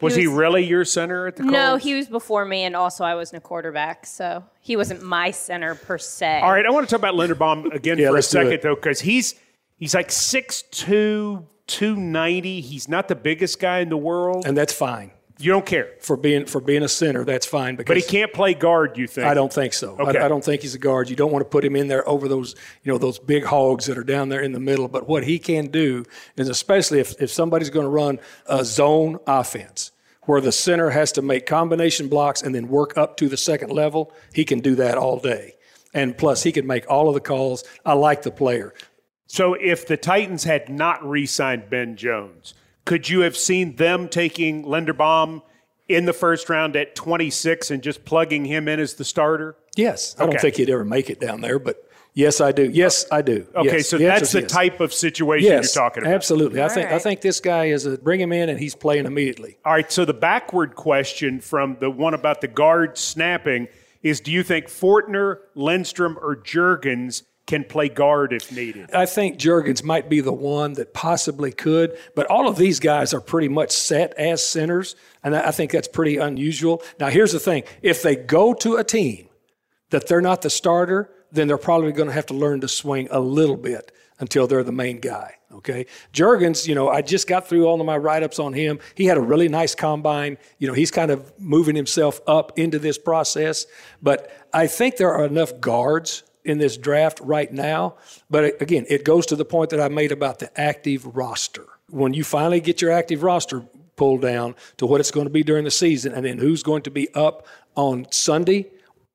Was 0.00 0.16
he, 0.16 0.26
was 0.26 0.34
he, 0.34 0.38
really 0.38 0.64
your 0.64 0.84
center 0.84 1.28
at 1.28 1.36
the 1.36 1.44
Colts? 1.44 1.52
No, 1.52 1.76
he 1.76 1.94
was 1.94 2.08
before 2.08 2.44
me, 2.44 2.64
and 2.64 2.74
also 2.74 3.04
I 3.04 3.14
wasn't 3.14 3.44
a 3.44 3.46
quarterback, 3.46 4.04
so 4.06 4.44
he 4.60 4.76
wasn't 4.76 5.02
my 5.02 5.30
center 5.30 5.76
per 5.76 5.96
se. 5.98 6.40
All 6.40 6.50
right, 6.50 6.66
I 6.66 6.70
want 6.70 6.88
to 6.88 6.90
talk 6.90 6.98
about 6.98 7.14
Linderbaum 7.14 7.72
again 7.72 7.98
yeah, 8.00 8.10
for 8.10 8.16
a 8.16 8.22
second, 8.22 8.60
though, 8.62 8.74
because 8.74 9.00
he's 9.00 9.36
he's 9.76 9.94
like 9.94 10.08
6'2", 10.08 11.44
290. 11.66 12.60
He's 12.60 12.88
not 12.88 13.08
the 13.08 13.14
biggest 13.14 13.60
guy 13.60 13.78
in 13.78 13.88
the 13.88 13.96
world. 13.96 14.44
And 14.46 14.56
that's 14.56 14.72
fine. 14.72 15.12
You 15.38 15.50
don't 15.50 15.66
care 15.66 15.90
for 16.00 16.16
being 16.16 16.46
for 16.46 16.60
being 16.60 16.82
a 16.82 16.88
center. 16.88 17.24
That's 17.24 17.46
fine. 17.46 17.76
Because 17.76 17.90
but 17.90 17.96
he 17.96 18.02
can't 18.02 18.32
play 18.32 18.54
guard. 18.54 18.96
You 18.98 19.06
think? 19.06 19.26
I 19.26 19.34
don't 19.34 19.52
think 19.52 19.72
so. 19.72 19.96
Okay. 19.98 20.18
I, 20.18 20.26
I, 20.26 20.28
don't 20.28 20.44
think 20.44 20.62
he's 20.62 20.74
a 20.74 20.78
guard. 20.78 21.10
You 21.10 21.16
don't 21.16 21.32
want 21.32 21.44
to 21.44 21.48
put 21.48 21.64
him 21.64 21.74
in 21.74 21.88
there 21.88 22.08
over 22.08 22.28
those 22.28 22.54
you 22.82 22.92
know 22.92 22.98
those 22.98 23.18
big 23.18 23.44
hogs 23.44 23.86
that 23.86 23.98
are 23.98 24.04
down 24.04 24.28
there 24.28 24.40
in 24.40 24.52
the 24.52 24.60
middle. 24.60 24.88
But 24.88 25.08
what 25.08 25.24
he 25.24 25.38
can 25.38 25.68
do 25.68 26.04
is, 26.36 26.48
especially 26.48 27.00
if 27.00 27.20
if 27.20 27.30
somebody's 27.30 27.70
going 27.70 27.86
to 27.86 27.90
run 27.90 28.20
a 28.46 28.64
zone 28.64 29.18
offense 29.26 29.90
where 30.22 30.40
the 30.40 30.52
center 30.52 30.90
has 30.90 31.12
to 31.12 31.22
make 31.22 31.46
combination 31.46 32.08
blocks 32.08 32.42
and 32.42 32.54
then 32.54 32.68
work 32.68 32.96
up 32.96 33.16
to 33.16 33.28
the 33.28 33.36
second 33.36 33.72
level, 33.72 34.12
he 34.32 34.44
can 34.44 34.60
do 34.60 34.76
that 34.76 34.96
all 34.96 35.18
day. 35.18 35.54
And 35.94 36.16
plus, 36.16 36.42
he 36.42 36.52
can 36.52 36.66
make 36.66 36.88
all 36.88 37.08
of 37.08 37.14
the 37.14 37.20
calls. 37.20 37.64
I 37.84 37.94
like 37.94 38.22
the 38.22 38.30
player. 38.30 38.72
So 39.26 39.54
if 39.54 39.86
the 39.86 39.96
Titans 39.96 40.44
had 40.44 40.68
not 40.68 41.02
re-signed 41.08 41.70
Ben 41.70 41.96
Jones 41.96 42.54
could 42.84 43.08
you 43.08 43.20
have 43.20 43.36
seen 43.36 43.76
them 43.76 44.08
taking 44.08 44.64
Linderbaum 44.64 45.42
in 45.88 46.04
the 46.04 46.12
first 46.12 46.48
round 46.48 46.76
at 46.76 46.94
26 46.94 47.70
and 47.70 47.82
just 47.82 48.04
plugging 48.04 48.44
him 48.44 48.68
in 48.68 48.80
as 48.80 48.94
the 48.94 49.04
starter? 49.04 49.56
Yes. 49.76 50.16
I 50.18 50.24
okay. 50.24 50.32
don't 50.32 50.40
think 50.40 50.56
he'd 50.56 50.70
ever 50.70 50.84
make 50.84 51.10
it 51.10 51.20
down 51.20 51.40
there, 51.40 51.58
but 51.58 51.88
yes, 52.14 52.40
I 52.40 52.52
do. 52.52 52.70
Yes, 52.70 53.06
I 53.10 53.22
do. 53.22 53.46
Okay, 53.54 53.78
yes. 53.78 53.88
so 53.88 53.98
the 53.98 54.04
that's 54.04 54.32
the 54.32 54.42
yes. 54.42 54.50
type 54.50 54.80
of 54.80 54.92
situation 54.92 55.50
yes, 55.50 55.74
you're 55.74 55.82
talking 55.82 56.02
about. 56.02 56.14
Absolutely. 56.14 56.60
All 56.60 56.70
I 56.70 56.74
think 56.74 56.86
right. 56.86 56.94
I 56.94 56.98
think 56.98 57.20
this 57.20 57.40
guy 57.40 57.66
is 57.66 57.86
a 57.86 57.98
bring 57.98 58.20
him 58.20 58.32
in 58.32 58.48
and 58.48 58.58
he's 58.58 58.74
playing 58.74 59.06
immediately. 59.06 59.58
All 59.64 59.72
right, 59.72 59.90
so 59.90 60.04
the 60.04 60.14
backward 60.14 60.74
question 60.74 61.40
from 61.40 61.76
the 61.80 61.90
one 61.90 62.14
about 62.14 62.40
the 62.40 62.48
guard 62.48 62.98
snapping 62.98 63.68
is 64.02 64.20
do 64.20 64.32
you 64.32 64.42
think 64.42 64.66
Fortner, 64.66 65.38
Lindstrom, 65.54 66.18
or 66.20 66.36
Jurgens 66.36 67.22
can 67.46 67.64
play 67.64 67.88
guard 67.88 68.32
if 68.32 68.52
needed. 68.52 68.90
I 68.92 69.06
think 69.06 69.38
Jurgens 69.38 69.82
might 69.82 70.08
be 70.08 70.20
the 70.20 70.32
one 70.32 70.74
that 70.74 70.94
possibly 70.94 71.52
could, 71.52 71.96
but 72.14 72.26
all 72.26 72.48
of 72.48 72.56
these 72.56 72.80
guys 72.80 73.12
are 73.12 73.20
pretty 73.20 73.48
much 73.48 73.72
set 73.72 74.14
as 74.14 74.44
centers, 74.44 74.94
and 75.24 75.34
I 75.34 75.50
think 75.50 75.72
that's 75.72 75.88
pretty 75.88 76.18
unusual. 76.18 76.82
Now, 77.00 77.08
here's 77.08 77.32
the 77.32 77.40
thing 77.40 77.64
if 77.82 78.02
they 78.02 78.16
go 78.16 78.54
to 78.54 78.76
a 78.76 78.84
team 78.84 79.28
that 79.90 80.06
they're 80.06 80.20
not 80.20 80.42
the 80.42 80.50
starter, 80.50 81.10
then 81.32 81.48
they're 81.48 81.58
probably 81.58 81.92
going 81.92 82.08
to 82.08 82.14
have 82.14 82.26
to 82.26 82.34
learn 82.34 82.60
to 82.60 82.68
swing 82.68 83.08
a 83.10 83.20
little 83.20 83.56
bit 83.56 83.92
until 84.18 84.46
they're 84.46 84.62
the 84.62 84.72
main 84.72 85.00
guy. 85.00 85.34
Okay. 85.52 85.86
Jurgens, 86.12 86.66
you 86.66 86.74
know, 86.74 86.88
I 86.88 87.02
just 87.02 87.28
got 87.28 87.48
through 87.48 87.66
all 87.66 87.78
of 87.78 87.86
my 87.86 87.96
write 87.96 88.22
ups 88.22 88.38
on 88.38 88.52
him. 88.54 88.78
He 88.94 89.04
had 89.04 89.18
a 89.18 89.20
really 89.20 89.48
nice 89.48 89.74
combine. 89.74 90.38
You 90.58 90.68
know, 90.68 90.74
he's 90.74 90.90
kind 90.90 91.10
of 91.10 91.32
moving 91.38 91.76
himself 91.76 92.20
up 92.26 92.58
into 92.58 92.78
this 92.78 92.96
process. 92.96 93.66
But 94.00 94.30
I 94.52 94.66
think 94.66 94.96
there 94.96 95.12
are 95.12 95.26
enough 95.26 95.60
guards 95.60 96.22
in 96.44 96.58
this 96.58 96.76
draft 96.76 97.20
right 97.20 97.52
now. 97.52 97.96
But 98.30 98.60
again, 98.60 98.86
it 98.88 99.04
goes 99.04 99.26
to 99.26 99.36
the 99.36 99.44
point 99.44 99.70
that 99.70 99.80
I 99.80 99.88
made 99.88 100.12
about 100.12 100.38
the 100.38 100.60
active 100.60 101.06
roster. 101.14 101.66
When 101.88 102.14
you 102.14 102.24
finally 102.24 102.60
get 102.60 102.80
your 102.80 102.90
active 102.90 103.22
roster 103.22 103.64
pulled 103.96 104.22
down 104.22 104.54
to 104.78 104.86
what 104.86 105.00
it's 105.00 105.10
going 105.10 105.26
to 105.26 105.32
be 105.32 105.42
during 105.42 105.64
the 105.64 105.70
season 105.70 106.14
and 106.14 106.24
then 106.24 106.38
who's 106.38 106.62
going 106.62 106.82
to 106.82 106.90
be 106.90 107.12
up 107.14 107.46
on 107.74 108.06
Sunday, 108.10 108.70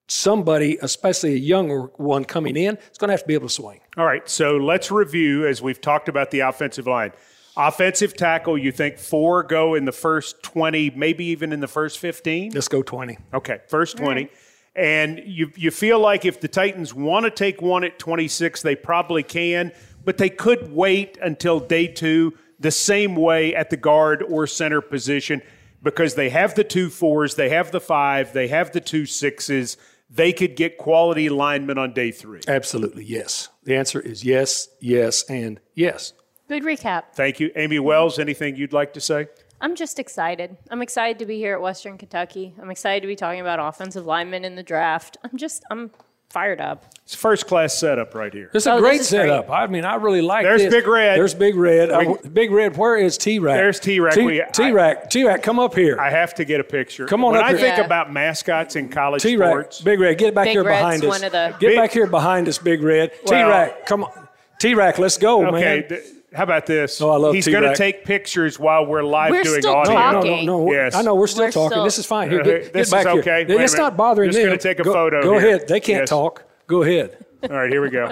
somebody, 0.08 0.78
especially 0.82 1.34
a 1.34 1.38
younger 1.38 1.84
one 1.98 2.24
coming 2.26 2.56
in, 2.56 2.78
is 2.92 2.98
going 2.98 3.10
to 3.10 3.14
have 3.14 3.22
to 3.22 3.28
be 3.28 3.34
able 3.34 3.48
to 3.48 3.54
swing. 3.54 3.82
All 3.98 4.06
right, 4.06 4.28
so 4.30 4.58
let's 4.58 4.92
review 4.92 5.48
as 5.48 5.62
we've 5.62 5.82
talked 5.82 6.08
about 6.10 6.32
the 6.32 6.42
offensive 6.42 6.88
line. 6.88 7.12
Offensive 7.58 8.16
tackle, 8.16 8.56
you 8.56 8.72
think 8.72 9.00
four 9.00 9.42
go 9.42 9.74
in 9.74 9.86
the 9.86 9.92
first 9.92 10.44
20, 10.44 10.92
maybe 10.92 11.26
even 11.26 11.52
in 11.52 11.60
the 11.60 11.68
first 11.68 11.98
15? 11.98 12.52
Let's 12.52 12.68
go 12.68 12.84
20. 12.84 13.18
Okay, 13.34 13.62
first 13.68 13.98
20. 13.98 14.30
And 14.78 15.24
you, 15.26 15.52
you 15.56 15.72
feel 15.72 16.00
like 16.00 16.24
if 16.24 16.40
the 16.40 16.48
Titans 16.48 16.94
want 16.94 17.26
to 17.26 17.32
take 17.32 17.62
one 17.64 17.84
at 17.84 17.98
26, 17.98 18.62
they 18.62 18.76
probably 18.76 19.24
can, 19.24 19.72
but 20.06 20.20
they 20.20 20.30
could 20.30 20.72
wait 20.72 21.18
until 21.20 21.60
day 21.60 21.88
two 21.88 22.38
the 22.60 22.72
same 22.72 23.16
way 23.16 23.56
at 23.56 23.72
the 23.72 23.78
guard 23.78 24.24
or 24.24 24.46
center 24.46 24.82
position 24.82 25.42
because 25.82 26.16
they 26.16 26.30
have 26.30 26.56
the 26.56 26.64
two 26.64 26.90
fours, 26.90 27.36
they 27.36 27.50
have 27.50 27.72
the 27.72 27.80
five, 27.80 28.34
they 28.34 28.48
have 28.48 28.72
the 28.72 28.82
two 28.82 29.06
sixes. 29.06 29.78
They 30.10 30.32
could 30.32 30.56
get 30.56 30.78
quality 30.78 31.30
linemen 31.30 31.78
on 31.78 31.94
day 31.94 32.12
three. 32.12 32.42
Absolutely, 32.48 33.04
yes. 33.04 33.50
The 33.64 33.76
answer 33.76 34.00
is 34.00 34.24
yes, 34.24 34.70
yes, 34.80 35.24
and 35.30 35.60
yes. 35.74 36.14
Good 36.48 36.64
recap. 36.64 37.14
Thank 37.14 37.40
you. 37.40 37.52
Amie 37.56 37.80
Wells, 37.80 38.18
anything 38.20 38.56
you'd 38.56 38.74
like 38.74 38.94
to 38.94 39.02
say? 39.02 39.28
I'm 39.60 39.76
just 39.76 39.98
excited. 40.00 40.56
I'm 40.70 40.82
excited 40.82 41.20
to 41.20 41.26
be 41.26 41.38
here 41.38 41.54
at 41.56 41.62
Western 41.62 41.98
Kentucky. 41.98 42.54
I'm 42.62 42.70
excited 42.70 43.02
to 43.02 43.08
be 43.08 43.16
talking 43.16 43.42
about 43.42 43.60
offensive 43.60 44.06
linemen 44.06 44.46
in 44.46 44.56
the 44.56 44.64
draft. 44.64 45.18
I'm 45.24 45.36
just 45.38 45.64
I'm 45.72 45.90
fired 46.30 46.60
up. 46.62 46.84
It's 47.06 47.16
first 47.16 47.48
class 47.48 47.74
setup 47.78 48.14
right 48.14 48.34
here. 48.34 48.52
It's 48.54 48.66
a 48.66 48.74
Oh, 48.74 48.80
great 48.80 48.98
this 48.98 49.08
is 49.08 49.18
great. 49.18 49.30
setup. 49.30 49.50
I 49.50 49.66
mean, 49.68 49.86
I 49.86 49.96
really 49.96 50.22
like 50.22 50.44
There's 50.44 50.62
this. 50.62 50.74
Big 50.74 50.86
Red. 50.86 51.18
There's 51.18 51.34
Big 51.34 51.56
Red. 51.56 51.88
We- 51.90 52.14
Uh, 52.14 52.16
Big 52.34 52.52
Red, 52.52 52.76
where 52.76 52.98
is 52.98 53.18
T-Rac? 53.18 53.56
There's 53.56 53.80
T-Rac. 53.80 54.16
We- 54.18 54.42
I- 54.44 54.46
T-Rac. 54.52 55.10
T-Rac, 55.10 55.42
come 55.42 55.58
up 55.58 55.74
here. 55.74 55.98
I 56.02 56.10
have 56.10 56.36
to 56.36 56.44
get 56.44 56.60
a 56.60 56.66
picture. 56.66 57.06
Come 57.06 57.24
on 57.24 57.32
when 57.32 57.40
up 57.40 57.46
I 57.46 57.50
here. 57.52 57.60
think 57.60 57.78
Yeah. 57.78 57.86
about 57.86 58.12
mascots 58.12 58.76
in 58.76 58.90
college 58.90 59.24
T-Rac, 59.24 59.50
sports, 59.50 59.82
Big 59.82 60.02
Red, 60.02 60.18
get 60.18 60.36
back 60.36 60.46
Big 60.48 60.52
here 60.52 60.64
Red's 60.66 60.82
behind 60.82 61.04
us. 61.06 61.10
one 61.10 61.24
of 61.24 61.32
the- 61.32 61.56
Get 61.62 61.68
Big- 61.70 61.78
back 61.78 61.92
here 61.94 62.08
behind 62.08 62.48
us, 62.50 62.58
Big 62.58 62.84
Red. 62.84 63.12
Well- 63.26 63.44
T-Rac, 63.46 63.86
come 63.86 64.04
on. 64.04 64.28
T-Rac, 64.60 65.00
let's 65.00 65.18
go, 65.18 65.46
okay. 65.48 65.52
man. 65.80 65.88
th- 65.88 66.04
how 66.34 66.44
about 66.44 66.66
this? 66.66 67.02
Oh, 67.02 67.10
I 67.12 67.18
love 67.18 67.34
He's 67.36 67.48
going 67.48 67.64
to 67.64 67.76
take 67.76 68.04
pictures 68.06 68.60
while 68.60 68.86
we're 68.86 69.02
live 69.04 69.32
We're 69.32 69.44
doing 69.44 69.62
still 69.62 69.76
audio. 69.76 69.94
No, 69.94 70.00
no, 70.00 70.12
no, 70.12 70.22
talking. 70.30 70.46
no. 70.46 70.72
Yes. 70.74 70.94
I 70.96 71.02
know 71.02 71.16
we're 71.16 71.28
still 71.28 71.46
We're 71.46 71.52
talking. 71.52 71.70
still- 71.72 71.84
this 71.86 71.98
is 72.00 72.06
fine. 72.06 72.30
Here, 72.30 72.44
get, 72.44 72.74
this 72.74 72.90
get 72.90 73.04
back 73.06 73.14
is 73.16 73.20
okay. 73.22 73.46
here. 73.46 73.48
Wait 73.56 73.62
a 73.62 73.64
it's 73.64 73.74
minute. 73.74 73.84
not 73.84 73.98
bothering 73.98 74.28
me. 74.28 74.34
Just 74.34 74.42
them. 74.42 74.50
gonna 74.50 74.58
take 74.60 74.80
a 74.80 74.84
go, 74.84 74.94
photo 74.94 75.22
Go 75.24 75.40
here. 75.40 75.56
ahead. 75.56 75.68
They 75.68 75.80
can't 75.80 76.02
Yes. 76.02 76.10
talk. 76.10 76.44
Go 76.68 76.84
ahead. 76.84 77.26
All 77.44 77.50
right, 77.56 77.72
here 77.72 77.82
we 77.82 77.90
go. 77.90 78.12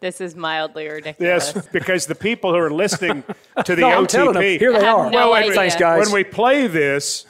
This 0.00 0.20
is 0.20 0.34
mildly 0.34 0.88
ridiculous. 0.88 1.52
Yes, 1.54 1.66
because 1.68 2.06
the 2.06 2.14
people 2.14 2.50
who 2.52 2.58
are 2.58 2.70
listening 2.70 3.22
to 3.64 3.74
the 3.74 3.80
No, 3.82 3.88
OTP, 3.88 3.96
I'm 3.98 4.06
telling 4.06 4.32
them. 4.34 4.42
Here 4.42 4.72
they 4.72 4.78
I 4.80 4.84
have 4.84 4.96
are. 4.98 5.10
no 5.10 5.30
Well, 5.30 5.34
idea. 5.34 5.52
Thanks, 5.54 5.76
guys. 5.76 6.04
when 6.06 6.14
we 6.14 6.24
play 6.24 6.66
this, 6.66 7.24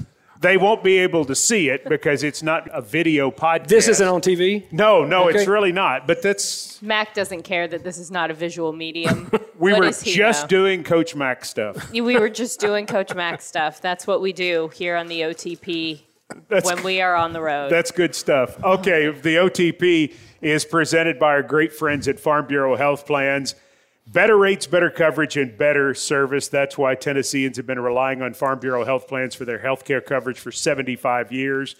they 0.45 0.59
won't 0.59 0.85
be 0.85 0.99
able 0.99 1.25
to 1.25 1.35
see 1.35 1.71
it 1.71 1.89
because 1.89 2.23
it's 2.23 2.43
not 2.43 2.69
a 2.73 2.83
video 2.83 3.31
podcast. 3.31 3.69
This 3.69 3.89
isn't 3.89 4.07
on 4.07 4.21
TV. 4.21 4.71
No, 4.71 5.05
no, 5.05 5.29
it's 5.29 5.49
really 5.49 5.73
not. 5.73 6.07
But 6.07 6.21
that's 6.21 6.81
Mac 6.83 7.15
doesn't 7.15 7.43
care 7.43 7.67
that 7.67 7.83
this 7.83 7.97
is 7.97 8.11
not 8.11 8.31
a 8.31 8.35
visual 8.35 8.73
medium. 8.73 9.31
we 9.59 9.73
What 9.73 9.81
were 9.81 9.91
just 9.91 10.43
know? 10.43 10.49
doing 10.49 10.85
Coach 10.85 11.17
Mac 11.17 11.45
stuff. 11.45 11.91
We 11.91 12.19
were 12.19 12.29
just 12.29 12.61
doing 12.61 12.87
Coach 12.87 13.15
Mac 13.15 13.41
stuff. 13.41 13.81
That's 13.81 14.07
what 14.07 14.21
we 14.21 14.33
do 14.33 14.69
here 14.75 14.97
on 14.97 15.07
the 15.07 15.23
OTP 15.23 16.03
That's 16.49 16.67
when 16.67 16.83
we 16.83 17.01
are 17.01 17.15
on 17.15 17.33
the 17.33 17.41
road. 17.41 17.71
That's 17.71 17.91
good 17.91 18.15
stuff. 18.15 18.63
Okay, 18.63 19.11
the 19.11 19.37
OTP 19.37 20.15
is 20.43 20.67
presented 20.67 21.19
by 21.19 21.29
our 21.29 21.43
great 21.43 21.73
friends 21.73 22.07
at 22.07 22.21
Farm 22.21 22.47
Bureau 22.47 22.77
Health 22.77 23.07
Plans. 23.07 23.55
Better 24.07 24.37
rates, 24.37 24.67
better 24.67 24.91
coverage, 24.91 25.39
and 25.39 25.57
better 25.57 25.95
service. 25.95 26.49
That's 26.49 26.77
why 26.77 26.95
Tennesseans 26.95 27.57
have 27.57 27.67
been 27.67 27.81
relying 27.81 28.21
on 28.21 28.35
Farm 28.35 28.59
Bureau 28.59 28.85
Health 28.85 29.09
Plans 29.09 29.35
for 29.35 29.47
their 29.47 29.61
health 29.61 29.87
care 29.87 30.03
coverage 30.03 30.39
for 30.39 30.53
75 30.53 31.33
years. 31.33 31.75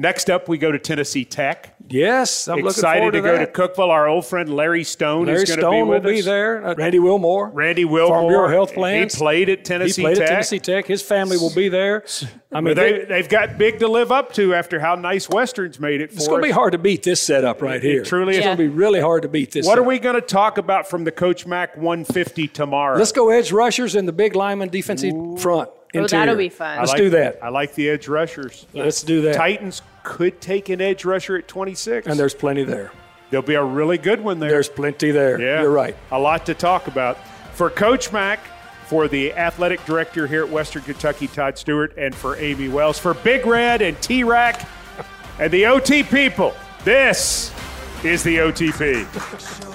Next 0.00 0.30
up, 0.30 0.48
we 0.48 0.58
go 0.58 0.70
to 0.70 0.78
Tennessee 0.78 1.24
Tech. 1.24 1.74
Yes, 1.88 2.46
I'm 2.46 2.58
looking 2.58 2.68
Excited 2.68 3.00
forward 3.00 3.12
to, 3.12 3.18
to, 3.20 3.22
go 3.22 3.38
to 3.38 3.46
Cookeville. 3.46 3.88
Our 3.88 4.06
old 4.06 4.26
friend 4.26 4.54
Larry 4.54 4.84
Stone 4.84 5.26
Larry 5.26 5.42
is 5.42 5.48
going 5.48 5.56
to 5.56 5.62
Stone 5.62 5.72
be 5.72 5.82
will 5.82 5.88
with 5.88 6.02
be 6.04 6.20
there. 6.20 6.64
Uh, 6.64 6.74
Randy 6.76 7.00
Wilmore. 7.00 7.48
Randy 7.48 7.84
Wilmore. 7.84 8.16
Farm 8.16 8.28
Bureau 8.28 8.48
Health 8.48 8.74
Plans. 8.74 9.14
He 9.14 9.18
played 9.18 9.48
at 9.48 9.64
Tennessee. 9.64 10.02
He 10.02 10.02
Tennessee 10.02 10.02
played 10.02 10.16
Tech. 10.18 10.22
at 10.22 10.28
Tennessee 10.28 10.58
Tech. 10.60 10.86
His 10.86 11.02
family 11.02 11.36
will 11.36 11.52
be 11.52 11.68
there. 11.68 12.04
I 12.52 12.60
mean, 12.60 12.76
They, 12.76 12.92
they, 12.92 13.04
they've 13.06 13.28
got 13.28 13.58
big 13.58 13.80
to 13.80 13.88
live 13.88 14.12
up 14.12 14.32
to 14.34 14.54
after 14.54 14.78
how 14.78 14.94
nice 14.94 15.28
Westerns 15.28 15.80
made 15.80 16.00
it 16.00 16.10
for 16.12 16.18
it's 16.18 16.28
going 16.28 16.42
to 16.42 16.46
be 16.46 16.52
hard 16.52 16.72
to 16.72 16.78
beat 16.78 17.02
this 17.02 17.20
setup 17.20 17.60
right 17.60 17.82
here. 17.82 18.04
truly 18.04 18.36
it's 18.36 18.38
is. 18.38 18.44
going 18.44 18.56
to 18.56 18.62
be 18.62 18.68
really 18.68 19.00
hard 19.00 19.22
to 19.22 19.28
beat 19.28 19.50
this. 19.50 19.66
What 19.66 19.80
are 19.80 19.82
we 19.82 19.98
going 19.98 20.14
to 20.14 20.20
talk 20.20 20.58
about 20.58 20.88
from 20.88 21.02
the 21.02 21.12
Coach 21.12 21.44
Mac 21.44 21.76
150 21.76 22.46
tomorrow? 22.48 22.96
Let's 22.96 23.10
go 23.10 23.30
edge 23.30 23.50
rushers 23.50 23.96
and 23.96 24.06
the 24.06 24.12
big 24.12 24.36
lineman 24.36 24.68
defensive 24.68 25.40
front. 25.40 25.70
Oh, 25.94 26.00
Interior. 26.00 26.26
that'll 26.26 26.36
be 26.36 26.48
fun. 26.50 26.76
I 26.76 26.80
Let's 26.80 26.90
like- 26.90 26.98
do 26.98 27.10
that. 27.10 27.38
I 27.42 27.48
like 27.48 27.74
the 27.74 27.88
edge 27.88 28.08
rushers. 28.08 28.66
Let's 28.74 29.02
do 29.02 29.22
that. 29.22 29.34
Titans 29.34 29.82
could 30.02 30.40
take 30.40 30.68
an 30.68 30.80
edge 30.80 31.04
rusher 31.04 31.36
at 31.36 31.48
26. 31.48 32.06
And 32.06 32.18
there's 32.18 32.34
plenty 32.34 32.64
there. 32.64 32.92
There'll 33.30 33.46
be 33.46 33.54
a 33.54 33.64
really 33.64 33.98
good 33.98 34.20
one 34.22 34.38
there. 34.38 34.50
There's 34.50 34.68
plenty 34.68 35.10
there. 35.10 35.40
yeah, 35.40 35.62
You're 35.62 35.70
right. 35.70 35.96
A 36.10 36.18
lot 36.18 36.46
to 36.46 36.54
talk 36.54 36.86
about. 36.88 37.18
For 37.54 37.68
Coach 37.70 38.12
Mac, 38.12 38.40
for 38.86 39.08
the 39.08 39.32
athletic 39.34 39.84
director 39.84 40.26
here 40.26 40.44
at 40.44 40.50
Western 40.50 40.82
Kentucky, 40.82 41.26
Todd 41.26 41.58
Stewart, 41.58 41.94
and 41.98 42.14
for 42.14 42.36
Amie 42.36 42.68
Wells, 42.68 42.98
for 42.98 43.12
Big 43.14 43.44
Red 43.46 43.82
and 43.82 44.00
T-Rac 44.00 44.66
and 45.38 45.50
the 45.52 45.66
OT 45.66 46.02
people, 46.02 46.54
this 46.84 47.52
is 48.04 48.22
the 48.22 48.36
OTP. 48.38 49.64